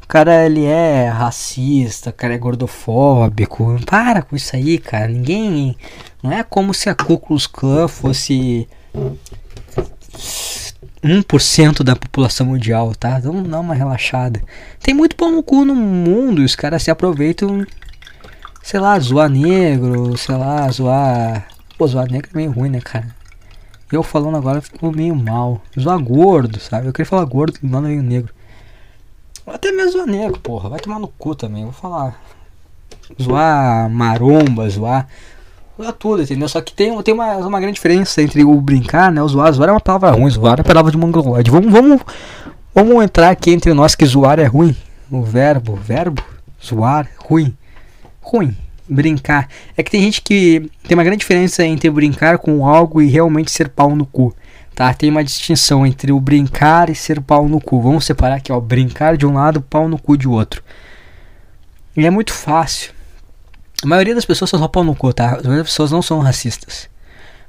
O 0.03 0.07
cara, 0.07 0.45
ele 0.45 0.65
é 0.65 1.07
racista, 1.07 2.09
o 2.09 2.13
cara 2.13 2.33
é 2.33 2.37
gordofóbico. 2.37 3.79
Para 3.85 4.21
com 4.21 4.35
isso 4.35 4.53
aí, 4.53 4.79
cara. 4.79 5.07
Ninguém... 5.07 5.77
Não 6.21 6.33
é 6.33 6.43
como 6.43 6.73
se 6.73 6.89
a 6.89 6.93
Ku 6.93 7.17
Klux 7.17 7.47
Klan 7.47 7.87
fosse 7.87 8.67
1% 11.03 11.83
da 11.83 11.95
população 11.95 12.47
mundial, 12.47 12.93
tá? 12.93 13.19
Vamos 13.19 13.49
dar 13.49 13.59
uma 13.59 13.73
relaxada. 13.73 14.41
Tem 14.81 14.93
muito 14.93 15.15
pão 15.15 15.31
no 15.31 15.41
cu 15.41 15.63
no 15.63 15.75
mundo 15.75 16.43
os 16.43 16.55
caras 16.55 16.83
se 16.83 16.91
aproveitam, 16.91 17.65
sei 18.61 18.79
lá, 18.79 18.99
zoar 18.99 19.29
negro, 19.29 20.17
sei 20.17 20.35
lá, 20.35 20.69
zoar. 20.69 21.47
Pô, 21.77 21.87
zoar 21.87 22.11
negro 22.11 22.29
é 22.33 22.37
meio 22.37 22.51
ruim, 22.51 22.69
né, 22.69 22.81
cara? 22.81 23.07
Eu 23.91 24.03
falando 24.03 24.37
agora 24.37 24.61
ficou 24.61 24.91
meio 24.91 25.15
mal. 25.15 25.61
Zoar 25.79 25.99
gordo, 25.99 26.59
sabe? 26.59 26.87
Eu 26.87 26.93
queria 26.93 27.09
falar 27.09 27.25
gordo, 27.25 27.57
não 27.63 27.81
meio 27.81 28.03
negro. 28.03 28.33
Até 29.47 29.71
mesmo 29.71 29.93
zoar 29.93 30.07
negro, 30.07 30.39
porra. 30.39 30.69
Vai 30.69 30.79
tomar 30.79 30.99
no 30.99 31.07
cu 31.07 31.33
também, 31.33 31.63
vou 31.63 31.73
falar. 31.73 32.21
Zoar 33.19 33.89
maromba, 33.89 34.69
zoar 34.69 35.07
Zoar 35.81 35.93
tudo, 35.93 36.21
entendeu? 36.21 36.49
Só 36.49 36.59
que 36.59 36.73
tem, 36.73 37.01
tem 37.01 37.13
uma, 37.13 37.37
uma 37.37 37.57
grande 37.57 37.75
diferença 37.75 38.21
entre 38.21 38.43
o 38.43 38.59
brincar, 38.59 39.09
né? 39.13 39.23
O 39.23 39.27
zoar. 39.29 39.49
Zoar 39.53 39.69
é 39.69 39.71
uma 39.71 39.79
palavra 39.79 40.11
ruim, 40.11 40.29
zoar 40.29 40.57
é 40.57 40.61
uma 40.61 40.63
palavra 40.65 40.91
de 40.91 40.97
mongoloide. 40.97 41.49
Vamos, 41.49 41.71
vamos, 41.71 42.01
vamos 42.75 43.01
entrar 43.01 43.29
aqui 43.29 43.51
entre 43.51 43.73
nós 43.73 43.95
que 43.95 44.05
zoar 44.05 44.39
é 44.39 44.43
ruim. 44.43 44.75
O 45.09 45.23
verbo, 45.23 45.77
verbo, 45.77 46.21
zoar, 46.61 47.07
ruim. 47.17 47.55
Ruim. 48.21 48.53
Brincar. 48.89 49.47
É 49.77 49.81
que 49.81 49.89
tem 49.89 50.01
gente 50.01 50.21
que 50.21 50.69
tem 50.85 50.97
uma 50.97 51.03
grande 51.03 51.19
diferença 51.19 51.63
entre 51.63 51.89
brincar 51.89 52.39
com 52.39 52.67
algo 52.67 53.01
e 53.01 53.07
realmente 53.07 53.49
ser 53.49 53.69
pau 53.69 53.95
no 53.95 54.05
cu. 54.05 54.35
Tá? 54.75 54.93
Tem 54.93 55.09
uma 55.09 55.23
distinção 55.23 55.85
entre 55.85 56.11
o 56.11 56.19
brincar 56.19 56.89
e 56.89 56.95
ser 56.95 57.21
pau 57.21 57.47
no 57.47 57.61
cu. 57.61 57.81
Vamos 57.81 58.03
separar 58.03 58.35
aqui, 58.35 58.51
ó. 58.51 58.59
Brincar 58.59 59.15
de 59.15 59.25
um 59.25 59.33
lado, 59.33 59.61
pau 59.61 59.87
no 59.87 59.97
cu 59.97 60.17
de 60.17 60.27
outro. 60.27 60.61
E 61.95 62.05
é 62.05 62.09
muito 62.09 62.33
fácil 62.33 62.98
a 63.83 63.87
maioria 63.87 64.13
das 64.13 64.25
pessoas 64.25 64.49
são 64.49 64.59
só 64.59 64.67
pau 64.67 64.83
no 64.83 64.93
cu, 64.93 65.13
tá? 65.13 65.27
A 65.27 65.35
maioria 65.35 65.63
das 65.63 65.69
pessoas 65.69 65.91
não 65.91 66.01
são 66.01 66.19
racistas. 66.19 66.89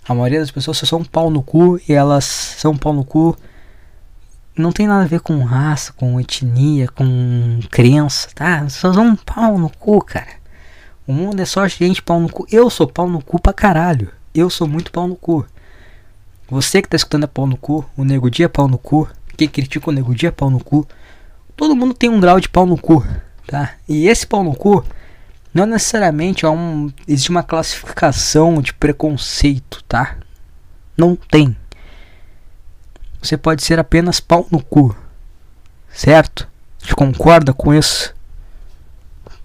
A 0.08 0.14
maioria 0.14 0.40
das 0.40 0.50
pessoas 0.50 0.78
só 0.78 0.86
são 0.86 1.04
pau 1.04 1.28
no 1.28 1.42
cu 1.42 1.80
e 1.88 1.92
elas 1.92 2.24
são 2.24 2.76
pau 2.76 2.92
no 2.92 3.04
cu. 3.04 3.36
Não 4.56 4.72
tem 4.72 4.86
nada 4.86 5.04
a 5.04 5.08
ver 5.08 5.20
com 5.20 5.42
raça, 5.42 5.92
com 5.92 6.20
etnia, 6.20 6.88
com 6.88 7.58
crença, 7.70 8.28
tá? 8.34 8.68
Só 8.68 8.92
são 8.92 9.16
pau 9.16 9.58
no 9.58 9.70
cu, 9.70 10.00
cara. 10.04 10.38
O 11.06 11.12
mundo 11.12 11.40
é 11.40 11.44
só 11.44 11.66
gente 11.66 12.00
pau 12.02 12.20
no 12.20 12.28
cu. 12.28 12.46
Eu 12.50 12.70
sou 12.70 12.86
pau 12.86 13.08
no 13.08 13.20
cu 13.20 13.40
pra 13.40 13.52
caralho. 13.52 14.12
Eu 14.32 14.48
sou 14.48 14.68
muito 14.68 14.92
pau 14.92 15.08
no 15.08 15.16
cu. 15.16 15.44
Você 16.48 16.80
que 16.80 16.88
tá 16.88 16.96
escutando 16.96 17.24
é 17.24 17.26
pau 17.26 17.46
no 17.46 17.56
cu. 17.56 17.84
O 17.96 18.04
Nego 18.04 18.30
Dia 18.30 18.46
é 18.46 18.48
pau 18.48 18.68
no 18.68 18.78
cu. 18.78 19.08
Quem 19.36 19.48
critica 19.48 19.90
o 19.90 19.92
Nego 19.92 20.14
Dia 20.14 20.28
é 20.28 20.32
pau 20.32 20.48
no 20.48 20.62
cu. 20.62 20.86
Todo 21.56 21.74
mundo 21.74 21.92
tem 21.92 22.08
um 22.08 22.20
grau 22.20 22.38
de 22.38 22.48
pau 22.48 22.66
no 22.66 22.78
cu, 22.78 23.04
tá? 23.46 23.74
E 23.88 24.06
esse 24.06 24.26
pau 24.26 24.44
no 24.44 24.54
cu 24.54 24.84
não 25.53 25.66
necessariamente 25.66 26.46
há 26.46 26.51
um, 26.51 26.90
existe 27.07 27.30
uma 27.30 27.42
classificação 27.42 28.62
de 28.62 28.72
preconceito, 28.72 29.82
tá? 29.84 30.16
Não 30.96 31.16
tem. 31.16 31.57
Você 33.20 33.36
pode 33.36 33.62
ser 33.62 33.78
apenas 33.78 34.20
pau 34.20 34.46
no 34.51 34.62
cu. 34.62 34.96
Certo? 35.92 36.48
Você 36.78 36.94
concorda 36.94 37.53
com 37.53 37.74
isso? 37.74 38.14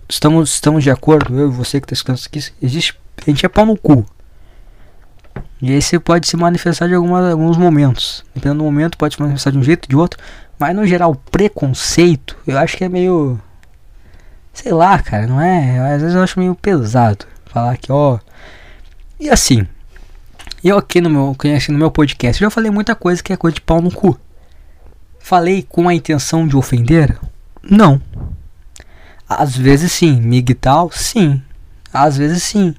Estamos, 0.08 0.52
estamos 0.52 0.84
de 0.84 0.92
acordo, 0.92 1.38
eu 1.38 1.50
e 1.50 1.52
você 1.52 1.82
que 1.82 1.86
está 1.86 1.94
escutando 1.94 2.18
isso 2.18 2.28
aqui. 2.28 2.66
Existe, 2.66 3.00
a 3.18 3.30
gente 3.30 3.46
é 3.46 3.50
pau 3.50 3.66
no 3.66 3.76
cu. 3.76 4.06
E 5.62 5.72
aí 5.72 5.82
você 5.82 6.00
pode 6.00 6.28
se 6.28 6.38
manifestar 6.38 6.88
de 6.88 6.94
alguma, 6.94 7.32
alguns 7.32 7.58
momentos. 7.58 8.24
Dependendo 8.34 8.60
do 8.60 8.66
momento, 8.66 8.98
pode 8.98 9.16
se 9.16 9.22
manifestar 9.22 9.52
de 9.52 9.58
um 9.58 9.64
jeito, 9.64 9.90
de 9.90 9.96
outro. 9.96 10.20
Mas 10.60 10.76
no 10.76 10.86
geral, 10.86 11.16
preconceito, 11.32 12.38
eu 12.46 12.58
acho 12.58 12.78
que 12.78 12.84
é 12.84 12.90
meio 12.90 13.40
Sei 14.56 14.72
lá, 14.72 14.98
cara, 15.00 15.28
não 15.28 15.40
é? 15.40 15.94
Às 15.94 16.02
vezes 16.02 16.16
eu 16.16 16.24
acho 16.24 16.40
meio 16.40 16.56
pesado 16.56 17.28
falar 17.46 17.78
que, 17.78 17.92
ó. 17.92 18.18
E 19.20 19.30
assim, 19.30 19.68
eu 20.64 20.78
aqui 20.78 21.00
no 21.00 21.10
meu, 21.10 21.36
no 21.70 21.78
meu 21.78 21.92
podcast 21.92 22.42
já 22.42 22.50
falei 22.50 22.72
muita 22.72 22.96
coisa 22.96 23.22
que 23.22 23.32
é 23.32 23.38
coisa 23.38 23.56
de 23.56 23.62
pau 23.62 23.82
no 23.82 23.92
cu. 23.92 24.18
Falei 25.20 25.62
com 25.62 25.88
a 25.88 25.94
intenção 25.94 26.48
de 26.48 26.56
ofender? 26.56 27.18
Não. 27.62 28.02
Às 29.28 29.56
vezes 29.56 29.92
sim, 29.92 30.22
mig 30.22 30.54
tal, 30.56 30.90
sim. 30.92 31.42
Às 31.94 32.18
vezes 32.18 32.42
sim. 32.44 32.76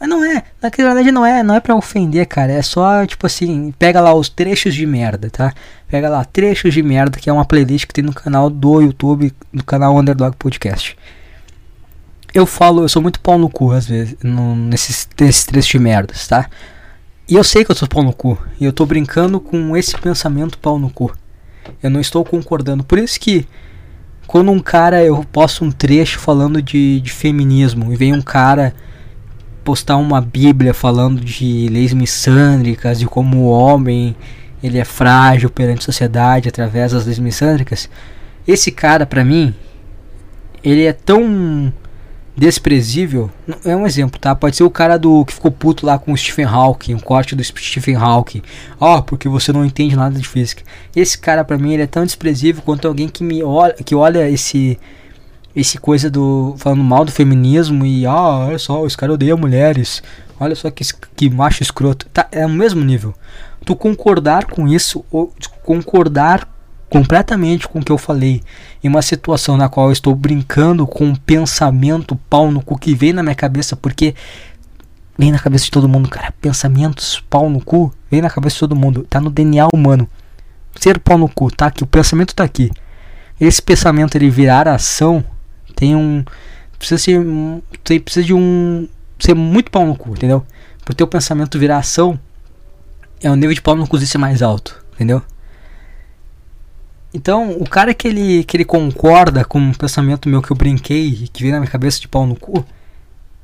Mas 0.00 0.08
não 0.08 0.24
é, 0.24 0.42
na 0.62 0.70
verdade 0.70 1.12
não 1.12 1.26
é, 1.26 1.42
não 1.42 1.54
é 1.54 1.60
para 1.60 1.76
ofender, 1.76 2.26
cara. 2.26 2.50
É 2.50 2.62
só 2.62 3.04
tipo 3.04 3.26
assim, 3.26 3.70
pega 3.78 4.00
lá 4.00 4.14
os 4.14 4.30
trechos 4.30 4.74
de 4.74 4.86
merda, 4.86 5.28
tá? 5.28 5.52
Pega 5.86 6.08
lá 6.08 6.24
trechos 6.24 6.72
de 6.72 6.82
merda, 6.82 7.18
que 7.18 7.28
é 7.28 7.32
uma 7.32 7.44
playlist 7.44 7.86
que 7.86 7.92
tem 7.92 8.02
no 8.02 8.14
canal 8.14 8.48
do 8.48 8.80
YouTube, 8.80 9.30
no 9.52 9.62
canal 9.62 9.94
Underdog 9.94 10.34
Podcast. 10.38 10.96
Eu 12.32 12.46
falo, 12.46 12.82
eu 12.82 12.88
sou 12.88 13.02
muito 13.02 13.20
pau 13.20 13.36
no 13.36 13.50
cu 13.50 13.72
às 13.72 13.86
vezes, 13.86 14.16
no, 14.22 14.56
nesses, 14.56 15.06
nesses 15.20 15.44
trechos 15.44 15.70
de 15.70 15.78
merdas, 15.78 16.26
tá? 16.26 16.48
E 17.28 17.34
eu 17.34 17.44
sei 17.44 17.62
que 17.62 17.70
eu 17.70 17.76
sou 17.76 17.86
pau 17.86 18.02
no 18.02 18.14
cu. 18.14 18.38
E 18.58 18.64
eu 18.64 18.72
tô 18.72 18.86
brincando 18.86 19.38
com 19.38 19.76
esse 19.76 19.96
pensamento 19.98 20.58
pau 20.58 20.78
no 20.78 20.88
cu. 20.88 21.12
Eu 21.82 21.90
não 21.90 22.00
estou 22.00 22.24
concordando. 22.24 22.82
Por 22.82 22.98
isso 22.98 23.20
que 23.20 23.46
quando 24.26 24.50
um 24.50 24.60
cara 24.60 25.04
eu 25.04 25.22
posto 25.30 25.64
um 25.64 25.70
trecho 25.70 26.18
falando 26.18 26.62
de, 26.62 27.00
de 27.00 27.12
feminismo 27.12 27.92
e 27.92 27.96
vem 27.96 28.14
um 28.14 28.22
cara 28.22 28.74
postar 29.70 29.98
uma 29.98 30.20
bíblia 30.20 30.74
falando 30.74 31.20
de 31.20 31.68
leis 31.68 31.92
missândricas, 31.92 32.98
de 32.98 33.06
como 33.06 33.36
o 33.36 33.48
homem 33.48 34.16
ele 34.60 34.78
é 34.78 34.84
frágil 34.84 35.48
perante 35.48 35.82
a 35.82 35.84
sociedade 35.84 36.48
através 36.48 36.90
das 36.90 37.06
leis 37.06 37.20
missândricas, 37.20 37.88
esse 38.48 38.72
cara 38.72 39.06
para 39.06 39.24
mim 39.24 39.54
ele 40.64 40.82
é 40.82 40.92
tão 40.92 41.72
desprezível. 42.36 43.30
É 43.64 43.76
um 43.76 43.86
exemplo, 43.86 44.18
tá? 44.18 44.34
Pode 44.34 44.56
ser 44.56 44.64
o 44.64 44.70
cara 44.70 44.98
do 44.98 45.24
que 45.24 45.34
ficou 45.34 45.52
puto 45.52 45.86
lá 45.86 46.00
com 46.00 46.12
o 46.12 46.16
Stephen 46.16 46.46
Hawking, 46.46 46.94
o 46.94 47.00
corte 47.00 47.36
do 47.36 47.44
Stephen 47.44 47.94
Hawking. 47.94 48.42
Ó, 48.80 48.98
oh, 48.98 49.02
porque 49.04 49.28
você 49.28 49.52
não 49.52 49.64
entende 49.64 49.94
nada 49.94 50.18
de 50.18 50.26
física. 50.26 50.64
Esse 50.96 51.16
cara 51.16 51.44
para 51.44 51.56
mim 51.56 51.74
ele 51.74 51.84
é 51.84 51.86
tão 51.86 52.04
desprezível 52.04 52.60
quanto 52.60 52.88
alguém 52.88 53.06
que 53.06 53.22
me 53.22 53.40
olha, 53.44 53.74
que 53.74 53.94
olha 53.94 54.28
esse 54.28 54.76
esse 55.54 55.78
coisa 55.78 56.08
do 56.08 56.54
falando 56.58 56.82
mal 56.82 57.04
do 57.04 57.10
feminismo 57.10 57.84
e 57.84 58.06
ah, 58.06 58.46
olha 58.46 58.58
só, 58.58 58.82
os 58.82 58.94
caras 58.94 59.14
odeiam 59.14 59.36
mulheres. 59.36 60.02
Olha 60.38 60.54
só 60.54 60.70
que, 60.70 60.84
que 61.16 61.28
macho 61.28 61.62
escroto. 61.62 62.06
Tá, 62.12 62.28
é 62.32 62.46
o 62.46 62.48
mesmo 62.48 62.82
nível. 62.82 63.14
Tu 63.64 63.76
concordar 63.76 64.46
com 64.46 64.66
isso 64.66 65.04
ou 65.10 65.32
concordar 65.62 66.48
completamente 66.88 67.68
com 67.68 67.78
o 67.78 67.84
que 67.84 67.92
eu 67.92 67.98
falei 67.98 68.42
em 68.82 68.88
uma 68.88 69.02
situação 69.02 69.56
na 69.56 69.68
qual 69.68 69.86
eu 69.86 69.92
estou 69.92 70.14
brincando 70.14 70.86
com 70.86 71.04
um 71.04 71.14
pensamento 71.14 72.16
pau 72.28 72.50
no 72.50 72.62
cu 72.62 72.78
que 72.78 72.94
vem 72.94 73.12
na 73.12 73.22
minha 73.22 73.34
cabeça, 73.34 73.76
porque 73.76 74.14
vem 75.18 75.30
na 75.30 75.38
cabeça 75.38 75.66
de 75.66 75.70
todo 75.70 75.88
mundo, 75.88 76.08
cara. 76.08 76.32
Pensamentos 76.40 77.22
pau 77.28 77.50
no 77.50 77.60
cu 77.60 77.92
vem 78.10 78.22
na 78.22 78.30
cabeça 78.30 78.54
de 78.54 78.60
todo 78.60 78.76
mundo, 78.76 79.06
tá 79.08 79.20
no 79.20 79.30
DNA 79.30 79.68
humano. 79.72 80.08
Ser 80.76 80.98
pau 80.98 81.18
no 81.18 81.28
cu, 81.28 81.50
tá 81.50 81.66
aqui, 81.66 81.82
o 81.82 81.86
pensamento 81.86 82.34
tá 82.34 82.44
aqui. 82.44 82.70
Esse 83.40 83.60
pensamento 83.60 84.16
ele 84.16 84.30
virar 84.30 84.66
ação 84.68 85.24
tem 85.80 85.96
um. 85.96 86.22
Precisa 86.78 86.98
ser. 86.98 87.26
Tem, 87.82 87.98
precisa 87.98 88.26
de 88.26 88.34
um. 88.34 88.86
Ser 89.18 89.34
muito 89.34 89.70
pau 89.70 89.86
no 89.86 89.96
cu, 89.96 90.10
entendeu? 90.10 90.44
Pro 90.84 90.94
teu 90.94 91.06
pensamento 91.06 91.58
virar 91.58 91.78
ação, 91.78 92.20
é 93.22 93.30
o 93.30 93.34
nível 93.34 93.54
de 93.54 93.62
pau 93.62 93.74
no 93.74 93.88
cu 93.88 93.98
ser 93.98 94.18
mais 94.18 94.42
alto, 94.42 94.82
entendeu? 94.94 95.22
Então, 97.12 97.52
o 97.52 97.68
cara 97.68 97.92
que 97.94 98.06
ele, 98.06 98.44
que 98.44 98.56
ele 98.56 98.64
concorda 98.64 99.44
com 99.44 99.58
um 99.58 99.72
pensamento 99.72 100.28
meu 100.28 100.40
que 100.42 100.50
eu 100.50 100.56
brinquei 100.56 101.28
que 101.32 101.42
vem 101.42 101.50
na 101.50 101.58
minha 101.58 101.70
cabeça 101.70 101.98
de 101.98 102.06
pau 102.06 102.26
no 102.26 102.36
cu, 102.36 102.64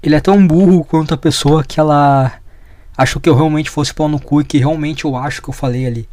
ele 0.03 0.14
é 0.14 0.20
tão 0.20 0.47
burro 0.47 0.84
quanto 0.84 1.14
a 1.14 1.16
pessoa 1.16 1.64
que 1.64 1.80
ela 1.80 2.32
achou 2.97 3.20
que 3.20 3.28
eu 3.28 3.34
realmente 3.34 3.70
fosse 3.70 3.93
pau 3.93 4.09
no 4.09 4.20
cu 4.20 4.43
e 4.43 4.45
que 4.45 4.59
realmente 4.59 5.05
eu 5.05 5.16
acho 5.16 5.43
que 5.43 5.49
eu 5.49 5.55
falei 5.55 5.87
ali. 5.87 6.09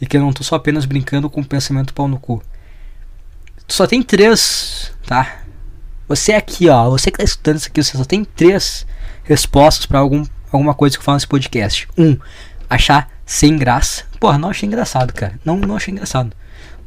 E 0.00 0.06
que 0.06 0.16
eu 0.16 0.20
não 0.20 0.32
tô 0.32 0.42
só 0.42 0.56
apenas 0.56 0.86
brincando 0.86 1.30
com 1.30 1.40
o 1.40 1.46
pensamento 1.46 1.94
pau 1.94 2.08
no 2.08 2.18
cu. 2.18 2.42
Só 3.68 3.86
tem 3.86 4.02
três, 4.02 4.92
tá? 5.06 5.42
Você 6.08 6.32
aqui, 6.32 6.68
ó, 6.70 6.88
você 6.88 7.10
que 7.10 7.18
tá 7.18 7.24
escutando 7.24 7.56
isso 7.56 7.68
aqui, 7.68 7.82
você 7.82 7.96
só 7.96 8.04
tem 8.04 8.24
três 8.24 8.86
respostas 9.24 9.84
para 9.84 9.98
algum, 9.98 10.24
alguma 10.50 10.74
coisa 10.74 10.96
que 10.96 11.00
eu 11.00 11.04
falo 11.04 11.16
nesse 11.16 11.26
podcast. 11.26 11.86
Um, 11.98 12.16
achar 12.68 13.10
sem 13.26 13.58
graça. 13.58 14.04
Porra, 14.18 14.38
não 14.38 14.48
achei 14.48 14.66
engraçado, 14.66 15.12
cara. 15.12 15.38
Não, 15.44 15.56
não 15.58 15.76
achei 15.76 15.92
engraçado. 15.92 16.34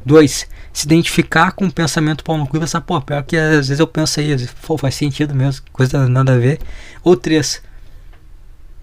Dois, 0.04 0.48
se 0.72 0.86
identificar 0.86 1.52
com 1.52 1.66
o 1.66 1.72
pensamento 1.72 2.24
pau 2.24 2.36
no 2.36 2.48
cu 2.48 2.56
e 2.56 2.60
pensar, 2.60 2.80
pô, 2.80 3.00
pior 3.00 3.22
que 3.22 3.36
às 3.36 3.68
vezes 3.68 3.78
eu 3.78 3.86
penso 3.86 4.18
aí, 4.18 4.48
pô, 4.66 4.76
faz 4.76 4.96
sentido 4.96 5.32
mesmo, 5.32 5.64
coisa 5.72 6.08
nada 6.08 6.34
a 6.34 6.38
ver. 6.38 6.58
Ou 7.04 7.16
três, 7.16 7.62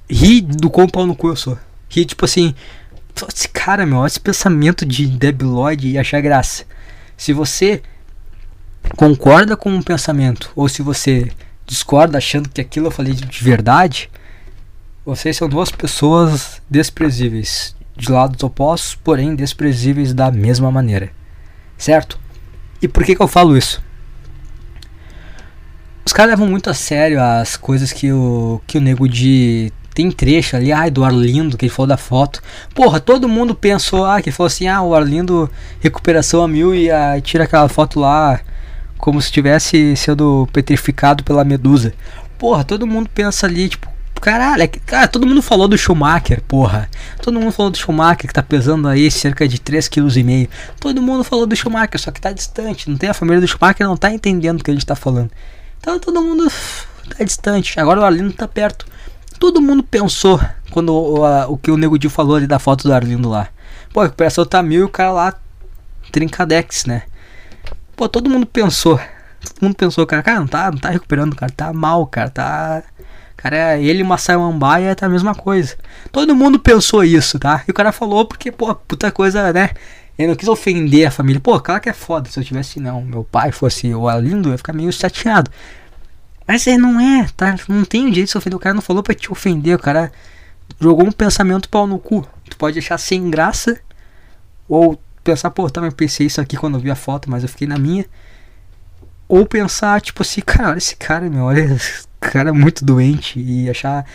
rir 0.09 0.41
do 0.41 0.69
quão 0.69 0.87
pau 0.87 1.05
no 1.05 1.15
cu 1.15 1.27
eu 1.27 1.35
sou. 1.35 1.59
Rir, 1.89 2.05
tipo 2.05 2.23
assim, 2.23 2.55
esse 3.27 3.49
cara, 3.49 3.85
meu, 3.85 4.05
esse 4.05 4.19
pensamento 4.19 4.85
de 4.85 5.05
debilóide 5.05 5.89
e 5.89 5.97
achar 5.97 6.21
graça. 6.21 6.63
Se 7.17 7.33
você 7.33 7.81
concorda 8.95 9.55
com 9.55 9.69
um 9.69 9.81
pensamento 9.81 10.51
ou 10.55 10.67
se 10.67 10.81
você 10.81 11.31
discorda 11.65 12.17
achando 12.17 12.49
que 12.49 12.59
aquilo 12.59 12.87
eu 12.87 12.91
falei 12.91 13.13
de 13.13 13.43
verdade, 13.43 14.09
vocês 15.05 15.37
são 15.37 15.47
duas 15.47 15.71
pessoas 15.71 16.61
desprezíveis, 16.69 17.75
de 17.95 18.11
lados 18.11 18.43
opostos, 18.43 18.95
porém 18.95 19.35
desprezíveis 19.35 20.13
da 20.13 20.31
mesma 20.31 20.71
maneira. 20.71 21.11
Certo? 21.77 22.19
E 22.81 22.87
por 22.87 23.03
que, 23.03 23.15
que 23.15 23.21
eu 23.21 23.27
falo 23.27 23.57
isso? 23.57 23.81
Os 26.05 26.13
caras 26.13 26.31
levam 26.31 26.47
muito 26.47 26.69
a 26.69 26.73
sério 26.73 27.21
as 27.21 27.55
coisas 27.55 27.93
que 27.93 28.11
o, 28.11 28.61
que 28.65 28.77
o 28.77 28.81
nego 28.81 29.07
de. 29.07 29.71
Tem 29.93 30.09
trecho 30.11 30.55
ali, 30.55 30.71
ai, 30.71 30.89
do 30.89 31.03
Arlindo, 31.03 31.57
que 31.57 31.65
ele 31.65 31.73
falou 31.73 31.87
da 31.87 31.97
foto. 31.97 32.41
Porra, 32.73 32.99
todo 32.99 33.27
mundo 33.27 33.53
pensou, 33.53 34.05
ah, 34.05 34.21
que 34.21 34.29
ele 34.29 34.35
falou 34.35 34.47
assim, 34.47 34.67
ah, 34.67 34.81
o 34.81 34.95
Arlindo, 34.95 35.49
recuperação 35.81 36.41
a 36.41 36.47
mil 36.47 36.73
e 36.73 36.89
ah, 36.89 37.19
tira 37.21 37.43
aquela 37.43 37.67
foto 37.67 37.99
lá 37.99 38.39
como 38.99 39.19
se 39.21 39.31
tivesse 39.31 39.95
sendo 39.95 40.47
petrificado 40.53 41.23
pela 41.23 41.43
medusa. 41.43 41.93
Porra, 42.37 42.63
todo 42.63 42.85
mundo 42.85 43.09
pensa 43.13 43.47
ali, 43.47 43.69
tipo, 43.69 43.87
caralho, 44.19 44.61
é 44.61 44.67
cara, 44.67 45.07
todo 45.07 45.25
mundo 45.25 45.41
falou 45.41 45.67
do 45.67 45.77
Schumacher, 45.77 46.43
porra. 46.47 46.89
Todo 47.21 47.39
mundo 47.39 47.51
falou 47.51 47.71
do 47.71 47.77
Schumacher 47.77 48.27
que 48.27 48.33
tá 48.33 48.43
pesando 48.43 48.87
aí 48.87 49.09
cerca 49.09 49.47
de 49.47 49.57
3,5 49.57 49.89
kg. 49.89 50.49
Todo 50.79 51.01
mundo 51.01 51.23
falou 51.23 51.47
do 51.47 51.55
Schumacher, 51.55 51.99
só 51.99 52.11
que 52.11 52.21
tá 52.21 52.31
distante. 52.31 52.89
Não 52.89 52.97
tem 52.97 53.09
a 53.09 53.13
família 53.13 53.41
do 53.41 53.47
Schumacher, 53.47 53.87
não 53.87 53.97
tá 53.97 54.11
entendendo 54.11 54.59
o 54.59 54.63
que 54.63 54.69
a 54.69 54.73
gente 54.73 54.85
tá 54.85 54.95
falando. 54.95 55.31
Então 55.79 55.97
todo 55.97 56.21
mundo 56.21 56.51
tá 57.17 57.23
distante. 57.23 57.79
Agora 57.79 58.01
o 58.01 58.03
Arlindo 58.03 58.33
tá 58.33 58.47
perto. 58.47 58.85
Todo 59.39 59.61
mundo 59.61 59.81
pensou 59.81 60.39
quando 60.71 60.93
o, 60.93 61.25
a, 61.25 61.47
o 61.47 61.57
que 61.57 61.71
o 61.71 61.77
Nego 61.77 61.97
Di 61.97 62.09
falou 62.09 62.35
ali 62.35 62.45
da 62.45 62.59
foto 62.59 62.87
do 62.87 62.93
Arlindo 62.93 63.29
lá. 63.29 63.47
Pô, 63.93 64.01
a 64.01 64.03
recuperação 64.03 64.45
tá 64.45 64.61
mil 64.61 64.81
e 64.81 64.83
o 64.83 64.89
cara 64.89 65.11
lá 65.11 65.33
trincadex, 66.11 66.85
né? 66.85 67.03
Pô, 67.99 68.07
todo 68.07 68.29
mundo 68.29 68.45
pensou. 68.45 68.97
Todo 69.43 69.61
mundo 69.61 69.75
pensou, 69.75 70.07
cara, 70.07 70.23
cara, 70.23 70.39
não 70.39 70.47
tá, 70.47 70.71
não 70.71 70.77
tá 70.77 70.89
recuperando, 70.89 71.35
cara, 71.35 71.51
tá 71.51 71.73
mal, 71.73 72.07
cara, 72.07 72.29
tá. 72.29 72.81
Cara, 73.35 73.77
ele 73.77 73.99
e 73.99 74.03
o 74.03 74.05
Masai 74.05 74.37
Mambaia 74.37 74.95
tá 74.95 75.05
a 75.05 75.09
mesma 75.09 75.35
coisa. 75.35 75.75
Todo 76.09 76.33
mundo 76.33 76.57
pensou 76.57 77.03
isso, 77.03 77.37
tá? 77.37 77.61
E 77.67 77.71
o 77.71 77.73
cara 77.73 77.91
falou 77.91 78.23
porque, 78.23 78.53
pô, 78.53 78.73
puta 78.73 79.11
coisa, 79.11 79.51
né? 79.51 79.71
Ele 80.17 80.29
não 80.29 80.35
quis 80.37 80.47
ofender 80.47 81.09
a 81.09 81.11
família. 81.11 81.41
Pô, 81.41 81.59
claro 81.59 81.81
que 81.81 81.89
é 81.89 81.93
foda. 81.93 82.29
Se 82.29 82.39
eu 82.39 82.43
tivesse, 82.45 82.79
não, 82.79 83.01
meu 83.01 83.25
pai 83.25 83.51
fosse 83.51 83.93
o 83.93 84.07
Alindo, 84.07 84.47
eu 84.47 84.53
ia 84.53 84.57
ficar 84.57 84.71
meio 84.71 84.93
chateado. 84.93 85.51
Mas 86.47 86.65
ele 86.67 86.77
não 86.77 87.01
é, 87.01 87.27
tá? 87.35 87.57
Não 87.67 87.83
tem 87.83 88.05
o 88.05 88.09
direito 88.09 88.27
de 88.27 88.31
se 88.31 88.37
ofender. 88.37 88.55
O 88.55 88.61
cara 88.61 88.73
não 88.73 88.81
falou 88.81 89.03
pra 89.03 89.13
te 89.13 89.29
ofender. 89.29 89.75
O 89.75 89.79
cara 89.79 90.09
jogou 90.79 91.05
um 91.05 91.11
pensamento 91.11 91.67
pau 91.67 91.85
no 91.85 91.99
cu. 91.99 92.25
Tu 92.49 92.55
pode 92.55 92.79
achar 92.79 92.97
sem 92.97 93.29
graça. 93.29 93.77
Ou 94.69 94.97
pensar, 95.29 95.51
pô, 95.51 95.69
também 95.69 95.91
pensei 95.91 96.27
isso 96.27 96.41
aqui 96.41 96.57
quando 96.57 96.75
eu 96.75 96.81
vi 96.81 96.89
a 96.89 96.95
foto, 96.95 97.29
mas 97.29 97.43
eu 97.43 97.49
fiquei 97.49 97.67
na 97.67 97.77
minha. 97.77 98.05
Ou 99.27 99.45
pensar, 99.45 100.01
tipo 100.01 100.21
assim, 100.23 100.41
cara, 100.45 100.69
olha 100.69 100.77
esse 100.77 100.95
cara, 100.95 101.29
meu, 101.29 101.43
olha, 101.43 101.61
esse 101.61 102.07
cara 102.19 102.49
é 102.49 102.51
muito 102.51 102.83
doente 102.83 103.39
e 103.39 103.69
achar. 103.69 104.05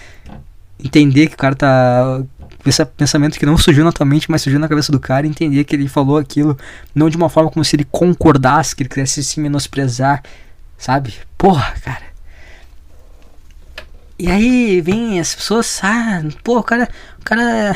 Entender 0.83 1.29
que 1.29 1.35
o 1.35 1.39
cara 1.39 1.55
tá. 1.55 2.23
Esse 2.67 2.85
pensamento 2.85 3.39
que 3.39 3.47
não 3.47 3.57
surgiu 3.57 3.85
na 3.85 3.93
tua 3.93 4.07
mente, 4.07 4.31
mas 4.31 4.43
surgiu 4.43 4.59
na 4.59 4.69
cabeça 4.69 4.91
do 4.91 4.99
cara, 4.99 5.27
entender 5.27 5.65
que 5.65 5.77
ele 5.77 5.87
falou 5.87 6.17
aquilo 6.17 6.59
não 6.95 7.11
de 7.11 7.17
uma 7.17 7.29
forma 7.29 7.51
como 7.51 7.65
se 7.65 7.77
ele 7.77 7.85
concordasse, 7.85 8.75
que 8.75 8.83
ele 8.83 8.89
quisesse 8.89 9.23
se 9.23 9.39
menosprezar, 9.39 10.23
sabe? 10.79 11.15
Porra, 11.37 11.75
cara. 11.83 12.15
E 14.19 14.31
aí 14.31 14.81
vem 14.81 15.21
as 15.21 15.35
pessoas, 15.35 15.81
ah, 15.83 16.23
pô, 16.43 16.59
o 16.59 16.63
cara, 16.63 16.89
o 17.21 17.25
cara 17.25 17.75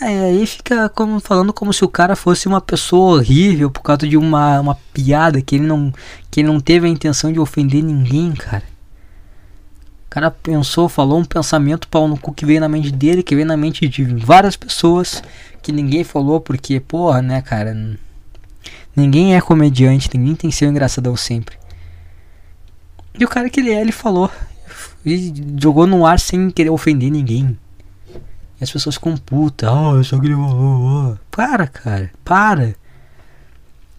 aí 0.00 0.46
fica 0.46 0.88
como, 0.88 1.20
falando 1.20 1.52
como 1.52 1.72
se 1.72 1.84
o 1.84 1.88
cara 1.88 2.16
fosse 2.16 2.48
uma 2.48 2.60
pessoa 2.60 3.16
horrível 3.16 3.70
por 3.70 3.82
causa 3.82 4.08
de 4.08 4.16
uma, 4.16 4.60
uma 4.60 4.74
piada 4.92 5.40
que 5.40 5.54
ele 5.56 5.66
não 5.66 5.92
que 6.30 6.40
ele 6.40 6.48
não 6.48 6.60
teve 6.60 6.86
a 6.86 6.90
intenção 6.90 7.32
de 7.32 7.38
ofender 7.38 7.82
ninguém, 7.82 8.32
cara. 8.32 8.64
O 10.06 10.10
cara 10.10 10.30
pensou, 10.30 10.88
falou 10.88 11.18
um 11.18 11.24
pensamento 11.24 11.86
pau 11.86 12.08
no 12.08 12.18
cu 12.18 12.32
que 12.32 12.46
veio 12.46 12.60
na 12.60 12.68
mente 12.68 12.90
dele, 12.90 13.22
que 13.22 13.34
veio 13.34 13.46
na 13.46 13.56
mente 13.56 13.86
de 13.86 14.04
várias 14.04 14.56
pessoas, 14.56 15.22
que 15.62 15.70
ninguém 15.70 16.02
falou 16.02 16.40
porque, 16.40 16.80
porra, 16.80 17.20
né, 17.20 17.42
cara? 17.42 17.76
Ninguém 18.96 19.36
é 19.36 19.40
comediante, 19.40 20.08
ninguém 20.14 20.34
tem 20.34 20.50
um 20.66 20.70
engraçadão 20.70 21.14
sempre. 21.14 21.56
E 23.18 23.24
o 23.24 23.28
cara 23.28 23.50
que 23.50 23.60
ele 23.60 23.70
é, 23.70 23.80
ele 23.80 23.92
falou. 23.92 24.30
E 25.04 25.32
jogou 25.60 25.86
no 25.86 26.06
ar 26.06 26.18
sem 26.18 26.50
querer 26.50 26.70
ofender 26.70 27.10
ninguém. 27.10 27.56
E 28.60 28.64
as 28.64 28.70
pessoas 28.70 28.96
ficam 28.96 29.16
putas. 29.16 29.70
Oh, 29.70 29.96
eu 29.96 30.04
só 30.04 30.18
queria. 30.18 30.36
Oh, 30.36 31.12
oh. 31.12 31.16
Para, 31.30 31.66
cara. 31.66 32.10
Para. 32.24 32.74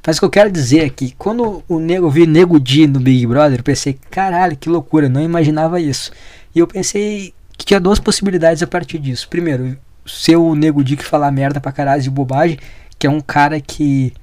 Mas 0.05 0.17
o 0.17 0.21
que 0.21 0.25
eu 0.25 0.29
quero 0.29 0.51
dizer 0.51 0.79
é 0.79 0.89
que 0.89 1.11
quando 1.17 1.63
o 1.67 1.79
nego 1.79 2.07
eu 2.07 2.09
vi 2.09 2.25
Nego 2.25 2.59
Di 2.59 2.87
no 2.87 2.99
Big 2.99 3.27
Brother, 3.27 3.59
eu 3.59 3.63
pensei, 3.63 3.99
caralho, 4.09 4.57
que 4.57 4.69
loucura, 4.69 5.07
não 5.07 5.21
imaginava 5.21 5.79
isso. 5.79 6.11
E 6.55 6.59
eu 6.59 6.65
pensei 6.65 7.33
que 7.57 7.65
tinha 7.65 7.79
duas 7.79 7.99
possibilidades 7.99 8.63
a 8.63 8.67
partir 8.67 8.97
disso. 8.97 9.29
Primeiro, 9.29 9.77
ser 10.07 10.35
o 10.37 10.55
Nego 10.55 10.83
Di 10.83 10.97
que 10.97 11.05
fala 11.05 11.29
merda 11.31 11.59
pra 11.59 11.71
caralho 11.71 12.01
de 12.01 12.09
bobagem, 12.09 12.57
que 12.97 13.05
é 13.05 13.09
um 13.09 13.21
cara 13.21 13.61
que, 13.61 14.13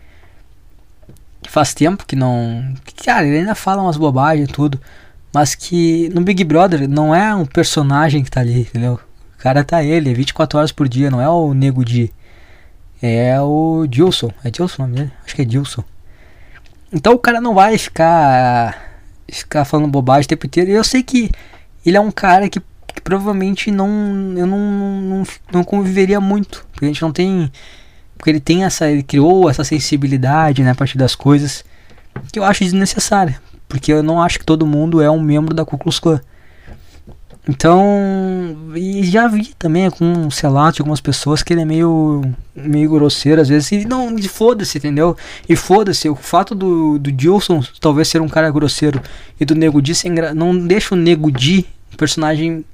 faz 1.49 1.73
tempo 1.73 2.05
que 2.05 2.17
não. 2.17 2.75
Cara, 3.05 3.27
ele 3.27 3.39
ainda 3.39 3.55
fala 3.55 3.83
umas 3.83 3.97
bobagens 3.97 4.49
e 4.49 4.53
tudo. 4.53 4.81
Mas 5.33 5.55
que 5.55 6.09
no 6.15 6.21
Big 6.21 6.43
Brother 6.45 6.89
não 6.89 7.15
é 7.15 7.35
um 7.35 7.45
personagem 7.45 8.25
que 8.25 8.31
tá 8.31 8.41
ali, 8.41 8.61
entendeu? 8.61 8.99
Cara 9.47 9.63
tá 9.63 9.81
ele, 9.81 10.13
24 10.13 10.59
horas 10.59 10.73
por 10.73 10.89
dia, 10.89 11.09
não 11.09 11.21
é 11.21 11.29
o 11.29 11.55
Nego 11.55 11.85
Di. 11.85 12.13
É 13.01 13.41
o 13.41 13.87
Dilson. 13.89 14.33
É 14.43 14.51
Dilson 14.51 14.83
o 14.83 14.87
nome 14.87 14.99
dele? 14.99 15.13
Acho 15.25 15.37
que 15.37 15.43
é 15.43 15.45
Dilson. 15.45 15.85
Então 16.93 17.13
o 17.13 17.19
cara 17.21 17.41
não 17.41 17.55
vai 17.55 17.79
ficar 17.79 18.77
ficar 19.31 19.65
falando 19.65 19.87
bobagem 19.87 20.25
o 20.25 20.29
tempo 20.31 20.47
inteiro. 20.47 20.73
Eu 20.73 20.83
sei 20.83 21.01
que 21.01 21.31
ele 21.87 21.97
é 21.97 22.01
um 22.01 22.11
cara 22.11 22.49
que, 22.49 22.59
que 22.89 23.01
provavelmente 23.01 23.71
não 23.71 23.89
eu 24.37 24.49
não, 24.49 24.59
não, 24.59 25.23
não 25.53 25.63
conviveria 25.63 26.21
muito. 26.21 26.67
Porque 26.73 26.87
a 26.87 26.89
gente 26.89 27.03
não 27.03 27.13
tem. 27.13 27.49
Porque 28.19 28.31
ele 28.31 28.41
tem 28.41 28.65
essa. 28.65 28.91
Ele 28.91 29.05
criou 29.05 29.49
essa 29.49 29.63
sensibilidade 29.63 30.65
né, 30.65 30.73
a 30.73 30.75
partir 30.75 30.99
das 30.99 31.15
coisas. 31.15 31.65
Que 32.33 32.41
eu 32.41 32.43
acho 32.43 32.65
desnecessária. 32.65 33.41
Porque 33.69 33.93
eu 33.93 34.03
não 34.03 34.21
acho 34.21 34.41
que 34.41 34.45
todo 34.45 34.67
mundo 34.67 35.01
é 35.01 35.09
um 35.09 35.21
membro 35.21 35.55
da 35.55 35.65
Ku 35.65 35.79
Klux 35.79 36.01
Klan. 36.01 36.21
Então, 37.49 38.73
e 38.75 39.05
já 39.05 39.29
vi 39.29 39.55
também 39.57 39.89
com 39.89 40.29
sei 40.31 40.49
lá, 40.49 40.69
de 40.73 40.81
algumas 40.81 41.01
pessoas 41.01 41.45
que 41.45 41.53
ele 41.53 41.61
é 41.61 41.65
meio 41.65 42.23
meio 42.55 42.91
grosseiro 42.91 43.41
às 43.41 43.49
vezes. 43.49 43.71
E 43.71 43.85
não, 43.85 44.17
foda-se, 44.23 44.79
entendeu? 44.79 45.17
E 45.49 45.55
foda-se, 45.55 46.09
o 46.09 46.17
fato 46.17 46.55
do, 46.57 46.99
do 46.99 47.13
Dilson 47.13 47.63
talvez 47.81 48.09
ser 48.09 48.21
um 48.21 48.29
cara 48.29 48.51
grosseiro 48.51 49.01
e 49.39 49.45
do 49.45 49.55
Nego 49.55 49.81
Di 49.81 49.95
sem 49.95 50.13
não 50.35 50.59
deixa 50.67 50.95
o 50.95 50.99
Nego 50.99 51.31
Di 51.31 51.67
um 51.93 51.97
personagem 51.97 52.65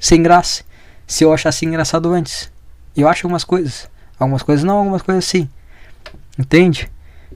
sem 0.00 0.20
graça. 0.22 0.64
Se 1.06 1.24
eu 1.24 1.32
achasse 1.32 1.64
engraçado 1.64 2.12
antes. 2.12 2.50
Eu 2.96 3.08
acho 3.08 3.26
algumas 3.26 3.44
coisas. 3.44 3.88
Algumas 4.18 4.42
coisas 4.42 4.64
não, 4.64 4.78
algumas 4.78 5.02
coisas 5.02 5.24
sim. 5.24 5.48
Entende? 6.36 6.90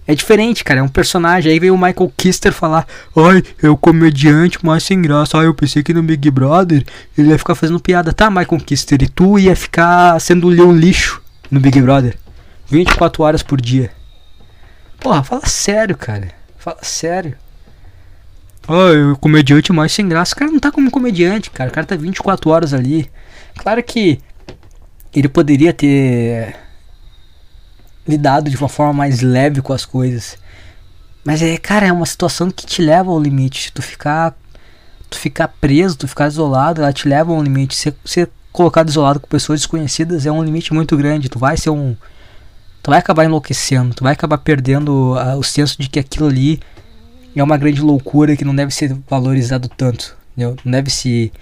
É 0.07 0.15
diferente, 0.15 0.63
cara. 0.63 0.81
É 0.81 0.83
um 0.83 0.89
personagem. 0.89 1.53
Aí 1.53 1.59
veio 1.59 1.75
o 1.75 1.79
Michael 1.79 2.13
Kister 2.17 2.53
falar: 2.53 2.87
Ai, 3.17 3.43
é 3.63 3.69
o 3.69 3.77
comediante 3.77 4.65
mais 4.65 4.83
sem 4.83 5.01
graça. 5.01 5.39
Ai, 5.39 5.47
eu 5.47 5.55
pensei 5.55 5.83
que 5.83 5.95
no 5.95 6.03
Big 6.03 6.31
Brother 6.31 6.85
ele 7.17 7.31
ia 7.31 7.39
ficar 7.39 7.55
fazendo 7.55 7.81
piada. 7.81 8.13
Tá, 8.13 8.31
Michael 8.31 8.61
Kister, 8.61 9.03
e 9.03 9.09
tu 9.09 9.39
ia 9.39 9.57
ficar 9.57 10.21
sendo 10.21 10.49
um 10.49 10.73
lixo 10.73 11.23
no 11.51 11.61
Big 11.61 11.81
Brother 11.81 12.17
24 12.67 13.23
horas 13.23 13.43
por 13.43 13.61
dia. 13.61 13.91
Porra, 15.01 15.23
fala 15.23 15.47
sério, 15.47 15.97
cara. 15.97 16.31
Fala 16.59 16.79
sério. 16.83 17.37
Ai, 18.67 19.03
o 19.13 19.17
comediante 19.17 19.73
mais 19.73 19.93
sem 19.93 20.09
graça. 20.09 20.35
O 20.35 20.39
cara 20.39 20.51
não 20.51 20.59
tá 20.59 20.73
como 20.73 20.91
comediante, 20.91 21.51
cara. 21.51 21.71
O 21.71 21.73
cara 21.73 21.87
tá 21.87 21.97
24 21.97 22.51
horas 22.51 22.73
ali. 22.73 23.11
Claro 23.57 23.83
que 23.83 24.19
ele 25.15 25.29
poderia 25.29 25.73
ter 25.73 26.57
lidado 28.07 28.51
de 28.51 28.57
uma 28.57 28.69
forma 28.69 28.93
mais 28.93 29.21
leve 29.21 29.63
com 29.63 29.73
as 29.73 29.85
coisas. 29.85 30.37
Mas 31.25 31.41
é, 31.43 31.57
cara, 31.57 31.87
é 31.87 31.93
uma 31.93 32.07
situação 32.07 32.51
que 32.51 32.67
te 32.67 32.83
leva 32.83 33.11
ao 33.11 33.21
limite. 33.21 33.73
Tu 33.73 33.83
ficar 33.83 34.35
tu 35.09 35.19
ficar 35.19 35.49
preso, 35.49 35.97
tu 35.97 36.09
ficar 36.09 36.27
isolado, 36.29 36.83
ela 36.83 36.93
te 36.93 37.09
leva 37.09 37.33
a 37.33 37.35
um 37.35 37.43
limite. 37.43 37.75
Ser, 37.75 37.95
ser 38.05 38.31
colocado 38.53 38.89
isolado 38.89 39.21
com 39.21 39.29
pessoas 39.29 39.61
desconhecidas 39.61 40.27
é 40.27 40.33
um 40.33 40.43
limite 40.43 40.75
muito 40.75 40.97
grande. 40.97 41.29
Tu 41.29 41.39
vai 41.39 41.57
ser 41.57 41.71
um 41.71 41.97
tu 42.83 42.91
vai 42.91 42.99
acabar 42.99 43.25
enlouquecendo, 43.25 43.95
tu 43.95 44.05
vai 44.05 44.13
acabar 44.13 44.37
perdendo 44.37 45.15
uh, 45.15 45.39
o 45.39 45.43
senso 45.43 45.81
de 45.81 45.89
que 45.89 45.99
aquilo 45.99 46.27
ali 46.27 46.61
é 47.35 47.43
uma 47.43 47.57
grande 47.57 47.81
loucura 47.81 48.37
que 48.37 48.45
não 48.45 48.55
deve 48.55 48.75
ser 48.75 48.95
valorizado 49.09 49.69
tanto, 49.69 50.15
entendeu? 50.33 50.55
Não 50.63 50.71
deve 50.71 50.91
se 50.91 51.33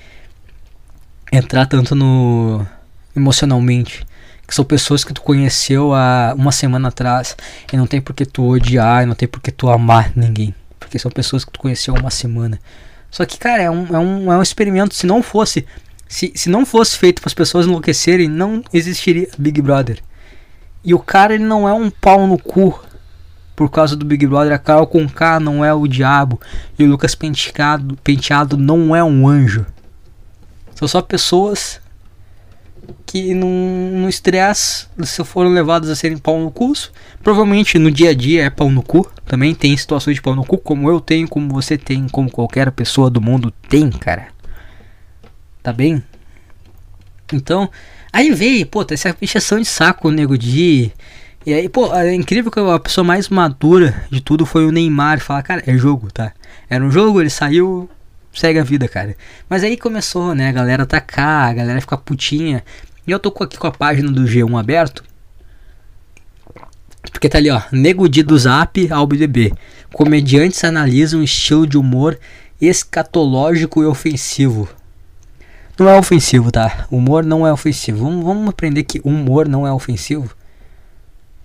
entrar 1.32 1.66
tanto 1.66 1.96
no 1.96 2.64
emocionalmente 3.16 4.06
são 4.54 4.64
pessoas 4.64 5.04
que 5.04 5.12
tu 5.12 5.22
conheceu 5.22 5.94
há 5.94 6.34
uma 6.36 6.52
semana 6.52 6.88
atrás 6.88 7.36
e 7.72 7.76
não 7.76 7.86
tem 7.86 8.00
por 8.00 8.14
que 8.14 8.24
tu 8.26 8.48
odiar, 8.48 9.06
não 9.06 9.14
tem 9.14 9.28
por 9.28 9.40
que 9.40 9.50
tu 9.50 9.68
amar 9.68 10.12
ninguém, 10.14 10.54
porque 10.78 10.98
são 10.98 11.10
pessoas 11.10 11.44
que 11.44 11.50
tu 11.50 11.58
conheceu 11.60 11.94
há 11.96 12.00
uma 12.00 12.10
semana. 12.10 12.58
Só 13.10 13.26
que, 13.26 13.38
cara, 13.38 13.62
é 13.62 13.70
um, 13.70 13.86
é 13.94 13.98
um, 13.98 14.32
é 14.32 14.38
um 14.38 14.42
experimento. 14.42 14.94
Se 14.94 15.06
não 15.06 15.22
fosse, 15.22 15.66
se, 16.08 16.32
se 16.34 16.48
não 16.48 16.64
fosse 16.64 16.96
feito 16.96 17.20
para 17.20 17.28
as 17.28 17.34
pessoas 17.34 17.66
enlouquecerem, 17.66 18.26
não 18.26 18.64
existiria 18.72 19.28
Big 19.38 19.60
Brother. 19.60 20.02
E 20.82 20.94
o 20.94 20.98
cara 20.98 21.34
ele 21.34 21.44
não 21.44 21.68
é 21.68 21.74
um 21.74 21.90
pau 21.90 22.26
no 22.26 22.38
cu 22.38 22.82
por 23.54 23.70
causa 23.70 23.94
do 23.94 24.06
Big 24.06 24.26
Brother. 24.26 24.54
A 24.54 24.58
Carol 24.58 24.86
com 24.86 25.06
K 25.06 25.38
não 25.38 25.62
é 25.62 25.74
o 25.74 25.86
diabo. 25.86 26.40
E 26.78 26.84
o 26.84 26.88
Lucas 26.88 27.14
Penteado, 27.14 27.98
Penteado 28.02 28.56
não 28.56 28.96
é 28.96 29.04
um 29.04 29.28
anjo. 29.28 29.66
São 30.74 30.88
só 30.88 31.02
pessoas 31.02 31.81
que 33.06 33.34
no, 33.34 33.46
no 33.92 34.08
estresse 34.08 34.86
se 35.02 35.24
foram 35.24 35.50
levadas 35.50 35.90
a 35.90 35.96
serem 35.96 36.18
pau 36.18 36.38
no 36.40 36.50
cu. 36.50 36.72
Provavelmente 37.22 37.78
no 37.78 37.90
dia 37.90 38.10
a 38.10 38.14
dia 38.14 38.44
é 38.44 38.50
pau 38.50 38.70
no 38.70 38.82
cu. 38.82 39.10
Também 39.26 39.54
tem 39.54 39.76
situações 39.76 40.16
de 40.16 40.22
pau 40.22 40.34
no 40.34 40.44
cu, 40.44 40.58
como 40.58 40.88
eu 40.88 41.00
tenho, 41.00 41.28
como 41.28 41.52
você 41.52 41.76
tem, 41.76 42.08
como 42.08 42.30
qualquer 42.30 42.70
pessoa 42.72 43.10
do 43.10 43.20
mundo 43.20 43.52
tem, 43.68 43.90
cara. 43.90 44.28
Tá 45.62 45.72
bem? 45.72 46.02
Então, 47.32 47.70
aí 48.12 48.30
veio, 48.32 48.66
pô, 48.66 48.84
essa 48.90 49.12
pichação 49.14 49.58
de 49.58 49.64
saco, 49.64 50.10
nego 50.10 50.36
de. 50.36 50.90
E 51.44 51.52
aí, 51.52 51.68
pô, 51.68 51.92
é 51.94 52.14
incrível 52.14 52.50
que 52.50 52.60
a 52.60 52.78
pessoa 52.78 53.04
mais 53.04 53.28
madura 53.28 54.06
de 54.10 54.20
tudo 54.20 54.44
foi 54.46 54.66
o 54.66 54.72
Neymar. 54.72 55.20
Falar, 55.20 55.42
cara, 55.42 55.62
é 55.66 55.76
jogo, 55.76 56.10
tá? 56.12 56.32
Era 56.68 56.84
um 56.84 56.90
jogo, 56.90 57.20
ele 57.20 57.30
saiu, 57.30 57.88
segue 58.34 58.58
a 58.58 58.64
vida, 58.64 58.88
cara. 58.88 59.16
Mas 59.48 59.62
aí 59.62 59.76
começou, 59.76 60.34
né, 60.34 60.48
a 60.48 60.52
galera 60.52 60.82
atacar, 60.82 61.50
a 61.50 61.54
galera 61.54 61.80
ficar 61.80 61.98
putinha. 61.98 62.64
E 63.06 63.10
eu 63.10 63.18
tô 63.18 63.32
aqui 63.42 63.56
com 63.56 63.66
a 63.66 63.72
página 63.72 64.10
do 64.10 64.22
G1 64.22 64.58
aberto. 64.58 65.04
Porque 67.10 67.28
tá 67.28 67.38
ali, 67.38 67.50
ó. 67.50 67.60
Nego 67.72 68.08
Di 68.08 68.22
do 68.22 68.38
Zap 68.38 68.90
ao 68.90 69.06
BBB. 69.06 69.52
Comediantes 69.92 70.62
analisam 70.64 71.20
um 71.20 71.22
estilo 71.24 71.66
de 71.66 71.76
humor 71.76 72.18
escatológico 72.60 73.82
e 73.82 73.86
ofensivo. 73.86 74.68
Não 75.78 75.88
é 75.88 75.98
ofensivo, 75.98 76.52
tá? 76.52 76.86
Humor 76.90 77.24
não 77.24 77.46
é 77.46 77.52
ofensivo. 77.52 78.04
Vamos, 78.04 78.24
vamos 78.24 78.48
aprender 78.48 78.84
que 78.84 79.00
humor 79.04 79.48
não 79.48 79.66
é 79.66 79.72
ofensivo. 79.72 80.34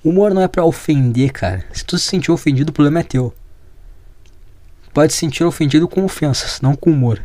Humor 0.04 0.34
não 0.34 0.42
é 0.42 0.48
para 0.48 0.64
ofender, 0.64 1.32
cara. 1.32 1.66
Se 1.74 1.84
tu 1.84 1.98
se 1.98 2.06
sentir 2.06 2.32
ofendido, 2.32 2.70
o 2.70 2.74
problema 2.74 3.00
é 3.00 3.04
teu. 3.04 3.34
Pode 4.98 5.14
se 5.14 5.20
sentir 5.20 5.44
ofendido 5.44 5.88
com 5.88 6.04
ofensas, 6.04 6.60
não 6.60 6.76
com 6.76 6.90
humor. 6.90 7.22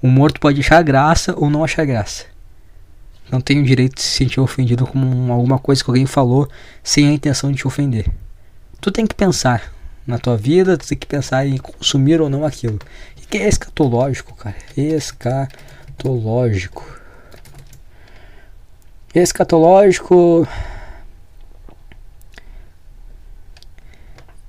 Humor 0.00 0.30
tu 0.30 0.38
pode 0.38 0.60
achar 0.60 0.80
graça 0.80 1.34
ou 1.36 1.50
não 1.50 1.64
achar 1.64 1.84
graça. 1.84 2.26
Não 3.32 3.40
tem 3.40 3.58
o 3.58 3.64
direito 3.64 3.96
de 3.96 4.02
se 4.02 4.18
sentir 4.18 4.38
ofendido 4.38 4.86
com 4.86 5.32
alguma 5.32 5.58
coisa 5.58 5.82
que 5.82 5.90
alguém 5.90 6.06
falou 6.06 6.48
sem 6.84 7.08
a 7.08 7.12
intenção 7.12 7.50
de 7.50 7.58
te 7.58 7.66
ofender. 7.66 8.06
Tu 8.80 8.92
tem 8.92 9.08
que 9.08 9.14
pensar 9.16 9.72
na 10.06 10.20
tua 10.20 10.36
vida, 10.36 10.78
tu 10.78 10.86
tem 10.86 10.96
que 10.96 11.04
pensar 11.04 11.44
em 11.44 11.56
consumir 11.56 12.20
ou 12.20 12.30
não 12.30 12.46
aquilo. 12.46 12.76
O 12.76 13.28
que 13.28 13.38
é 13.38 13.48
escatológico, 13.48 14.32
cara? 14.36 14.54
Escatológico. 14.76 16.86
Escatológico. 19.12 20.46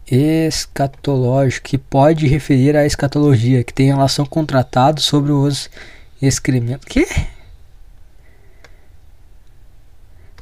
Escatológico, 0.08 1.68
que 1.68 1.78
pode 1.78 2.28
referir 2.28 2.76
à 2.78 2.86
escatologia, 2.86 3.64
que 3.64 3.74
tem 3.74 3.88
relação 3.88 4.26
com 4.26 4.46
tratado 4.46 5.02
sobre 5.02 5.32
os 5.32 5.70
excrementos. 6.22 6.86
Que? 6.86 7.06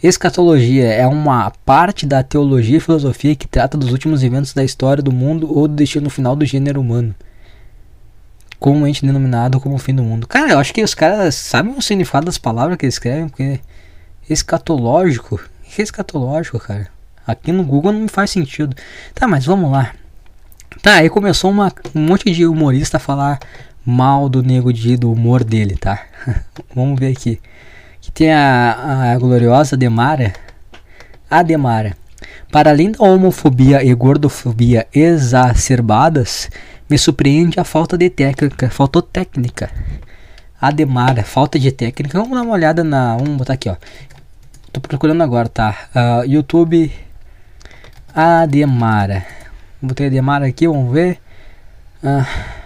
Escatologia 0.01 0.91
é 0.91 1.07
uma 1.07 1.49
parte 1.66 2.05
da 2.05 2.22
teologia 2.22 2.76
e 2.76 2.82
filosofia 2.82 3.38
que 3.38 3.47
trata 3.47 3.78
dos 3.78 3.89
últimos 3.89 4.22
eventos 4.22 4.53
da 4.53 4.61
história 4.61 5.01
do 5.01 5.14
mundo 5.14 5.49
ou 5.49 5.66
do 5.66 5.76
destino 5.76 6.09
final 6.09 6.36
do 6.36 6.45
gênero 6.45 6.82
humano. 6.82 7.16
Comumente 8.59 9.05
denominado 9.05 9.61
como 9.61 9.76
o 9.76 9.80
fim 9.80 9.95
do 9.95 10.03
mundo. 10.03 10.28
Cara, 10.28 10.51
eu 10.51 10.59
acho 10.59 10.74
que 10.74 10.84
os 10.84 10.93
caras 10.93 11.36
sabem 11.36 11.74
o 11.74 11.82
significado 11.82 12.26
das 12.26 12.38
palavras 12.38 12.78
que 12.78 12.86
eles 12.86 12.95
escrevem, 12.95 13.30
porque 13.30 13.61
escatológico. 14.30 15.39
Que 15.64 15.82
é 15.82 15.84
escatológico, 15.84 16.59
cara? 16.59 16.93
Aqui 17.26 17.52
no 17.52 17.64
Google 17.64 17.92
não 17.92 18.08
faz 18.08 18.32
sentido. 18.32 18.76
Tá, 19.14 19.28
mas 19.28 19.46
vamos 19.46 19.72
lá. 19.72 19.94
Tá, 20.82 20.96
aí 20.96 21.10
começou 21.10 21.52
uma, 21.52 21.72
um 21.96 22.02
monte 22.02 22.32
de 22.32 22.46
humorista 22.46 22.98
a 22.98 23.00
falar 23.00 23.40
mal 23.86 24.28
do 24.28 24.42
Nego 24.42 24.74
Di, 24.74 24.98
do 24.98 25.12
humor 25.12 25.44
dele, 25.44 25.76
tá? 25.76 26.04
vamos 26.76 27.00
ver 27.00 27.12
aqui 27.12 27.40
que 28.04 28.12
tem 28.12 28.34
a, 28.34 29.14
a 29.14 29.18
gloriosa 29.18 29.78
Demara. 29.78 30.34
A 31.30 31.42
Demara. 31.42 31.96
Para 32.52 32.70
além 32.70 32.92
da 32.92 33.02
homofobia 33.02 33.82
e 33.82 33.94
gordofobia 33.94 34.86
exacerbadas, 34.94 36.50
me 36.90 36.98
surpreende 36.98 37.62
a 37.62 37.64
falta 37.64 37.98
de 37.98 38.10
técnica. 38.10 38.70
Faltou 38.70 39.02
técnica. 39.02 39.72
Demara, 40.76 41.24
falta 41.24 41.58
de 41.58 41.72
técnica. 41.72 42.20
Vamos 42.20 42.38
dar 42.38 42.44
uma 42.44 42.54
olhada 42.54 42.84
na. 42.84 43.18
Vamos 43.18 43.38
botar 43.38 43.54
aqui, 43.54 43.70
ó. 43.70 43.76
Tô 44.72 44.82
procurando 44.82 45.22
agora, 45.24 45.48
tá? 45.48 45.88
Uh, 45.96 46.26
YouTube. 46.26 46.92
Ademara. 48.16 49.26
Botei 49.82 50.07
Ademara 50.07 50.45
aqui, 50.45 50.68
vamos 50.68 50.93
ver. 50.93 51.20
Uh. 52.03 52.64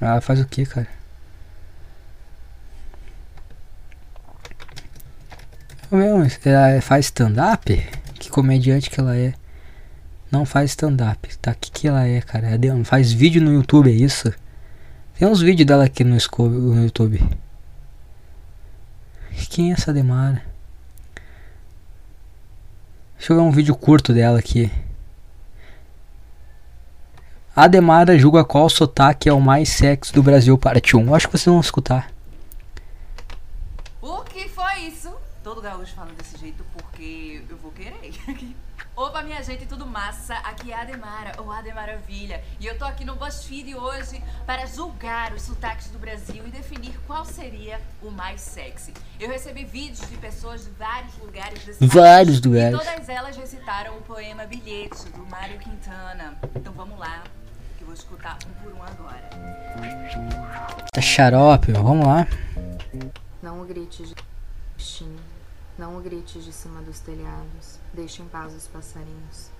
Ela 0.00 0.20
faz 0.20 0.40
o 0.40 0.46
que, 0.46 0.66
cara? 0.66 0.86
Meu, 5.90 6.18
ela 6.44 6.80
faz 6.82 7.06
stand-up? 7.06 7.88
Que 8.14 8.28
comediante 8.28 8.90
que 8.90 9.00
ela 9.00 9.16
é? 9.16 9.32
Não 10.30 10.44
faz 10.44 10.70
stand-up. 10.70 11.36
Tá, 11.38 11.54
que 11.54 11.70
que 11.70 11.88
ela 11.88 12.06
é, 12.06 12.20
cara? 12.20 12.48
Ela 12.48 12.84
faz 12.84 13.12
vídeo 13.12 13.40
no 13.40 13.52
YouTube, 13.52 13.90
é 13.90 13.94
isso? 13.94 14.32
Tem 15.18 15.26
uns 15.26 15.40
vídeos 15.40 15.66
dela 15.66 15.84
aqui 15.84 16.04
no, 16.04 16.16
no 16.48 16.82
YouTube. 16.82 17.26
Quem 19.48 19.70
é 19.70 19.72
essa 19.72 19.92
Demara? 19.92 20.42
Deixa 23.16 23.32
eu 23.32 23.36
ver 23.36 23.42
um 23.42 23.50
vídeo 23.50 23.74
curto 23.74 24.12
dela 24.12 24.38
aqui. 24.38 24.70
A 27.54 27.66
Demara 27.66 28.18
julga 28.18 28.44
qual 28.44 28.68
sotaque 28.68 29.28
é 29.28 29.32
o 29.32 29.40
mais 29.40 29.70
sexy 29.70 30.12
do 30.12 30.22
Brasil, 30.22 30.58
parte 30.58 30.96
1. 30.96 31.14
Acho 31.14 31.26
que 31.26 31.38
vocês 31.38 31.46
vão 31.46 31.60
escutar. 31.60 32.10
O 34.00 34.20
que 34.22 34.48
foi 34.48 34.80
isso? 34.80 35.10
todo 35.46 35.62
gaúcho 35.62 35.94
fala 35.94 36.10
desse 36.18 36.36
jeito 36.38 36.64
porque 36.72 37.40
eu 37.48 37.56
vou 37.58 37.70
querer. 37.70 38.12
Opa, 38.96 39.20
minha 39.20 39.42
gente, 39.42 39.66
tudo 39.66 39.84
massa? 39.84 40.32
Aqui 40.36 40.72
é 40.72 40.74
a 40.74 40.80
Ademara, 40.80 41.32
ou 41.36 41.52
Ademaravilha. 41.52 42.42
E 42.58 42.64
eu 42.64 42.78
tô 42.78 42.86
aqui 42.86 43.04
no 43.04 43.14
BuzzFeed 43.14 43.74
hoje 43.74 44.22
para 44.46 44.64
julgar 44.64 45.34
os 45.34 45.42
sotaques 45.42 45.88
do 45.88 45.98
Brasil 45.98 46.42
e 46.46 46.50
definir 46.50 46.98
qual 47.06 47.22
seria 47.22 47.78
o 48.02 48.10
mais 48.10 48.40
sexy. 48.40 48.94
Eu 49.20 49.28
recebi 49.28 49.66
vídeos 49.66 50.08
de 50.08 50.16
pessoas 50.16 50.64
de 50.64 50.70
vários 50.70 51.14
lugares 51.18 51.62
desse 51.62 51.86
Vários 51.86 52.40
lugares. 52.40 52.74
E 52.74 52.84
todas 52.84 53.08
elas 53.10 53.36
recitaram 53.36 53.98
o 53.98 54.00
poema 54.00 54.46
Bilhete, 54.46 55.10
do 55.10 55.26
Mário 55.26 55.58
Quintana. 55.58 56.34
Então 56.54 56.72
vamos 56.72 56.98
lá, 56.98 57.22
que 57.76 57.82
eu 57.82 57.88
vou 57.88 57.94
escutar 57.94 58.38
um 58.46 58.64
por 58.64 58.72
um 58.72 58.82
agora. 58.82 59.28
Tá 60.90 61.02
xarope, 61.02 61.70
vamos 61.70 62.06
lá. 62.06 62.26
Não 63.42 63.62
grite, 63.66 64.14
bichinho. 64.74 65.20
Não 65.78 65.98
o 65.98 66.00
grites 66.00 66.42
de 66.42 66.52
cima 66.52 66.80
dos 66.80 67.00
telhados, 67.00 67.78
deixe 67.92 68.22
em 68.22 68.28
paz 68.28 68.54
os 68.54 68.66
passarinhos. 68.66 69.50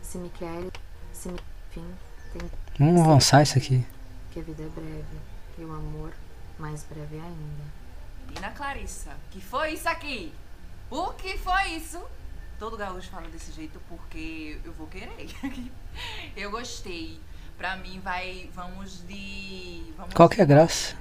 Se 0.00 0.16
me 0.16 0.28
quer, 0.28 0.70
se 1.12 1.28
me 1.28 1.38
fim, 1.70 1.84
tem 2.32 2.50
Vamos 2.78 3.02
avançar 3.02 3.42
isso 3.42 3.58
aqui. 3.58 3.84
Que 4.30 4.38
a 4.38 4.42
vida 4.42 4.62
é 4.62 4.68
breve 4.68 5.18
e 5.58 5.64
o 5.64 5.72
amor 5.72 6.12
mais 6.58 6.84
breve 6.84 7.16
ainda. 7.16 7.64
Menina 8.28 8.50
Clarissa, 8.50 9.16
que 9.30 9.40
foi 9.40 9.72
isso 9.72 9.88
aqui? 9.88 10.32
O 10.90 11.08
que 11.14 11.36
foi 11.36 11.70
isso? 11.70 12.00
Todo 12.58 12.76
gaúcho 12.76 13.10
fala 13.10 13.28
desse 13.28 13.52
jeito 13.52 13.80
porque 13.88 14.60
eu 14.64 14.72
vou 14.72 14.86
querer. 14.86 15.28
eu 16.36 16.50
gostei. 16.50 17.20
Pra 17.56 17.76
mim 17.76 18.00
vai. 18.00 18.48
Vamos 18.54 19.04
de. 19.06 19.92
Vamos 19.96 20.14
Qual 20.14 20.28
que 20.28 20.40
é 20.40 20.44
a 20.44 20.46
graça? 20.46 20.96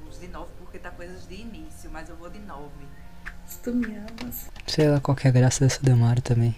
Vamos 0.00 0.20
de 0.20 0.28
nove 0.28 0.50
porque 0.58 0.78
tá 0.78 0.90
coisas 0.90 1.26
de 1.26 1.36
início, 1.36 1.90
mas 1.90 2.08
eu 2.08 2.16
vou 2.16 2.28
de 2.28 2.38
nove. 2.38 2.86
Se 3.46 3.58
tu 3.58 3.72
me 3.72 3.86
amas. 3.86 4.50
Sei 4.66 4.88
lá 4.88 5.00
qual 5.00 5.16
é 5.22 5.28
a 5.28 5.30
graça 5.30 5.64
dessa 5.64 5.82
Demara 5.82 6.20
também. 6.20 6.54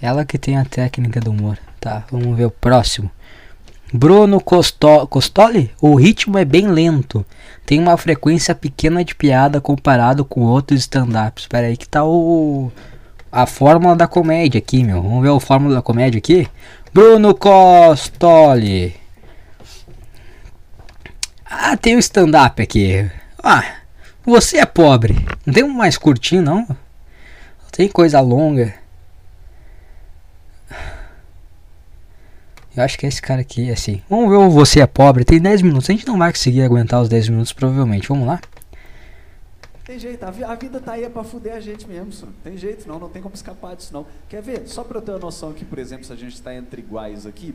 Ela 0.00 0.24
que 0.24 0.38
tem 0.38 0.56
a 0.58 0.64
técnica 0.64 1.20
do 1.20 1.30
humor. 1.30 1.58
Tá, 1.80 2.04
vamos 2.10 2.36
ver 2.36 2.46
o 2.46 2.50
próximo. 2.50 3.10
Bruno 3.92 4.40
Costo 4.40 5.06
Costoli? 5.06 5.70
O 5.80 5.94
ritmo 5.94 6.36
é 6.36 6.44
bem 6.44 6.66
lento. 6.66 7.24
Tem 7.64 7.78
uma 7.78 7.96
frequência 7.96 8.54
pequena 8.54 9.04
de 9.04 9.14
piada 9.14 9.60
comparado 9.60 10.24
com 10.24 10.40
outros 10.40 10.80
stand-ups. 10.80 11.44
Espera 11.44 11.68
aí 11.68 11.76
que 11.76 11.88
tá 11.88 12.04
o... 12.04 12.72
A 13.30 13.46
fórmula 13.46 13.96
da 13.96 14.06
comédia 14.06 14.58
aqui, 14.58 14.82
meu. 14.82 15.02
Vamos 15.02 15.22
ver 15.22 15.30
a 15.30 15.40
fórmula 15.40 15.76
da 15.76 15.82
comédia 15.82 16.18
aqui. 16.18 16.48
Bruno 16.92 17.34
Costoli. 17.34 18.96
Ah, 21.44 21.76
tem 21.76 21.96
o 21.96 22.00
stand-up 22.00 22.60
aqui. 22.60 23.10
Ah, 23.42 23.64
você 24.24 24.58
é 24.58 24.66
pobre. 24.66 25.14
Não 25.44 25.52
tem 25.52 25.64
um 25.64 25.72
mais 25.72 25.98
curtinho, 25.98 26.42
não? 26.42 26.66
Não 26.66 27.70
tem 27.70 27.88
coisa 27.88 28.20
longa. 28.20 28.74
Eu 32.76 32.82
acho 32.82 32.98
que 32.98 33.06
é 33.06 33.08
esse 33.08 33.22
cara 33.22 33.40
aqui, 33.40 33.70
assim. 33.70 34.02
Vamos 34.10 34.28
ver 34.28 34.36
o 34.36 34.50
Você 34.50 34.80
é 34.80 34.86
Pobre. 34.86 35.24
Tem 35.24 35.40
10 35.40 35.62
minutos. 35.62 35.88
A 35.88 35.92
gente 35.92 36.06
não 36.08 36.18
vai 36.18 36.32
conseguir 36.32 36.62
aguentar 36.62 37.00
os 37.00 37.08
10 37.08 37.28
minutos, 37.28 37.52
provavelmente. 37.52 38.08
Vamos 38.08 38.26
lá. 38.26 38.40
Tem 39.84 39.98
jeito, 39.98 40.24
a, 40.24 40.30
vi 40.30 40.42
a, 40.42 40.54
vida 40.54 40.80
tá 40.80 40.92
aí 40.92 41.04
é 41.04 41.10
pra 41.10 41.22
fuder 41.22 41.54
a 41.54 41.60
gente 41.60 41.86
mesmo, 41.86 42.10
só. 42.10 42.26
Tem 42.42 42.56
jeito 42.56 42.88
não, 42.88 42.98
não 42.98 43.08
tem 43.08 43.20
como 43.20 43.34
escapar 43.34 43.76
disso 43.76 43.92
não. 43.92 44.06
Quer 44.30 44.42
ver? 44.42 44.66
Só 44.66 44.82
pra 44.82 44.96
eu 44.96 45.02
ter 45.02 45.10
uma 45.12 45.18
noção 45.18 45.50
aqui, 45.50 45.62
por 45.62 45.78
exemplo, 45.78 46.06
se 46.06 46.12
a 46.12 46.16
gente 46.16 46.32
está 46.32 46.54
entre 46.54 46.80
iguais 46.80 47.26
aqui, 47.26 47.54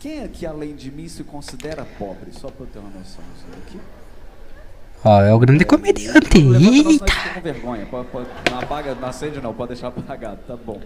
quem 0.00 0.24
aqui 0.24 0.44
além 0.44 0.74
de 0.74 0.90
mim 0.90 1.06
se 1.06 1.22
considera 1.22 1.86
pobre? 1.96 2.32
Só 2.32 2.48
pra 2.50 2.66
eu 2.66 2.66
ter 2.66 2.80
uma 2.80 2.90
noção 2.90 3.22
disso 3.32 3.46
aqui. 3.64 3.78
Ó, 5.04 5.20
é 5.22 5.32
o 5.32 5.38
grande 5.38 5.64
comediante. 5.64 6.38
Eita! 6.38 7.04
com 7.34 7.40
vergonha. 7.40 7.86
Pode, 7.86 8.08
pode, 8.08 8.28
não 8.50 8.58
apaga, 8.58 8.94
não 8.94 9.08
acende 9.08 9.40
não, 9.40 9.54
pode 9.54 9.68
deixar 9.72 9.88
apagado, 9.88 10.38
tá 10.46 10.56
bom. 10.56 10.80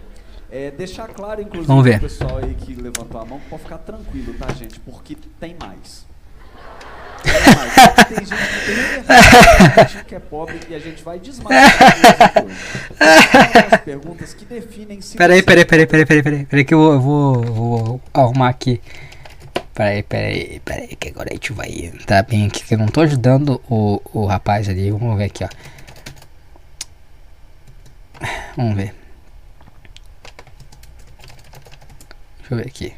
É, 0.51 0.69
deixar 0.69 1.07
claro, 1.07 1.41
inclusive, 1.41 1.67
Vamos 1.67 1.83
ver. 1.83 1.99
pessoal 1.99 2.37
aí 2.37 2.53
que 2.53 2.75
levantou 2.75 3.19
a 3.19 3.25
mão, 3.25 3.41
pode 3.49 3.63
ficar 3.63 3.79
tranquilo, 3.79 4.35
tá, 4.35 4.53
gente? 4.53 4.79
Porque 4.81 5.17
tem 5.39 5.55
mais. 5.59 6.05
Tem 7.23 7.33
mais. 7.55 7.73
Tem 8.07 8.17
gente 8.25 8.35
que 8.35 8.65
tem 8.65 8.75
liberdade, 8.75 9.93
gente 9.93 10.05
que 10.05 10.15
é 10.15 10.19
pobre 10.19 10.59
e 10.69 10.75
a 10.75 10.79
gente 10.79 11.03
vai 11.03 11.17
desmascarar 11.17 12.45
as 13.71 13.81
perguntas 13.81 14.33
que 14.35 14.45
definem 14.45 15.01
se 15.01 15.17
Peraí, 15.17 15.41
peraí, 15.41 15.65
peraí, 15.65 15.87
peraí, 15.87 16.05
peraí, 16.05 16.23
peraí, 16.23 16.45
peraí 16.45 16.65
que 16.65 16.73
eu 16.75 16.79
vou, 16.79 16.99
vou, 16.99 17.43
eu 17.43 17.53
vou 17.53 18.01
arrumar 18.13 18.49
aqui. 18.49 18.79
Peraí, 19.73 20.03
peraí, 20.03 20.59
peraí, 20.63 20.95
que 20.95 21.09
agora 21.09 21.29
a 21.31 21.33
gente 21.33 21.51
vai 21.51 21.67
entrar 21.69 22.21
bem 22.23 22.45
aqui, 22.45 22.63
que 22.63 22.75
eu 22.75 22.77
não 22.77 22.87
tô 22.87 23.01
ajudando 23.01 23.59
o, 23.67 23.99
o 24.13 24.25
rapaz 24.27 24.69
ali. 24.69 24.91
Vamos 24.91 25.17
ver 25.17 25.25
aqui, 25.25 25.43
ó. 25.43 25.49
Vamos 28.55 28.75
ver. 28.75 28.93
Deixa 32.37 32.53
eu 32.53 32.57
ver 32.57 32.67
aqui. 32.67 32.93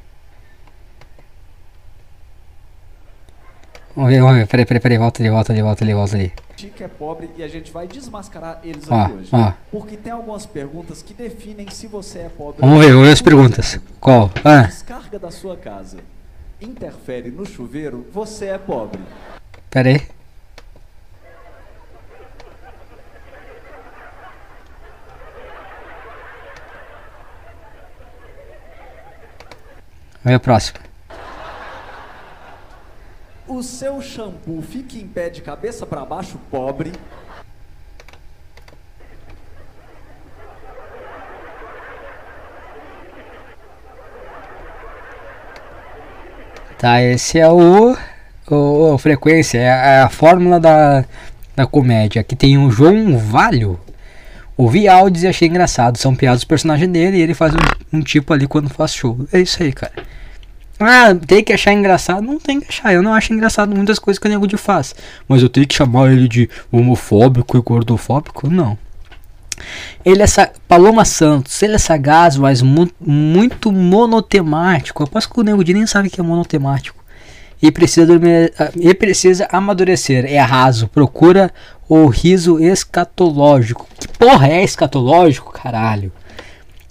Vamos 3.95 4.09
ver, 4.11 4.19
vamos 4.21 4.35
ver. 4.35 4.47
Peraí, 4.47 4.65
peraí, 4.65 4.81
peraí. 4.81 4.97
Volta 4.97 5.21
ali, 5.23 5.29
volta 5.29 5.53
ali, 5.53 5.61
volta 5.61 5.83
ali, 5.85 5.93
volta 5.93 6.15
ali. 6.17 6.33
que 6.57 6.83
é 6.83 6.89
pobre 6.89 7.29
e 7.37 7.43
a 7.43 7.47
gente 7.47 7.71
vai 7.71 7.87
desmascarar 7.87 8.59
eles 8.65 8.83
Ó, 8.89 9.01
aqui 9.01 9.13
hoje. 9.13 9.29
ó. 9.31 9.53
Porque 9.71 9.95
tem 9.95 10.11
algumas 10.11 10.45
perguntas 10.45 11.01
que 11.01 11.13
definem 11.13 11.69
se 11.69 11.87
você 11.87 12.19
é 12.19 12.29
pobre. 12.29 12.59
Vamos 12.59 12.79
ver, 12.83 12.91
vamos 12.91 13.07
ver 13.07 13.13
as 13.13 13.21
perguntas. 13.21 13.79
Qual? 14.01 14.29
Ah, 14.43 14.63
descarga 14.63 15.17
da 15.17 15.31
sua 15.31 15.55
casa 15.55 15.99
interfere 16.61 17.29
no 17.29 17.45
chuveiro, 17.45 18.05
você 18.11 18.47
é 18.47 18.57
pobre. 18.57 19.01
peraí. 19.69 19.99
Vamos 30.23 30.23
ver 30.23 30.33
a 30.33 30.39
próxima. 30.39 30.79
O 33.47 33.61
seu 33.61 34.01
shampoo 34.01 34.61
fica 34.63 34.97
em 34.97 35.07
pé 35.07 35.29
de 35.29 35.41
cabeça 35.41 35.85
para 35.85 36.03
baixo, 36.03 36.39
pobre. 36.49 36.91
Tá, 46.85 47.01
esse 47.01 47.39
é 47.39 47.49
o, 47.49 47.97
o, 48.47 48.93
o 48.93 48.97
frequência, 48.99 49.57
é 49.57 49.71
a, 49.71 50.05
a 50.05 50.09
fórmula 50.09 50.59
da, 50.59 51.03
da 51.55 51.65
comédia. 51.65 52.21
Aqui 52.21 52.35
tem 52.35 52.59
o 52.59 52.69
João 52.69 53.17
Valho. 53.17 53.79
Ouvi 54.55 54.87
áudios 54.87 55.23
e 55.23 55.27
achei 55.27 55.47
engraçado. 55.47 55.97
São 55.97 56.15
piadas 56.15 56.41
do 56.41 56.47
personagem 56.47 56.87
dele 56.87 57.17
e 57.17 57.21
ele 57.21 57.33
faz 57.33 57.55
um, 57.55 57.97
um 57.97 58.01
tipo 58.03 58.31
ali 58.31 58.47
quando 58.47 58.69
faz 58.69 58.93
show. 58.93 59.17
É 59.33 59.39
isso 59.39 59.63
aí, 59.63 59.73
cara. 59.73 59.93
Ah, 60.79 61.15
tem 61.25 61.43
que 61.43 61.53
achar 61.53 61.73
engraçado? 61.73 62.21
Não 62.21 62.39
tem 62.39 62.59
que 62.59 62.67
achar. 62.69 62.93
Eu 62.93 63.01
não 63.01 63.15
acho 63.15 63.33
engraçado 63.33 63.75
muitas 63.75 63.97
coisas 63.97 64.19
que 64.19 64.27
o 64.27 64.29
Nego 64.29 64.45
de 64.45 64.55
faz. 64.55 64.93
Mas 65.27 65.41
eu 65.41 65.49
tenho 65.49 65.65
que 65.65 65.73
chamar 65.73 66.11
ele 66.11 66.27
de 66.27 66.47
homofóbico 66.71 67.57
e 67.57 67.61
gordofóbico? 67.61 68.47
Não. 68.47 68.77
Ele 70.03 70.21
é. 70.21 70.25
Paloma 70.67 71.05
Santos, 71.05 71.61
ele 71.61 71.75
é 71.75 71.77
sagaz, 71.77 72.37
mas 72.37 72.61
mu 72.61 72.89
muito 72.99 73.71
monotemático. 73.71 75.03
Eu 75.03 75.07
que 75.07 75.39
o 75.39 75.43
Nego 75.43 75.63
de 75.63 75.73
nem 75.73 75.87
sabe 75.87 76.09
que 76.09 76.19
é 76.19 76.23
monotemático. 76.23 77.03
E 77.61 77.71
precisa, 77.71 78.05
dormir, 78.05 78.53
e 78.75 78.93
precisa 78.93 79.47
amadurecer. 79.51 80.25
É 80.25 80.39
raso. 80.39 80.87
Procura 80.87 81.51
o 81.87 82.07
riso 82.07 82.59
escatológico. 82.59 83.87
Que 83.97 84.07
porra 84.07 84.47
é 84.47 84.63
escatológico, 84.63 85.51
caralho? 85.51 86.11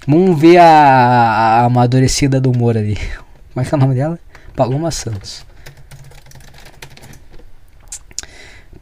Vamos 0.07 0.39
ver 0.39 0.59
a, 0.59 0.67
a 0.67 1.65
amadurecida 1.65 2.41
do 2.41 2.51
humor 2.51 2.77
ali. 2.77 2.97
Como 3.53 3.65
é 3.65 3.69
que 3.69 3.75
é 3.75 3.79
o 3.79 3.81
nome 3.81 3.95
dela? 3.95 4.19
Paloma 4.57 4.91
Santos. 4.91 5.45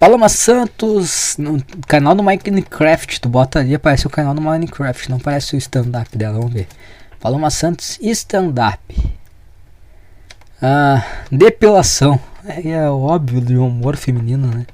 Paloma 0.03 0.29
Santos, 0.29 1.37
no 1.39 1.63
canal 1.87 2.13
do 2.13 2.25
Minecraft, 2.25 3.21
tu 3.21 3.29
bota 3.29 3.61
ali, 3.61 3.73
aparece 3.73 4.05
o 4.05 4.11
canal 4.11 4.35
do 4.35 4.41
Minecraft, 4.41 5.09
não 5.09 5.21
parece 5.21 5.55
o 5.55 5.59
stand-up 5.59 6.19
dela, 6.19 6.41
vamos 6.41 6.53
ver. 6.53 6.67
Paloma 7.21 7.49
Santos, 7.51 8.01
stand-up. 8.01 8.81
Ah, 10.61 11.07
depilação. 11.31 12.19
É, 12.45 12.71
é 12.71 12.91
óbvio 12.91 13.41
do 13.41 13.65
humor 13.65 13.97
feminino, 13.97 14.49
né? 14.49 14.67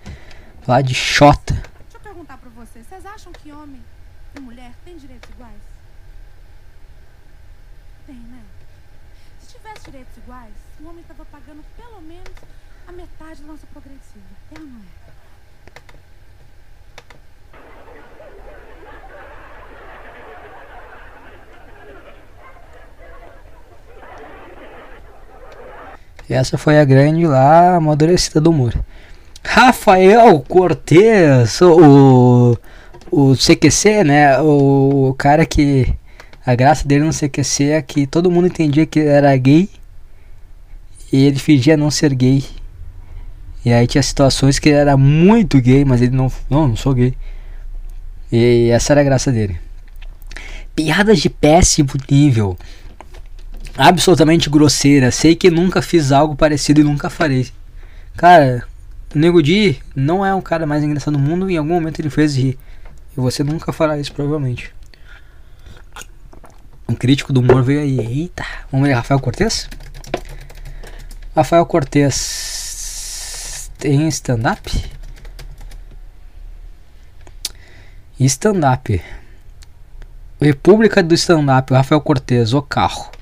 Falar 0.63 0.81
de 0.81 0.95
xota. 0.95 1.53
Deixa 1.53 1.97
eu 1.97 2.01
perguntar 2.01 2.39
pra 2.39 2.49
vocês, 2.49 2.87
vocês 2.87 3.05
acham 3.05 3.31
que 3.31 3.53
homem 3.53 3.85
e 4.35 4.41
mulher 4.41 4.73
têm 4.83 4.97
direitos 4.97 5.29
iguais? 5.29 5.61
Tem, 8.07 8.17
né? 8.17 8.41
Se 9.43 9.59
tivesse 9.59 9.85
direitos 9.85 10.17
iguais, 10.17 10.55
o 10.81 10.89
homem 10.89 11.03
estava 11.03 11.27
pagando 11.27 11.63
pelo 11.77 12.01
menos 12.01 12.33
a 12.87 12.93
metade 12.93 13.43
da 13.43 13.49
nossa 13.49 13.67
progressiva. 13.67 14.25
É 14.57 14.59
ou 14.59 14.65
não 14.65 14.81
é? 14.81 15.09
E 26.17 26.18
essa 26.29 26.59
foi 26.59 26.79
a 26.79 26.85
grande 26.85 27.27
lá 27.27 27.77
amadurecida 27.77 28.41
do 28.41 28.51
humor. 28.51 28.75
Rafael 29.43 30.39
Cortez, 30.41 31.61
o, 31.63 32.57
o 33.11 33.35
CQC, 33.35 34.05
né? 34.05 34.41
O, 34.41 35.15
cara 35.17 35.47
que. 35.47 35.93
A 36.45 36.55
graça 36.55 36.87
dele 36.87 37.05
no 37.05 37.13
CQC 37.13 37.65
é 37.65 37.83
que 37.83 38.07
todo 38.07 38.31
mundo 38.31 38.47
entendia 38.47 38.87
que 38.87 39.01
era 39.01 39.37
gay 39.37 39.69
e 41.13 41.27
ele 41.27 41.39
fingia 41.39 41.77
não 41.77 41.91
ser 41.91 42.15
gay. 42.15 42.43
E 43.65 43.73
aí 43.73 43.87
tinha 43.87 44.03
situações 44.03 44.59
que 44.59 44.69
ele 44.69 44.79
era 44.79 44.97
muito 44.97 45.61
gay, 45.61 45.85
mas 45.85 46.01
ele 46.01 46.17
não. 46.17 46.33
Não, 46.49 46.69
não 46.69 46.77
sou 46.77 46.95
gay. 46.95 47.15
E 48.31 48.71
essa 48.71 48.93
era 48.93 49.01
a 49.01 49.05
graça 49.05 49.33
dele. 49.33 49.59
Piadas 50.75 51.19
de 51.19 51.29
péssimo 51.29 51.91
nível 52.11 52.57
absolutamente 53.79 54.51
grosseira. 54.51 55.13
Sei 55.13 55.37
que 55.37 55.51
nunca 55.51 55.81
fiz 55.81 56.11
algo 56.11 56.35
parecido 56.35 56.81
e 56.81 56.85
nunca 56.85 57.09
farei. 57.09 57.49
Cara, 58.17 58.65
o 59.15 59.19
Nego 59.19 59.41
Di 59.41 59.79
não 59.95 60.27
é 60.27 60.35
o 60.35 60.43
cara 60.43 60.67
mais 60.67 60.83
engraçado 60.83 61.13
do 61.13 61.19
mundo. 61.19 61.49
Em 61.49 61.57
algum 61.57 61.75
momento 61.75 62.01
ele 62.01 62.11
fez 62.11 62.37
rir. 62.37 62.59
E 63.17 63.21
você 63.21 63.45
nunca 63.45 63.73
fará 63.73 63.97
isso, 63.97 64.13
provavelmente. 64.13 64.75
Um 66.89 66.95
crítico 66.95 67.33
do 67.33 67.41
humor 67.41 67.63
veio 67.63 67.81
aí. 67.81 68.01
Eita, 68.01 68.45
vamos 68.73 68.89
ver, 68.89 68.95
Rafael 68.95 69.21
Cortez? 69.21 69.69
Rafael 71.37 71.65
Cortez 71.65 73.71
tem 73.79 74.09
stand-up? 74.09 74.85
Stand-up. 78.19 79.01
República 80.41 81.03
do 81.03 81.15
Stand-up, 81.15 81.73
Rafael 81.73 82.01
Cortez, 82.01 82.53
o 82.53 82.61
carro. 82.61 83.18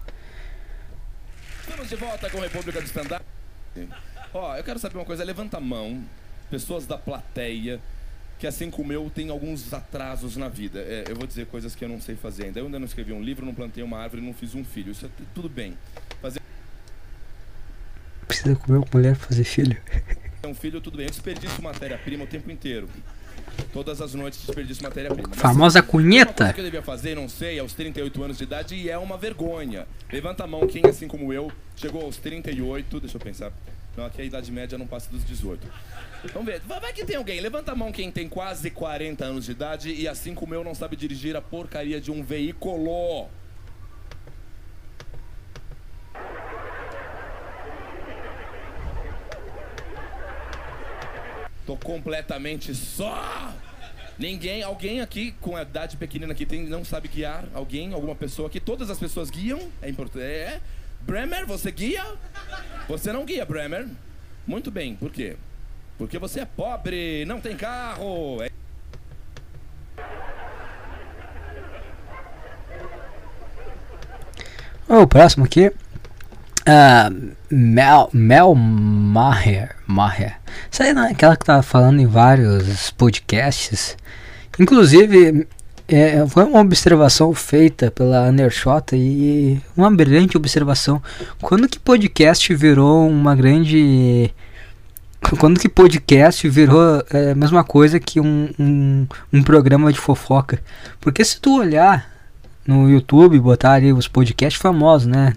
Estamos 1.86 1.90
de 1.90 1.96
volta 1.96 2.30
com 2.30 2.38
a 2.38 2.42
República 2.42 2.80
do 2.80 2.84
Stand-Up. 2.84 3.24
Ó, 4.34 4.56
eu 4.56 4.64
quero 4.64 4.76
saber 4.76 4.98
uma 4.98 5.04
coisa. 5.04 5.22
Levanta 5.22 5.58
a 5.58 5.60
mão, 5.60 6.04
pessoas 6.50 6.84
da 6.84 6.98
plateia, 6.98 7.80
que 8.40 8.46
assim 8.46 8.72
como 8.72 8.92
eu, 8.92 9.08
tem 9.08 9.30
alguns 9.30 9.72
atrasos 9.72 10.36
na 10.36 10.48
vida. 10.48 10.80
É, 10.80 11.04
eu 11.08 11.14
vou 11.14 11.28
dizer 11.28 11.46
coisas 11.46 11.76
que 11.76 11.84
eu 11.84 11.88
não 11.88 12.00
sei 12.00 12.16
fazer 12.16 12.46
ainda. 12.46 12.58
Eu 12.58 12.66
ainda 12.66 12.80
não 12.80 12.86
escrevi 12.86 13.12
um 13.12 13.22
livro, 13.22 13.46
não 13.46 13.54
plantei 13.54 13.84
uma 13.84 13.98
árvore, 13.98 14.20
não 14.20 14.34
fiz 14.34 14.56
um 14.56 14.64
filho. 14.64 14.90
Isso 14.90 15.06
é 15.06 15.08
tudo 15.32 15.48
bem. 15.48 15.78
Fazer 16.20 16.40
Precisa 18.26 18.56
comer 18.56 18.78
uma 18.78 18.88
mulher 18.92 19.16
pra 19.16 19.28
fazer 19.28 19.44
filho. 19.44 19.80
um 20.44 20.54
filho, 20.54 20.80
tudo 20.80 20.96
bem. 20.96 21.06
Eu 21.06 21.10
desperdiço 21.10 21.62
matéria-prima 21.62 22.24
o 22.24 22.26
tempo 22.26 22.50
inteiro. 22.50 22.88
Todas 23.72 24.00
as 24.00 24.14
noites 24.14 24.40
desperdiço 24.40 24.82
matéria-prima. 24.82 25.28
Famosa 25.34 25.82
cunheta. 25.82 26.52
que 26.52 26.60
eu 26.60 26.64
devia 26.64 26.82
fazer, 26.82 27.14
não 27.14 27.28
sei, 27.28 27.58
aos 27.58 27.74
38 27.74 28.22
anos 28.22 28.38
de 28.38 28.44
idade 28.44 28.74
e 28.74 28.88
é 28.88 28.96
uma 28.96 29.18
vergonha. 29.18 29.86
Levanta 30.10 30.44
a 30.44 30.46
mão 30.46 30.66
quem, 30.66 30.82
assim 30.86 31.06
como 31.06 31.32
eu, 31.32 31.52
chegou 31.76 32.02
aos 32.02 32.16
38. 32.16 33.00
Deixa 33.00 33.16
eu 33.16 33.20
pensar. 33.20 33.52
Não, 33.96 34.04
aqui 34.04 34.20
a 34.20 34.24
idade 34.24 34.52
média 34.52 34.76
não 34.76 34.86
passa 34.86 35.10
dos 35.10 35.24
18. 35.24 35.66
Vamos 36.32 36.46
ver. 36.46 36.60
Vai 36.66 36.92
que 36.92 37.04
tem 37.04 37.16
alguém. 37.16 37.40
Levanta 37.40 37.72
a 37.72 37.74
mão 37.74 37.90
quem 37.90 38.10
tem 38.10 38.28
quase 38.28 38.70
40 38.70 39.24
anos 39.24 39.46
de 39.46 39.52
idade 39.52 39.90
e, 39.90 40.06
assim 40.06 40.34
como 40.34 40.54
eu, 40.54 40.62
não 40.62 40.74
sabe 40.74 40.96
dirigir 40.96 41.34
a 41.34 41.40
porcaria 41.40 42.00
de 42.00 42.10
um 42.10 42.22
veículo. 42.22 43.28
Tô 51.66 51.76
completamente 51.76 52.72
só. 52.74 53.52
Ninguém, 54.16 54.62
alguém 54.62 55.00
aqui 55.00 55.32
com 55.40 55.56
a 55.56 55.62
idade 55.62 55.96
pequenina 55.96 56.32
que 56.32 56.46
tem, 56.46 56.64
não 56.64 56.84
sabe 56.84 57.08
guiar? 57.08 57.44
Alguém, 57.52 57.92
alguma 57.92 58.14
pessoa 58.14 58.48
aqui? 58.48 58.60
Todas 58.60 58.88
as 58.88 58.98
pessoas 58.98 59.28
guiam? 59.28 59.60
É 59.82 59.90
importante. 59.90 60.24
É? 60.24 60.60
Bremer, 61.02 61.44
você 61.44 61.70
guia? 61.70 62.04
Você 62.88 63.12
não 63.12 63.24
guia, 63.24 63.44
Bremer. 63.44 63.88
Muito 64.46 64.70
bem, 64.70 64.94
por 64.94 65.10
quê? 65.10 65.36
Porque 65.98 66.18
você 66.18 66.40
é 66.40 66.44
pobre, 66.44 67.24
não 67.26 67.40
tem 67.40 67.56
carro. 67.56 68.42
É... 68.42 68.50
O 74.88 75.06
próximo 75.06 75.44
aqui. 75.44 75.72
Uh, 76.66 77.32
Mel, 77.48 78.10
Mel 78.12 78.54
Maher. 78.54 79.76
Maher. 79.86 80.36
Isso 80.70 80.82
aí 80.82 80.90
é 80.90 80.98
aquela 80.98 81.36
que 81.36 81.44
tá 81.44 81.62
falando 81.62 82.00
em 82.00 82.06
vários 82.06 82.90
podcasts. 82.90 83.96
Inclusive, 84.58 85.46
é, 85.88 86.26
foi 86.26 86.44
uma 86.44 86.60
observação 86.60 87.32
feita 87.32 87.90
pela 87.92 88.28
Undershot 88.28 88.94
e 88.96 89.60
uma 89.76 89.90
brilhante 89.90 90.36
observação. 90.36 91.00
Quando 91.40 91.68
que 91.68 91.78
podcast 91.78 92.52
virou 92.54 93.08
uma 93.08 93.36
grande. 93.36 94.32
Quando 95.38 95.60
que 95.60 95.68
podcast 95.68 96.48
virou 96.48 97.02
é, 97.10 97.30
a 97.30 97.34
mesma 97.34 97.62
coisa 97.62 98.00
que 98.00 98.20
um, 98.20 98.50
um, 98.58 99.06
um 99.32 99.42
programa 99.42 99.92
de 99.92 99.98
fofoca? 99.98 100.60
Porque 101.00 101.24
se 101.24 101.40
tu 101.40 101.58
olhar 101.58 102.10
no 102.66 102.90
YouTube, 102.90 103.38
botar 103.38 103.72
ali 103.72 103.92
os 103.92 104.08
podcasts 104.08 104.60
famosos, 104.60 105.06
né? 105.06 105.32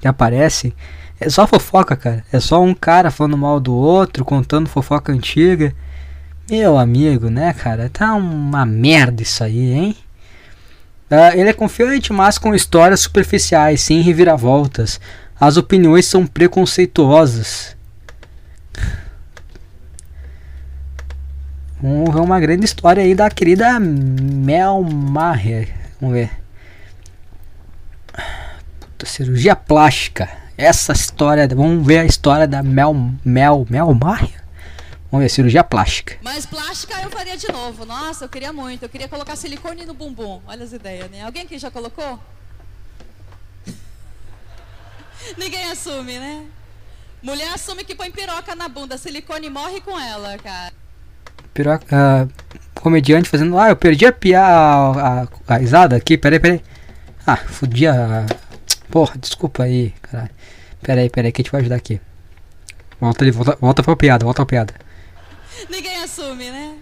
Que 0.00 0.08
aparece. 0.08 0.74
É 1.20 1.28
só 1.28 1.46
fofoca, 1.46 1.94
cara. 1.94 2.24
É 2.32 2.40
só 2.40 2.62
um 2.62 2.74
cara 2.74 3.10
falando 3.10 3.36
mal 3.36 3.60
do 3.60 3.74
outro, 3.74 4.24
contando 4.24 4.68
fofoca 4.68 5.12
antiga. 5.12 5.74
Meu 6.50 6.78
amigo, 6.78 7.28
né, 7.28 7.52
cara? 7.52 7.90
Tá 7.90 8.14
uma 8.14 8.64
merda 8.64 9.22
isso 9.22 9.44
aí, 9.44 9.72
hein? 9.72 9.96
Uh, 11.10 11.36
ele 11.36 11.50
é 11.50 11.52
confiante, 11.52 12.12
mas 12.12 12.38
com 12.38 12.54
histórias 12.54 13.00
superficiais, 13.00 13.82
sem 13.82 14.00
reviravoltas. 14.00 15.00
As 15.38 15.56
opiniões 15.56 16.06
são 16.06 16.26
preconceituosas. 16.26 17.76
Vamos 21.82 22.14
ver 22.14 22.20
uma 22.20 22.38
grande 22.40 22.64
história 22.64 23.02
aí 23.02 23.14
da 23.14 23.30
querida 23.30 23.78
Mel 23.80 24.82
Maher. 24.82 25.68
Vamos 26.00 26.14
ver. 26.14 26.39
Cirurgia 29.06 29.56
plástica. 29.56 30.28
Essa 30.56 30.92
história, 30.92 31.48
vamos 31.48 31.86
ver 31.86 32.00
a 32.00 32.04
história 32.04 32.46
da 32.46 32.62
Mel 32.62 32.94
Mel 33.24 33.66
Mel 33.68 33.94
Maher. 33.94 34.40
Vamos 35.10 35.24
ver, 35.24 35.28
cirurgia 35.28 35.64
plástica. 35.64 36.16
Mas 36.22 36.46
plástica 36.46 36.94
eu 37.02 37.10
faria 37.10 37.36
de 37.36 37.50
novo. 37.50 37.84
Nossa, 37.84 38.26
eu 38.26 38.28
queria 38.28 38.52
muito. 38.52 38.84
Eu 38.84 38.88
queria 38.88 39.08
colocar 39.08 39.34
silicone 39.34 39.84
no 39.84 39.92
bumbum. 39.92 40.40
Olha 40.46 40.62
as 40.62 40.72
ideias, 40.72 41.10
né? 41.10 41.22
Alguém 41.22 41.42
aqui 41.42 41.58
já 41.58 41.68
colocou? 41.68 42.20
Ninguém 45.36 45.64
assume, 45.70 46.16
né? 46.16 46.46
Mulher 47.20 47.52
assume 47.52 47.84
que 47.84 47.94
põe 47.94 48.10
piroca 48.12 48.54
na 48.54 48.68
bunda. 48.68 48.96
Silicone 48.96 49.50
morre 49.50 49.80
com 49.80 49.98
ela, 49.98 50.38
cara. 50.38 50.72
Piroca. 51.52 51.86
Uh, 52.24 52.80
comediante 52.80 53.28
fazendo. 53.28 53.58
Ah, 53.58 53.70
eu 53.70 53.76
perdi 53.76 54.06
a 54.06 54.12
pia. 54.12 54.40
A, 54.40 55.22
a, 55.22 55.28
a 55.48 55.56
risada 55.56 55.96
aqui. 55.96 56.16
Peraí, 56.16 56.38
peraí. 56.38 56.62
Ah, 57.26 57.36
fudi 57.36 57.88
a. 57.88 58.26
Porra, 58.90 59.16
desculpa 59.18 59.62
aí, 59.62 59.90
caralho. 60.02 60.30
Peraí, 60.82 61.08
peraí, 61.08 61.30
que 61.30 61.40
a 61.40 61.44
gente 61.44 61.52
vai 61.52 61.60
ajudar 61.60 61.76
aqui. 61.76 62.00
Volta 63.00 63.24
ali, 63.24 63.30
volta, 63.30 63.56
volta 63.60 63.82
pra 63.82 63.96
piada, 63.96 64.24
volta 64.24 64.44
pra 64.44 64.46
piada. 64.46 64.74
Ninguém 65.68 66.02
assume, 66.02 66.50
né? 66.50 66.76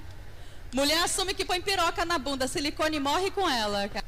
Mulher 0.72 1.02
assume 1.02 1.34
que 1.34 1.44
põe 1.44 1.60
piroca 1.60 2.04
na 2.04 2.18
bunda, 2.18 2.48
silicone 2.48 2.98
morre 2.98 3.30
com 3.30 3.48
ela, 3.48 3.88
cara. 3.88 4.04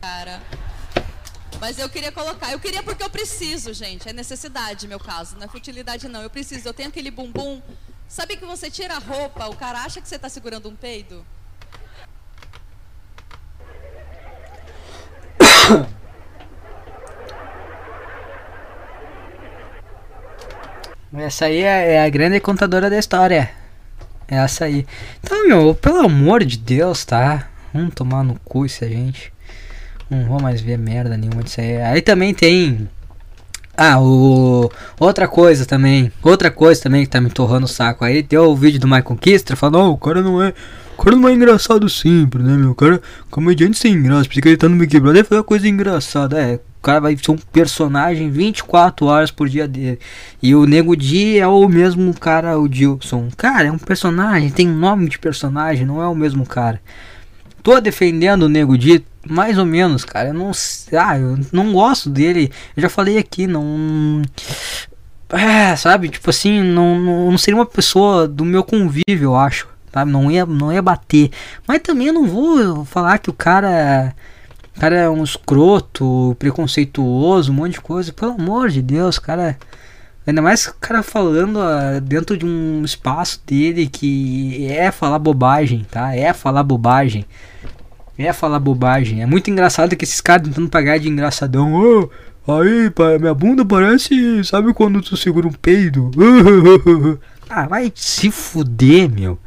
Cara. 0.00 0.67
Mas 1.60 1.78
eu 1.78 1.88
queria 1.88 2.12
colocar, 2.12 2.52
eu 2.52 2.60
queria 2.60 2.82
porque 2.82 3.02
eu 3.02 3.10
preciso, 3.10 3.74
gente. 3.74 4.08
É 4.08 4.12
necessidade, 4.12 4.86
meu 4.86 5.00
caso. 5.00 5.36
Não 5.36 5.44
é 5.44 5.48
futilidade, 5.48 6.08
não. 6.08 6.22
Eu 6.22 6.30
preciso, 6.30 6.68
eu 6.68 6.74
tenho 6.74 6.88
aquele 6.88 7.10
bumbum. 7.10 7.60
Sabe 8.08 8.36
que 8.36 8.44
você 8.44 8.70
tira 8.70 8.94
a 8.94 8.98
roupa, 8.98 9.46
o 9.46 9.56
cara 9.56 9.80
acha 9.80 10.00
que 10.00 10.08
você 10.08 10.16
está 10.16 10.28
segurando 10.28 10.68
um 10.68 10.76
peido? 10.76 11.26
Essa 21.12 21.46
aí 21.46 21.62
é, 21.62 21.94
é, 21.94 22.04
a 22.04 22.08
grande 22.10 22.38
contadora 22.38 22.88
da 22.90 22.98
história. 22.98 23.50
É 24.30 24.36
essa 24.36 24.66
aí. 24.66 24.86
Então, 25.22 25.48
meu, 25.48 25.74
pelo 25.74 26.00
amor 26.00 26.44
de 26.44 26.58
Deus, 26.58 27.04
tá? 27.04 27.48
Vamos 27.72 27.94
tomar 27.94 28.22
no 28.22 28.38
cu 28.40 28.66
isso 28.66 28.86
gente. 28.86 29.32
Não 30.10 30.24
vou 30.24 30.40
mais 30.40 30.60
ver 30.60 30.78
merda 30.78 31.16
nenhuma 31.16 31.42
disso 31.42 31.60
aí. 31.60 31.76
Aí 31.82 32.02
também 32.02 32.32
tem. 32.32 32.88
Ah, 33.76 34.00
o. 34.00 34.70
Outra 34.98 35.28
coisa 35.28 35.66
também. 35.66 36.10
Outra 36.22 36.50
coisa 36.50 36.82
também 36.82 37.04
que 37.04 37.10
tá 37.10 37.20
me 37.20 37.30
torrando 37.30 37.66
o 37.66 37.68
saco. 37.68 38.04
Aí 38.04 38.22
tem 38.22 38.38
o 38.38 38.56
vídeo 38.56 38.80
do 38.80 38.86
Michael 38.88 39.16
Kister 39.20 39.56
falando, 39.56 39.78
oh, 39.78 39.92
o 39.92 39.98
cara 39.98 40.22
não 40.22 40.42
é. 40.42 40.54
O 40.96 41.02
cara 41.02 41.14
não 41.14 41.28
é 41.28 41.32
engraçado 41.32 41.88
sempre, 41.88 42.42
né, 42.42 42.56
meu? 42.56 42.72
O 42.72 42.74
cara 42.74 43.00
comediante 43.30 43.78
sem 43.78 44.02
graça. 44.02 44.28
Porque 44.28 44.48
ele 44.48 44.56
tá 44.56 44.68
no 44.68 44.76
Big 44.76 44.98
Brother 44.98 45.24
foi 45.24 45.36
uma 45.36 45.44
coisa 45.44 45.68
engraçada. 45.68 46.40
É, 46.40 46.54
o 46.56 46.82
cara 46.82 47.00
vai 47.00 47.16
ser 47.16 47.30
um 47.30 47.36
personagem 47.36 48.30
24 48.30 49.06
horas 49.06 49.30
por 49.30 49.48
dia 49.48 49.68
dele. 49.68 49.98
E 50.42 50.54
o 50.54 50.64
Nego 50.64 50.96
Di 50.96 51.38
é 51.38 51.46
o 51.46 51.68
mesmo 51.68 52.12
cara, 52.14 52.58
o 52.58 52.68
Dilson. 52.68 53.28
Cara, 53.36 53.68
é 53.68 53.72
um 53.72 53.78
personagem, 53.78 54.50
tem 54.50 54.66
nome 54.66 55.08
de 55.08 55.18
personagem, 55.18 55.84
não 55.84 56.00
é 56.00 56.06
o 56.06 56.14
mesmo 56.14 56.46
cara. 56.46 56.80
Tô 57.68 57.82
defendendo 57.82 58.44
o 58.44 58.48
Nego 58.48 58.78
Di, 58.78 59.04
mais 59.28 59.58
ou 59.58 59.66
menos, 59.66 60.02
cara. 60.02 60.28
Eu 60.28 60.32
não, 60.32 60.52
ah, 60.98 61.18
eu 61.18 61.38
não 61.52 61.70
gosto 61.74 62.08
dele. 62.08 62.50
Eu 62.74 62.80
já 62.80 62.88
falei 62.88 63.18
aqui, 63.18 63.46
não. 63.46 64.22
É, 65.28 65.76
sabe, 65.76 66.08
tipo 66.08 66.30
assim, 66.30 66.62
não, 66.62 66.98
não, 66.98 67.30
não 67.30 67.36
seria 67.36 67.58
uma 67.58 67.66
pessoa 67.66 68.26
do 68.26 68.42
meu 68.42 68.64
convívio, 68.64 69.24
eu 69.24 69.36
acho. 69.36 69.68
Sabe? 69.92 70.10
Não 70.10 70.30
ia, 70.30 70.46
não 70.46 70.72
ia 70.72 70.80
bater. 70.80 71.30
Mas 71.66 71.82
também 71.82 72.06
eu 72.06 72.14
não 72.14 72.26
vou 72.26 72.86
falar 72.86 73.18
que 73.18 73.28
o 73.28 73.34
cara 73.34 74.14
cara 74.80 74.96
é 74.96 75.10
um 75.10 75.22
escroto, 75.22 76.34
preconceituoso, 76.38 77.52
um 77.52 77.56
monte 77.56 77.72
de 77.72 77.82
coisa. 77.82 78.14
Pelo 78.14 78.32
amor 78.32 78.70
de 78.70 78.80
Deus, 78.80 79.18
cara. 79.18 79.58
Ainda 80.28 80.42
mais 80.42 80.66
o 80.66 80.74
cara 80.78 81.02
falando 81.02 81.58
uh, 81.58 81.98
dentro 82.02 82.36
de 82.36 82.44
um 82.44 82.84
espaço 82.84 83.40
dele 83.46 83.88
que 83.88 84.66
é 84.70 84.90
falar 84.90 85.18
bobagem, 85.18 85.86
tá? 85.90 86.14
É 86.14 86.34
falar 86.34 86.62
bobagem. 86.62 87.24
É 88.18 88.30
falar 88.30 88.58
bobagem. 88.58 89.22
É 89.22 89.26
muito 89.26 89.50
engraçado 89.50 89.96
que 89.96 90.04
esses 90.04 90.20
caras 90.20 90.46
tentando 90.46 90.68
pagar 90.68 90.98
de 90.98 91.08
engraçadão. 91.08 91.72
Oh, 91.72 92.52
aí, 92.52 92.92
minha 93.18 93.32
bunda 93.32 93.64
parece. 93.64 94.44
Sabe 94.44 94.74
quando 94.74 95.00
tu 95.00 95.16
segura 95.16 95.48
um 95.48 95.52
peido? 95.52 96.10
ah, 97.48 97.66
vai 97.66 97.90
se 97.94 98.30
fuder, 98.30 99.10
meu. 99.10 99.38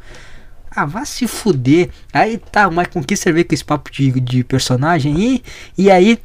Ah, 0.68 0.84
vai 0.84 1.06
se 1.06 1.28
fuder. 1.28 1.90
Aí 2.12 2.38
tá, 2.38 2.68
mas 2.68 2.88
com 2.88 3.04
que 3.04 3.16
você 3.16 3.30
vê 3.30 3.44
com 3.44 3.54
esse 3.54 3.64
papo 3.64 3.88
de, 3.88 4.20
de 4.20 4.42
personagem 4.42 5.14
aí? 5.14 5.42
E 5.78 5.88
aí, 5.92 6.18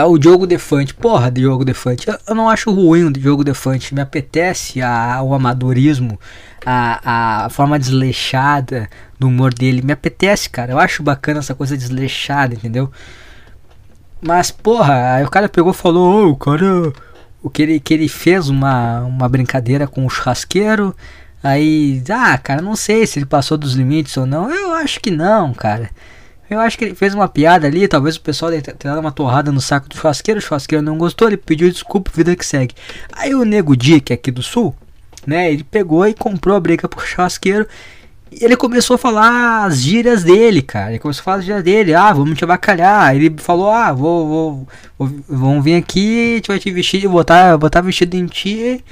ah, 0.00 0.06
o 0.06 0.18
Diogo 0.18 0.46
Defante. 0.46 0.94
Porra, 0.94 1.30
Diogo 1.30 1.64
Defante. 1.64 2.08
Eu, 2.08 2.18
eu 2.28 2.34
não 2.34 2.48
acho 2.48 2.72
ruim 2.72 3.04
o 3.04 3.12
Diogo 3.12 3.44
Defante. 3.44 3.94
Me 3.94 4.00
apetece 4.00 4.80
a, 4.80 5.22
o 5.22 5.34
amadorismo, 5.34 6.18
a, 6.64 7.44
a 7.44 7.50
forma 7.50 7.78
desleixada 7.78 8.88
do 9.18 9.28
humor 9.28 9.52
dele. 9.52 9.82
Me 9.82 9.92
apetece, 9.92 10.48
cara. 10.48 10.72
Eu 10.72 10.78
acho 10.78 11.02
bacana 11.02 11.40
essa 11.40 11.54
coisa 11.54 11.76
desleixada, 11.76 12.54
entendeu? 12.54 12.90
Mas, 14.20 14.50
porra, 14.50 15.14
aí 15.14 15.24
o 15.24 15.30
cara 15.30 15.48
pegou 15.48 15.72
e 15.72 15.74
falou: 15.74 16.26
oh, 16.26 16.30
o 16.30 16.36
cara. 16.36 16.92
O 17.42 17.50
que 17.50 17.62
ele, 17.62 17.80
que 17.80 17.92
ele 17.92 18.08
fez 18.08 18.48
uma, 18.48 19.00
uma 19.00 19.28
brincadeira 19.28 19.88
com 19.88 20.06
o 20.06 20.08
churrasqueiro 20.08 20.94
Aí, 21.42 22.02
ah, 22.08 22.38
cara, 22.38 22.62
não 22.62 22.76
sei 22.76 23.04
se 23.04 23.18
ele 23.18 23.26
passou 23.26 23.58
dos 23.58 23.74
limites 23.74 24.16
ou 24.16 24.24
não. 24.24 24.48
Eu 24.48 24.72
acho 24.74 25.00
que 25.00 25.10
não, 25.10 25.52
cara. 25.52 25.90
Eu 26.52 26.60
acho 26.60 26.76
que 26.76 26.84
ele 26.84 26.94
fez 26.94 27.14
uma 27.14 27.28
piada 27.28 27.66
ali, 27.66 27.88
talvez 27.88 28.16
o 28.16 28.20
pessoal 28.20 28.50
tenha 28.50 28.76
dado 28.94 29.00
uma 29.00 29.12
torrada 29.12 29.50
no 29.50 29.60
saco 29.60 29.88
do 29.88 29.96
churrasqueiro, 29.96 30.38
o 30.38 30.42
churrasqueiro 30.42 30.84
não 30.84 30.98
gostou, 30.98 31.28
ele 31.28 31.36
pediu 31.36 31.70
desculpa, 31.70 32.10
vida 32.14 32.36
que 32.36 32.44
segue. 32.44 32.74
Aí 33.12 33.34
o 33.34 33.44
Nego 33.44 33.76
Di, 33.76 34.00
que 34.00 34.12
é 34.12 34.14
aqui 34.14 34.30
do 34.30 34.42
sul, 34.42 34.74
né, 35.26 35.52
ele 35.52 35.64
pegou 35.64 36.06
e 36.06 36.14
comprou 36.14 36.56
a 36.56 36.60
briga 36.60 36.88
pro 36.88 37.04
churrasqueiro 37.06 37.66
e 38.30 38.44
ele 38.44 38.56
começou 38.56 38.94
a 38.94 38.98
falar 38.98 39.66
as 39.66 39.80
gírias 39.80 40.24
dele, 40.24 40.62
cara. 40.62 40.90
Ele 40.90 40.98
começou 40.98 41.20
a 41.20 41.24
falar 41.24 41.36
as 41.36 41.44
gírias 41.44 41.62
dele. 41.62 41.94
Ah, 41.94 42.14
vamos 42.14 42.38
te 42.38 42.42
abacalhar. 42.42 43.14
Ele 43.14 43.34
falou: 43.36 43.70
Ah, 43.70 43.92
vou, 43.92 44.26
vou, 44.26 44.68
vou 44.98 45.22
vamos 45.28 45.62
vir 45.62 45.74
aqui, 45.74 46.32
a 46.32 46.36
gente 46.36 46.48
vai 46.48 46.58
te 46.58 46.70
vestir, 46.70 47.06
botar, 47.08 47.58
botar 47.58 47.82
vestido 47.82 48.14
em 48.14 48.24
ti 48.24 48.82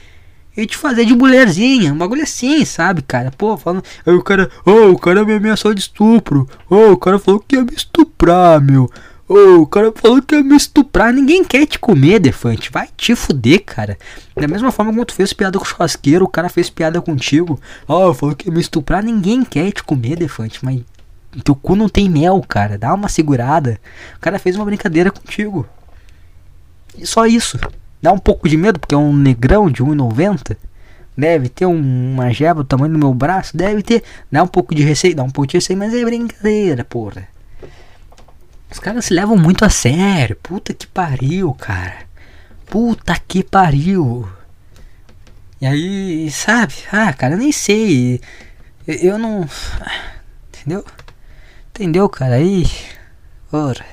e 0.56 0.66
te 0.66 0.76
fazer 0.76 1.04
de 1.04 1.14
mulherzinha, 1.14 1.92
um 1.92 1.98
bagulho 1.98 2.22
assim, 2.22 2.64
sabe, 2.64 3.02
cara? 3.02 3.30
Pô, 3.30 3.56
falando. 3.56 3.84
Aí 4.04 4.12
o 4.12 4.22
cara, 4.22 4.50
oh, 4.66 4.90
o 4.90 4.98
cara 4.98 5.24
me 5.24 5.34
ameaçou 5.34 5.72
de 5.72 5.80
estupro. 5.80 6.48
Oh, 6.68 6.92
o 6.92 6.96
cara 6.96 7.18
falou 7.18 7.40
que 7.40 7.56
ia 7.56 7.64
me 7.64 7.74
estuprar, 7.74 8.60
meu. 8.60 8.90
Ô, 9.28 9.60
o 9.60 9.66
cara 9.66 9.92
falou 9.94 10.20
que 10.20 10.34
ia 10.34 10.42
me 10.42 10.56
estuprar. 10.56 11.12
Ninguém 11.12 11.44
quer 11.44 11.64
te 11.64 11.78
comer, 11.78 12.18
Defante. 12.18 12.70
Vai 12.70 12.88
te 12.96 13.14
fuder, 13.14 13.64
cara. 13.64 13.96
Da 14.34 14.48
mesma 14.48 14.72
forma 14.72 14.90
como 14.92 15.04
tu 15.04 15.14
fez 15.14 15.32
piada 15.32 15.56
com 15.56 15.64
o 15.64 15.68
churrasqueiro, 15.68 16.24
o 16.24 16.28
cara 16.28 16.48
fez 16.48 16.68
piada 16.68 17.00
contigo. 17.00 17.60
Ó, 17.86 18.12
falou 18.12 18.34
que 18.34 18.48
ia 18.48 18.52
me 18.52 18.60
estuprar. 18.60 19.04
Ninguém 19.04 19.44
quer 19.44 19.70
te 19.70 19.84
comer, 19.84 20.16
Defante. 20.16 20.64
Mas 20.64 20.80
teu 21.44 21.54
cu 21.54 21.76
não 21.76 21.88
tem 21.88 22.10
mel, 22.10 22.44
cara. 22.48 22.76
Dá 22.76 22.92
uma 22.92 23.08
segurada. 23.08 23.80
O 24.16 24.20
cara 24.20 24.36
fez 24.38 24.56
uma 24.56 24.64
brincadeira 24.64 25.12
contigo. 25.12 25.64
E 26.98 27.06
só 27.06 27.24
isso. 27.24 27.56
Dá 28.02 28.12
um 28.12 28.18
pouco 28.18 28.48
de 28.48 28.56
medo, 28.56 28.78
porque 28.78 28.94
é 28.94 28.98
um 28.98 29.14
negrão 29.14 29.70
de 29.70 29.82
1,90. 29.82 30.56
Deve 31.16 31.48
ter 31.48 31.66
um, 31.66 32.12
uma 32.12 32.32
jeba 32.32 32.62
do 32.62 32.66
tamanho 32.66 32.92
do 32.92 32.98
meu 32.98 33.12
braço. 33.12 33.56
Deve 33.56 33.82
ter. 33.82 34.02
Dá 34.30 34.42
um 34.42 34.46
pouco 34.46 34.74
de 34.74 34.82
receio. 34.82 35.14
Dá 35.14 35.22
um 35.22 35.30
pouco 35.30 35.48
de 35.48 35.56
receio, 35.58 35.78
mas 35.78 35.92
é 35.92 36.04
brincadeira, 36.04 36.84
porra. 36.84 37.28
Os 38.70 38.78
caras 38.78 39.06
se 39.06 39.14
levam 39.14 39.36
muito 39.36 39.64
a 39.64 39.68
sério. 39.68 40.36
Puta 40.42 40.72
que 40.72 40.86
pariu, 40.86 41.52
cara. 41.54 41.98
Puta 42.66 43.16
que 43.26 43.42
pariu. 43.42 44.28
E 45.60 45.66
aí, 45.66 46.30
sabe? 46.30 46.72
Ah, 46.90 47.12
cara, 47.12 47.34
eu 47.34 47.38
nem 47.38 47.52
sei. 47.52 48.20
Eu, 48.86 48.94
eu 48.94 49.18
não. 49.18 49.46
Entendeu? 50.48 50.84
Entendeu, 51.70 52.08
cara? 52.08 52.36
Aí. 52.36 52.64
Ora. 53.52 53.84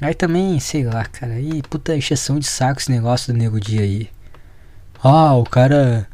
Aí 0.00 0.14
também, 0.14 0.58
sei 0.60 0.84
lá, 0.84 1.04
cara. 1.04 1.34
Aí, 1.34 1.62
puta 1.62 1.96
encheção 1.96 2.38
de 2.38 2.46
saco 2.46 2.80
esse 2.80 2.90
negócio 2.90 3.32
do 3.32 3.38
nego 3.38 3.60
dia 3.60 3.82
aí. 3.82 4.08
Ah, 5.02 5.34
o 5.34 5.44
cara. 5.44 6.08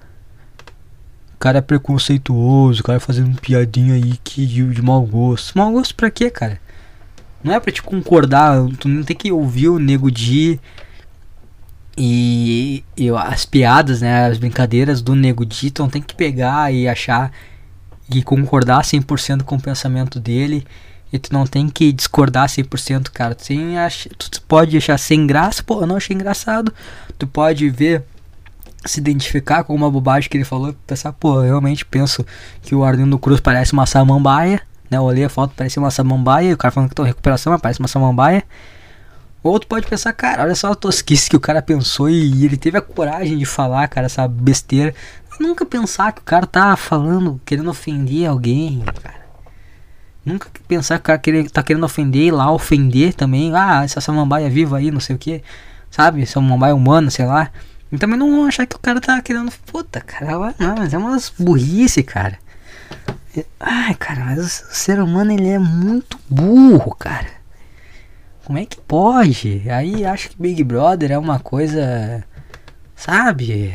O 1.35 1.39
cara 1.39 1.59
é 1.59 1.63
preconceituoso, 1.63 2.81
o 2.81 2.85
cara 2.85 2.99
fazendo 2.99 3.39
piadinha 3.39 3.95
aí 3.95 4.17
que 4.25 4.47
de, 4.47 4.67
de 4.73 4.83
mau 4.83 5.03
gosto. 5.03 5.57
Mau 5.59 5.73
gosto 5.73 5.95
pra 5.95 6.11
quê, 6.11 6.31
cara? 6.31 6.59
Não 7.43 7.53
é 7.53 7.61
pra 7.61 7.71
te 7.71 7.83
concordar, 7.83 8.57
tu 8.81 8.89
não 8.89 9.03
tem 9.03 9.15
que 9.15 9.31
ouvir 9.31 9.69
o 9.69 9.79
nego 9.79 10.11
Di 10.11 10.59
e, 11.97 12.83
e 12.97 13.11
as 13.11 13.45
piadas, 13.45 14.01
né, 14.01 14.27
as 14.27 14.39
brincadeiras 14.39 15.03
do 15.03 15.15
nego 15.15 15.45
tu 15.47 15.83
não 15.83 15.91
tem 15.91 16.01
que 16.03 16.15
pegar 16.15 16.73
e 16.73 16.89
achar 16.89 17.31
e 18.11 18.23
concordar 18.23 18.83
100% 18.83 19.43
com 19.43 19.57
o 19.57 19.61
pensamento 19.61 20.19
dele. 20.19 20.67
E 21.15 21.19
tu 21.19 21.33
não 21.33 21.47
tem 21.47 21.69
que 21.69 21.93
discordar 21.93 22.49
100%, 22.49 23.11
cara. 23.11 23.37
Tu, 23.37 24.31
tu 24.31 24.43
pode 24.43 24.77
achar 24.77 24.99
sem 24.99 25.27
graça, 25.27 25.63
pô, 25.63 25.81
eu 25.81 25.87
não 25.87 25.97
achei 25.97 26.15
engraçado. 26.15 26.75
Tu 27.17 27.27
pode 27.27 27.71
ver, 27.71 28.03
se 28.85 28.99
identificar 28.99 29.63
com 29.63 29.75
uma 29.75 29.91
bobagem 29.91 30.29
que 30.29 30.37
ele 30.37 30.45
falou, 30.45 30.75
pensar, 30.87 31.13
pô, 31.13 31.37
eu 31.37 31.45
realmente 31.45 31.85
penso 31.85 32.27
que 32.63 32.75
o 32.75 32.83
Arlindo 32.83 33.19
Cruz 33.19 33.41
parece 33.41 33.73
uma 33.73 33.87
samambaia 33.87 34.61
né? 34.91 34.99
Eu 34.99 35.03
olhei 35.03 35.25
a 35.25 35.29
foto, 35.29 35.55
parecia 35.55 35.83
uma 35.83 35.91
samambaia, 35.91 36.51
e 36.51 36.53
o 36.53 36.57
cara 36.57 36.73
falando 36.73 36.89
que 36.89 36.95
tô 36.95 37.05
em 37.05 37.09
recuperação, 37.09 37.53
mas 37.53 37.61
parece 37.61 37.81
uma 37.81 37.89
samambaia. 37.89 38.45
Outro 39.43 39.69
pode 39.69 39.87
pensar, 39.87 40.13
cara, 40.13 40.43
olha 40.43 40.55
só 40.55 40.73
a 40.73 40.75
tosquice 40.75 41.29
que 41.29 41.37
o 41.37 41.41
cara 41.41 41.61
pensou 41.61 42.09
e 42.09 42.45
ele 42.45 42.57
teve 42.57 42.79
a 42.79 42.81
coragem 42.81 43.37
de 43.37 43.45
falar, 43.45 43.87
cara, 43.89 44.07
essa 44.07 44.27
besteira. 44.27 44.95
nunca 45.39 45.67
pensar 45.67 46.13
que 46.13 46.21
o 46.21 46.25
cara 46.25 46.47
tá 46.47 46.75
falando, 46.77 47.41
querendo 47.45 47.69
ofender 47.69 48.27
alguém, 48.27 48.83
cara. 49.03 49.24
Nunca 50.25 50.49
pensar 50.67 50.99
que 50.99 51.03
o 51.03 51.05
cara 51.05 51.49
tá 51.51 51.63
querendo 51.63 51.85
ofender 51.85 52.33
lá 52.35 52.51
ofender 52.51 53.15
também. 53.15 53.55
Ah, 53.55 53.85
essa 53.85 54.01
samambaia 54.01 54.49
viva 54.49 54.79
aí, 54.79 54.91
não 54.91 55.01
sei 55.01 55.17
o 55.17 55.19
que. 55.19 55.43
Sabe? 55.91 56.25
Samambaia 56.27 56.75
humana, 56.75 57.11
sei 57.11 57.27
lá. 57.27 57.51
E 57.93 57.99
também 57.99 58.19
não 58.19 58.47
achar 58.47 58.67
que 58.67 58.75
o 58.75 58.79
cara 58.79 59.01
tá 59.01 59.21
querendo. 59.21 59.53
Puta, 59.67 60.01
cara, 60.01 60.55
não, 60.59 60.75
mas 60.77 60.95
é 60.95 60.99
umas 60.99 61.33
burrice, 61.39 62.03
cara. 62.03 62.39
Ai, 63.61 63.95
cara, 63.95 64.25
mas 64.25 64.39
o 64.71 64.75
ser 64.75 65.01
humano 65.01 65.33
ele 65.33 65.49
é 65.49 65.59
muito 65.59 66.19
burro, 66.29 66.95
cara. 66.95 67.29
Como 68.45 68.59
é 68.59 68.67
que 68.67 68.81
pode? 68.81 69.69
Aí 69.71 70.05
acho 70.05 70.31
que 70.31 70.41
Big 70.41 70.63
Brother 70.65 71.13
é 71.13 71.19
uma 71.19 71.39
coisa. 71.39 72.25
Sabe? 72.95 73.75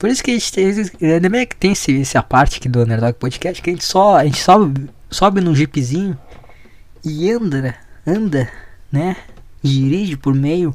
Por 0.00 0.08
isso 0.08 0.24
que 0.24 0.30
a 0.30 0.34
gente 0.34 0.50
tem. 0.50 1.12
Ainda 1.12 1.28
bem 1.28 1.46
que 1.46 1.54
tem 1.54 1.72
esse, 1.72 2.00
essa 2.00 2.22
parte 2.22 2.56
aqui 2.56 2.70
do 2.70 2.80
Underdog 2.80 3.12
Podcast 3.18 3.60
que 3.60 3.68
a 3.68 3.72
gente 3.74 3.84
só. 3.84 4.16
A 4.16 4.24
gente 4.24 4.38
sobe, 4.38 4.88
sobe 5.10 5.42
num 5.42 5.54
jeepzinho 5.54 6.18
e 7.04 7.30
anda, 7.30 7.76
anda, 8.06 8.50
né? 8.90 9.14
Dirige 9.62 10.16
por 10.16 10.34
meio 10.34 10.74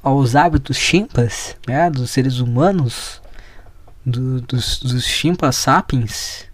aos 0.00 0.36
hábitos 0.36 0.76
chimpas, 0.76 1.56
né? 1.66 1.90
Dos 1.90 2.12
seres 2.12 2.38
humanos 2.38 3.20
do, 4.06 4.40
dos, 4.40 4.78
dos 4.78 5.04
chimpas 5.04 5.56
sapiens. 5.56 6.46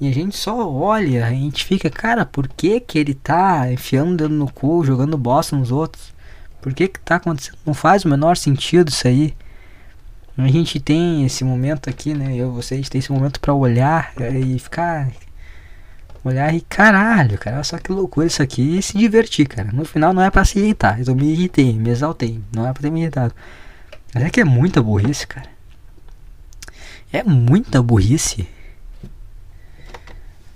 E 0.00 0.08
a 0.08 0.12
gente 0.14 0.34
só 0.34 0.66
olha, 0.66 1.26
a 1.26 1.30
gente 1.30 1.62
fica, 1.62 1.90
cara, 1.90 2.24
por 2.24 2.48
que 2.48 2.80
que 2.80 2.98
ele 2.98 3.12
tá 3.12 3.70
enfiando 3.70 4.12
o 4.12 4.16
dedo 4.16 4.34
no 4.34 4.50
cu, 4.50 4.82
jogando 4.82 5.18
bosta 5.18 5.54
nos 5.54 5.70
outros? 5.70 6.14
Por 6.62 6.72
que 6.72 6.88
que 6.88 7.00
tá 7.00 7.16
acontecendo? 7.16 7.58
Não 7.66 7.74
faz 7.74 8.06
o 8.06 8.08
menor 8.08 8.34
sentido 8.38 8.88
isso 8.88 9.06
aí. 9.06 9.36
A 10.38 10.46
gente 10.46 10.78
tem 10.78 11.26
esse 11.26 11.42
momento 11.42 11.90
aqui, 11.90 12.14
né? 12.14 12.36
Eu, 12.36 12.52
você, 12.52 12.74
a 12.74 12.76
gente 12.76 12.88
tem 12.88 13.00
esse 13.00 13.10
momento 13.10 13.40
para 13.40 13.52
olhar 13.52 14.12
e 14.16 14.56
ficar. 14.56 15.10
Olhar 16.24 16.54
e 16.54 16.60
caralho, 16.60 17.36
cara, 17.38 17.62
só 17.64 17.76
que 17.76 17.90
loucura 17.90 18.26
isso 18.26 18.40
aqui 18.40 18.78
e 18.78 18.82
se 18.82 18.96
divertir, 18.96 19.48
cara. 19.48 19.72
No 19.72 19.84
final 19.84 20.12
não 20.12 20.22
é 20.22 20.30
para 20.30 20.44
se 20.44 20.60
irritar. 20.60 21.00
Eu 21.04 21.14
me 21.16 21.32
irritei, 21.32 21.72
me 21.72 21.90
exaltei. 21.90 22.40
Não 22.54 22.66
é 22.66 22.72
pra 22.72 22.82
ter 22.82 22.90
me 22.90 23.00
irritado. 23.00 23.34
Mas 24.14 24.24
é 24.24 24.30
que 24.30 24.40
é 24.40 24.44
muita 24.44 24.80
burrice, 24.80 25.26
cara. 25.26 25.48
É 27.12 27.24
muita 27.24 27.82
burrice. 27.82 28.48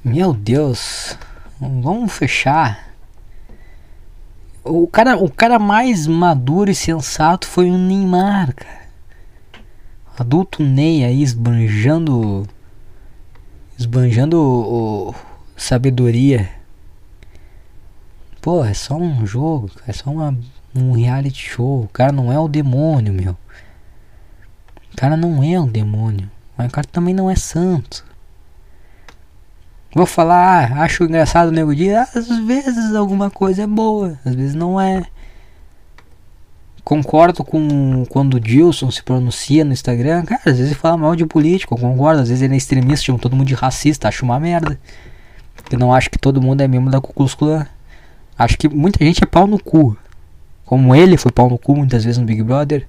Meu 0.05 0.33
Deus. 0.33 1.19
Vamos 1.61 2.13
fechar. 2.13 2.93
O 4.63 4.87
cara, 4.87 5.17
o 5.17 5.29
cara 5.29 5.59
mais 5.59 6.07
maduro 6.07 6.71
e 6.71 6.75
sensato 6.75 7.49
foi 7.49 7.69
o 7.69 7.77
Neymar, 7.77 8.55
cara. 8.55 8.82
Adulto 10.23 10.63
Ney 10.63 11.05
aí 11.05 11.21
esbanjando. 11.21 12.47
Esbanjando 13.77 14.39
o, 14.39 15.09
o, 15.11 15.15
sabedoria. 15.57 16.49
Pô, 18.41 18.65
é 18.65 18.73
só 18.73 18.95
um 18.95 19.27
jogo, 19.27 19.69
é 19.85 19.93
só 19.93 20.11
uma, 20.11 20.39
um 20.73 20.93
reality 20.93 21.51
show. 21.51 21.83
O 21.83 21.89
cara 21.89 22.13
não 22.13 22.33
é 22.33 22.39
o 22.39 22.47
demônio, 22.47 23.13
meu. 23.13 23.33
O 24.93 24.97
cara 24.97 25.17
não 25.17 25.43
é 25.43 25.59
o 25.59 25.67
demônio. 25.67 26.31
Mas 26.57 26.69
o 26.69 26.71
cara 26.71 26.87
também 26.87 27.15
não 27.15 27.29
é 27.29 27.35
santo. 27.35 28.05
Vou 29.93 30.07
falar, 30.07 30.71
ah, 30.71 30.83
acho 30.85 31.03
engraçado 31.03 31.49
o 31.49 31.53
nego 31.53 31.75
dia. 31.75 32.03
Às 32.15 32.29
vezes 32.29 32.95
alguma 32.95 33.29
coisa 33.29 33.65
é 33.65 33.67
boa, 33.67 34.17
às 34.25 34.37
vezes 34.37 34.55
não 34.55 34.81
é. 34.81 35.03
Concordo 36.85 37.45
com 37.45 38.05
quando 38.09 38.35
o 38.35 38.41
Dilson 38.41 38.91
se 38.91 39.03
pronuncia 39.03 39.65
no 39.65 39.73
Instagram. 39.73 40.25
Cara, 40.25 40.43
às 40.47 40.57
vezes 40.57 40.73
ele 40.73 40.75
fala 40.75 40.97
mal 40.97 41.15
de 41.15 41.25
político, 41.25 41.75
eu 41.75 41.79
concordo. 41.79 42.23
Às 42.23 42.29
vezes 42.29 42.43
ele 42.43 42.55
é 42.55 42.57
extremista, 42.57 43.07
chama 43.07 43.19
todo 43.19 43.37
mundo 43.37 43.47
de 43.47 43.55
racista, 43.55 44.09
acho 44.09 44.25
uma 44.25 44.39
merda. 44.41 44.79
Eu 45.71 45.79
não 45.79 45.95
acho 45.95 46.11
que 46.11 46.19
todo 46.19 46.43
mundo 46.43 46.61
é 46.61 46.69
membro 46.69 46.91
da 46.91 47.01
Klan. 47.01 47.67
Acho 48.37 48.59
que 48.59 48.69
muita 48.69 49.05
gente 49.05 49.23
é 49.23 49.27
pau 49.27 49.47
no 49.47 49.63
cu. 49.63 49.97
Como 50.65 50.95
ele 50.95 51.17
foi 51.17 51.31
pau 51.31 51.49
no 51.49 51.59
cu 51.59 51.77
muitas 51.77 52.05
vezes 52.05 52.19
no 52.19 52.25
Big 52.25 52.43
Brother. 52.43 52.87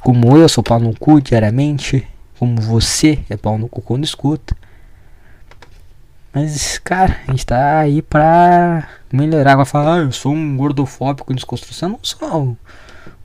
Como 0.00 0.36
eu 0.36 0.48
sou 0.48 0.64
pau 0.64 0.80
no 0.80 0.96
cu 0.98 1.20
diariamente 1.20 2.06
como 2.38 2.60
você 2.60 3.18
é 3.28 3.36
pau 3.36 3.58
no 3.58 3.68
cu 3.68 3.82
quando 3.82 4.04
escuta. 4.04 4.56
Mas, 6.40 6.78
cara, 6.78 7.16
a 7.26 7.30
gente 7.32 7.44
tá 7.44 7.80
aí 7.80 8.00
pra 8.00 8.88
melhorar. 9.12 9.56
Vai 9.56 9.64
falar, 9.64 9.94
ah, 9.96 9.98
eu 9.98 10.12
sou 10.12 10.32
um 10.32 10.56
gordofóbico 10.56 11.32
em 11.32 11.34
desconstrução. 11.34 11.88
Não 11.88 11.98
sou. 12.02 12.56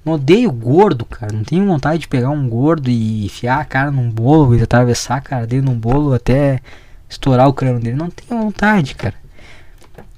Não 0.03 0.14
odeio 0.14 0.51
gordo, 0.51 1.05
cara. 1.05 1.32
Não 1.32 1.43
tenho 1.43 1.66
vontade 1.66 1.99
de 1.99 2.07
pegar 2.07 2.32
um 2.32 2.49
gordo 2.49 2.89
e 2.89 3.26
enfiar 3.26 3.59
a 3.59 3.66
cara 3.66 3.91
num 3.91 4.09
bolo 4.09 4.55
e 4.55 4.64
atravessar 4.64 5.18
a 5.18 5.22
cara 5.22 5.45
dele 5.45 5.61
num 5.61 5.78
bolo 5.78 6.14
até 6.14 6.59
estourar 7.07 7.47
o 7.47 7.53
crânio 7.53 7.80
dele. 7.80 7.95
Não 7.95 8.09
tenho 8.09 8.41
vontade, 8.41 8.95
cara. 8.95 9.16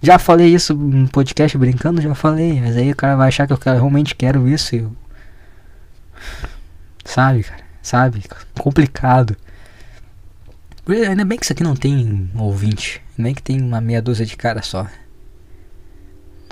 Já 0.01 0.17
falei 0.17 0.53
isso 0.53 0.73
no 0.73 1.09
podcast 1.09 1.57
brincando, 1.57 2.01
já 2.01 2.15
falei. 2.15 2.61
Mas 2.61 2.77
aí 2.77 2.91
o 2.91 2.95
cara 2.95 3.17
vai 3.17 3.27
achar 3.27 3.45
que 3.45 3.51
eu 3.51 3.59
realmente 3.73 4.15
quero 4.15 4.47
isso. 4.47 4.73
Eu... 4.73 4.95
Sabe, 7.03 7.43
cara 7.43 7.65
sabe? 7.85 8.23
Complicado. 8.59 9.37
Ainda 10.87 11.25
bem 11.25 11.37
que 11.37 11.43
isso 11.45 11.53
aqui 11.53 11.63
não 11.63 11.75
tem 11.75 12.29
ouvinte. 12.35 13.01
Bem 13.17 13.33
que 13.33 13.41
tem 13.41 13.59
uma 13.59 13.81
meia 13.81 14.01
dúzia 14.01 14.23
de 14.23 14.37
cara 14.37 14.61
só. 14.61 14.87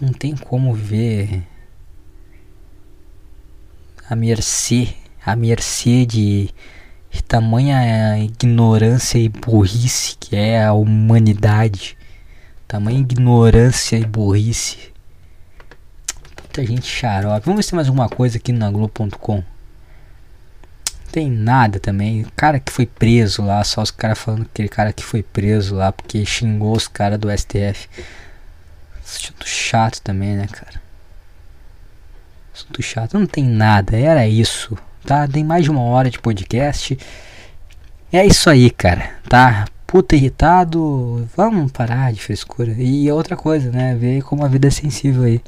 Não 0.01 0.11
tem 0.11 0.35
como 0.35 0.73
ver 0.73 1.43
a 4.09 4.15
mercê, 4.15 4.95
a 5.23 5.35
mercê 5.35 6.03
de, 6.05 6.49
de 7.11 7.23
tamanha 7.23 8.17
ignorância 8.17 9.19
e 9.19 9.29
burrice 9.29 10.17
que 10.19 10.35
é 10.35 10.65
a 10.65 10.73
humanidade. 10.73 11.95
Tamanha 12.67 12.99
ignorância 12.99 13.97
e 13.97 14.03
burrice. 14.03 14.91
Muita 16.39 16.65
gente 16.65 16.87
xarope. 16.87 17.45
Vamos 17.45 17.57
ver 17.57 17.63
se 17.63 17.69
tem 17.69 17.77
mais 17.77 17.87
alguma 17.87 18.09
coisa 18.09 18.37
aqui 18.37 18.51
na 18.51 18.71
Globo.com 18.71 19.43
tem 21.13 21.29
nada 21.29 21.79
também. 21.79 22.23
O 22.23 22.31
cara 22.35 22.59
que 22.59 22.71
foi 22.71 22.87
preso 22.87 23.43
lá, 23.43 23.63
só 23.63 23.83
os 23.83 23.91
caras 23.91 24.17
falando 24.17 24.45
que 24.45 24.49
aquele 24.51 24.67
cara 24.67 24.91
que 24.91 25.03
foi 25.03 25.21
preso 25.21 25.75
lá 25.75 25.91
porque 25.91 26.25
xingou 26.25 26.75
os 26.75 26.87
caras 26.87 27.19
do 27.19 27.29
STF. 27.29 27.87
Assunto 29.05 29.47
chato 29.47 30.01
também, 30.01 30.35
né, 30.35 30.47
cara? 30.51 30.81
Assunto 32.51 32.81
chato. 32.81 33.19
Não 33.19 33.27
tem 33.27 33.43
nada, 33.43 33.95
era 33.95 34.27
isso. 34.27 34.75
Tá? 35.05 35.27
Tem 35.27 35.43
mais 35.43 35.65
de 35.65 35.69
uma 35.69 35.81
hora 35.81 36.09
de 36.09 36.17
podcast. 36.17 36.97
É 38.11 38.25
isso 38.25 38.49
aí, 38.49 38.71
cara. 38.71 39.11
Tá? 39.29 39.65
Puta 39.85 40.15
irritado. 40.15 41.29
Vamos 41.37 41.71
parar 41.71 42.11
de 42.11 42.23
frescura. 42.23 42.73
E 42.75 43.11
outra 43.11 43.35
coisa, 43.35 43.69
né? 43.69 43.93
Ver 43.93 44.23
como 44.23 44.43
a 44.43 44.47
vida 44.47 44.67
é 44.67 44.71
sensível 44.71 45.23
aí. 45.23 45.39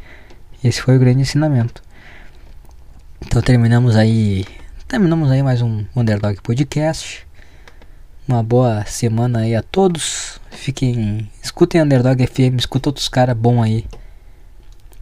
Esse 0.63 0.79
foi 0.79 0.95
o 0.95 0.99
grande 0.99 1.21
ensinamento. 1.21 1.81
Então 3.25 3.41
terminamos 3.41 3.95
aí 3.95 4.45
Terminamos 4.95 5.29
aí 5.29 5.43
mais 5.43 5.61
um 5.61 5.83
Underdog 5.93 6.41
Podcast. 6.41 7.27
Uma 8.25 8.41
boa 8.41 8.85
semana 8.85 9.39
aí 9.39 9.53
a 9.53 9.61
todos. 9.61 10.39
Fiquem. 10.51 11.29
Escutem 11.43 11.81
Underdog 11.81 12.25
FM, 12.25 12.57
escuta 12.57 12.87
outros 12.87 13.09
caras 13.09 13.35
bom 13.35 13.61
aí. 13.61 13.85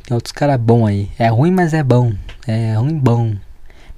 Tem 0.03 0.15
outros 0.15 0.31
caras 0.31 0.59
bom 0.59 0.87
aí. 0.87 1.11
É 1.19 1.27
ruim, 1.27 1.51
mas 1.51 1.75
é 1.75 1.83
bom. 1.83 2.11
É 2.47 2.73
ruim 2.73 2.97
bom. 2.97 3.35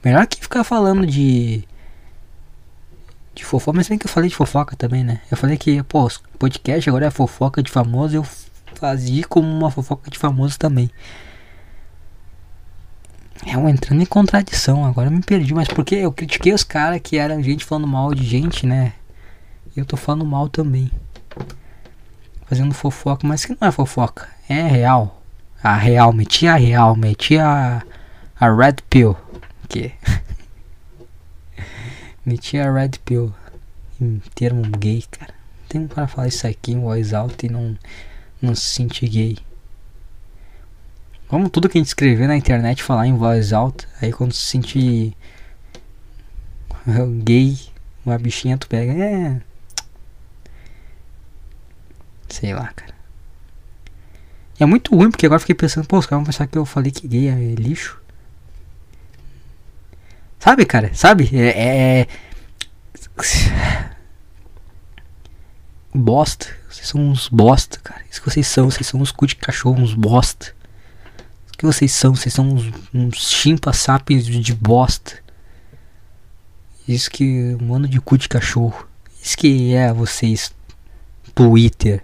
Melhor 0.03 0.27
que 0.27 0.41
ficar 0.41 0.65
falando 0.65 1.07
de. 1.07 1.63
De 3.33 3.45
fofoca, 3.45 3.77
mas 3.77 3.87
bem 3.87 3.97
que 3.97 4.05
eu 4.05 4.11
falei 4.11 4.29
de 4.29 4.35
fofoca 4.35 4.75
também, 4.75 5.01
né? 5.01 5.21
Eu 5.31 5.37
falei 5.37 5.55
que, 5.55 5.81
pô, 5.83 6.11
podcast 6.37 6.89
agora 6.89 7.05
é 7.05 7.09
fofoca 7.09 7.63
de 7.63 7.71
famoso. 7.71 8.17
Eu 8.17 8.27
fazia 8.73 9.23
como 9.23 9.47
uma 9.47 9.71
fofoca 9.71 10.11
de 10.11 10.19
famoso 10.19 10.59
também. 10.59 10.91
É 13.43 13.57
um 13.57 13.67
entrando 13.67 14.01
em 14.01 14.05
contradição, 14.05 14.85
agora 14.85 15.07
eu 15.07 15.11
me 15.11 15.21
perdi, 15.21 15.53
mas 15.53 15.67
porque 15.67 15.95
eu 15.95 16.11
critiquei 16.11 16.53
os 16.53 16.63
caras 16.63 17.01
que 17.03 17.17
eram 17.17 17.43
gente 17.43 17.65
falando 17.65 17.87
mal 17.87 18.13
de 18.13 18.23
gente, 18.23 18.65
né? 18.65 18.93
E 19.75 19.79
eu 19.79 19.85
tô 19.85 19.97
falando 19.97 20.25
mal 20.25 20.47
também. 20.47 20.89
Fazendo 22.45 22.73
fofoca, 22.73 23.27
mas 23.27 23.43
que 23.43 23.57
não 23.59 23.67
é 23.67 23.71
fofoca, 23.71 24.29
é 24.47 24.61
real. 24.67 25.21
A 25.61 25.75
real, 25.75 26.13
meti 26.13 26.47
a 26.47 26.55
real, 26.55 26.95
meti 26.95 27.37
a, 27.37 27.83
a 28.39 28.53
red 28.53 28.75
pill. 28.89 29.17
Que? 29.67 29.91
meti 32.25 32.57
a 32.57 32.71
red 32.71 32.91
pill. 33.03 33.33
Em 33.99 34.21
termo 34.33 34.61
gay, 34.77 35.03
cara. 35.09 35.33
Tem 35.67 35.81
um 35.81 35.87
cara 35.87 36.07
falar 36.07 36.27
isso 36.27 36.45
aqui 36.47 36.73
em 36.73 36.79
voz 36.79 37.13
alta 37.13 37.45
e 37.45 37.49
não, 37.49 37.77
não 38.41 38.55
se 38.55 38.61
sentir 38.61 39.09
gay. 39.09 39.37
Como 41.27 41.49
tudo 41.49 41.67
que 41.67 41.77
a 41.77 41.81
gente 41.81 41.87
escrever 41.87 42.27
na 42.27 42.37
internet 42.37 42.83
falar 42.83 43.07
em 43.07 43.15
voz 43.15 43.51
alta, 43.51 43.87
aí 44.01 44.11
quando 44.11 44.33
se 44.33 44.45
sentir 44.45 45.15
gay, 47.23 47.57
uma 48.05 48.17
bichinha 48.17 48.57
tu 48.57 48.67
pega, 48.67 48.93
é. 48.93 49.41
Sei 52.29 52.53
lá, 52.53 52.67
cara. 52.75 52.93
E 54.59 54.63
é 54.63 54.65
muito 54.65 54.95
ruim, 54.95 55.09
porque 55.09 55.25
agora 55.25 55.39
fiquei 55.39 55.55
pensando, 55.55 55.87
pô, 55.87 55.97
os 55.97 56.05
caras 56.05 56.23
vão 56.23 56.31
pensar 56.31 56.47
que 56.47 56.57
eu 56.57 56.65
falei 56.65 56.91
que 56.91 57.07
gay 57.07 57.27
é 57.27 57.55
lixo. 57.55 57.99
Sabe, 60.39 60.65
cara? 60.65 60.93
Sabe? 60.93 61.29
É. 61.33 62.01
é... 62.01 62.07
Bosta. 65.93 66.47
Vocês 66.69 66.87
são 66.87 67.01
uns 67.01 67.29
bosta, 67.29 67.79
cara. 67.79 68.01
Isso 68.11 68.21
que 68.21 68.29
vocês 68.29 68.45
são. 68.45 68.69
Vocês 68.69 68.85
são 68.85 69.01
uns 69.01 69.11
cu 69.11 69.25
de 69.25 69.35
cachorro, 69.35 69.81
uns 69.81 69.93
bosta 69.93 70.53
que 71.57 71.65
vocês 71.65 71.91
são? 71.91 72.15
Vocês 72.15 72.33
são 72.33 72.49
uns, 72.49 72.71
uns 72.93 73.15
chimpa 73.15 73.73
sapiens 73.73 74.25
de 74.25 74.53
bosta. 74.53 75.13
Isso 76.87 77.09
que. 77.09 77.57
Um 77.61 77.73
ano 77.73 77.87
de 77.87 77.99
cu 77.99 78.17
de 78.17 78.29
cachorro. 78.29 78.87
Isso 79.21 79.37
que 79.37 79.73
é 79.73 79.91
vocês. 79.93 80.53
Twitter. 81.33 82.03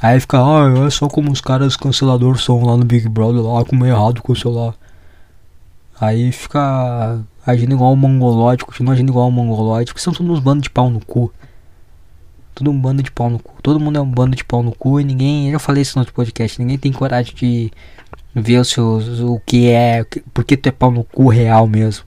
Aí 0.00 0.20
fica, 0.20 0.38
ah, 0.38 0.86
é 0.86 0.90
só 0.90 1.08
como 1.08 1.32
os 1.32 1.40
caras 1.40 1.74
canceladores 1.74 2.44
são 2.44 2.62
lá 2.64 2.76
no 2.76 2.84
Big 2.84 3.08
Brother, 3.08 3.42
lá 3.42 3.64
como 3.64 3.84
é 3.84 3.88
errado 3.88 4.22
cancelar. 4.22 4.74
Aí 6.00 6.30
fica 6.30 7.20
agindo 7.44 7.74
igual 7.74 7.92
um 7.92 7.96
mongoloide, 7.96 8.64
continua 8.64 8.94
agindo 8.94 9.10
igual 9.10 9.26
um 9.26 9.32
mongoloide, 9.32 9.90
porque 9.90 10.00
são 10.00 10.12
todos 10.12 10.30
uns 10.30 10.38
bandos 10.38 10.62
de 10.62 10.70
pau 10.70 10.88
no 10.88 11.00
cu. 11.04 11.32
Tudo 12.54 12.70
um 12.70 12.80
bando 12.80 13.02
de 13.02 13.10
pau 13.10 13.28
no 13.28 13.40
cu. 13.40 13.54
Todo 13.60 13.80
mundo 13.80 13.98
é 13.98 14.00
um 14.00 14.10
bando 14.10 14.36
de 14.36 14.44
pau 14.44 14.62
no 14.62 14.72
cu 14.72 15.00
e 15.00 15.04
ninguém. 15.04 15.50
Eu 15.50 15.58
falei 15.58 15.82
isso 15.82 15.98
no 15.98 16.02
outro 16.02 16.14
podcast, 16.14 16.60
ninguém 16.60 16.78
tem 16.78 16.92
coragem 16.92 17.34
de 17.34 17.72
ver 18.34 18.58
os 18.58 18.68
seus, 18.68 19.20
o 19.20 19.40
que 19.44 19.68
é, 19.68 20.04
porque 20.32 20.56
tu 20.56 20.68
é 20.68 20.72
pau 20.72 20.90
no 20.90 21.04
cu 21.04 21.28
real 21.28 21.66
mesmo. 21.66 22.04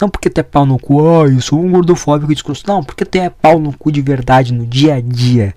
Não 0.00 0.08
porque 0.08 0.28
tu 0.28 0.38
é 0.38 0.42
pau 0.42 0.66
no 0.66 0.78
cu, 0.78 1.00
ah, 1.00 1.26
eu 1.26 1.40
sou 1.40 1.60
um 1.60 1.70
gordofóbico 1.70 2.32
e 2.32 2.34
discurso. 2.34 2.64
Não, 2.66 2.82
porque 2.82 3.04
tu 3.04 3.16
é 3.16 3.30
pau 3.30 3.58
no 3.58 3.76
cu 3.76 3.92
de 3.92 4.00
verdade 4.00 4.52
no 4.52 4.66
dia 4.66 4.94
a 4.96 5.00
dia. 5.00 5.54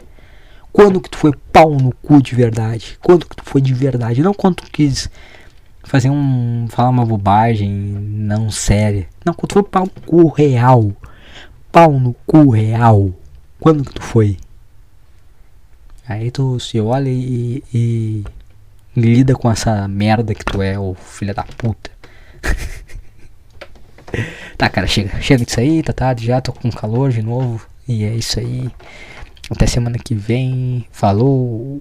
Quando 0.71 1.01
que 1.01 1.09
tu 1.09 1.17
foi 1.17 1.31
pau 1.51 1.71
no 1.71 1.91
cu 1.91 2.21
de 2.21 2.35
verdade? 2.35 2.97
Quando 3.01 3.25
que 3.25 3.35
tu 3.35 3.43
foi 3.43 3.61
de 3.61 3.73
verdade? 3.73 4.21
Não 4.21 4.33
quando 4.33 4.57
tu 4.57 4.71
quis 4.71 5.09
fazer 5.83 6.09
um. 6.09 6.67
falar 6.69 6.89
uma 6.89 7.05
bobagem 7.05 7.69
não 7.69 8.51
séria. 8.51 9.07
Não, 9.25 9.33
quando 9.33 9.49
tu 9.49 9.53
foi 9.53 9.63
pau 9.63 9.85
no 9.85 10.01
cu 10.03 10.27
real. 10.27 10.91
Pau 11.71 11.99
no 11.99 12.13
cu 12.25 12.51
real. 12.51 13.11
Quando 13.59 13.83
que 13.83 13.93
tu 13.93 14.03
foi? 14.03 14.37
Aí 16.07 16.31
tu 16.31 16.59
se 16.59 16.79
olha 16.79 17.09
e, 17.09 17.63
e 17.73 18.23
Lida 18.97 19.35
com 19.35 19.51
essa 19.51 19.87
merda 19.87 20.33
que 20.33 20.43
tu 20.43 20.59
é, 20.59 20.79
ô 20.79 20.95
filha 20.95 21.31
da 21.31 21.43
puta. 21.43 21.91
tá, 24.57 24.67
cara, 24.67 24.87
chega. 24.87 25.21
Chega 25.21 25.45
disso 25.45 25.59
aí, 25.59 25.83
tá 25.83 25.93
tarde 25.93 26.25
já, 26.25 26.41
tô 26.41 26.51
com 26.51 26.71
calor 26.71 27.11
de 27.11 27.21
novo. 27.21 27.67
E 27.87 28.03
é 28.03 28.15
isso 28.15 28.39
aí. 28.39 28.67
Até 29.51 29.67
semana 29.67 29.99
que 29.99 30.15
vem. 30.15 30.83
Falou. 30.91 31.79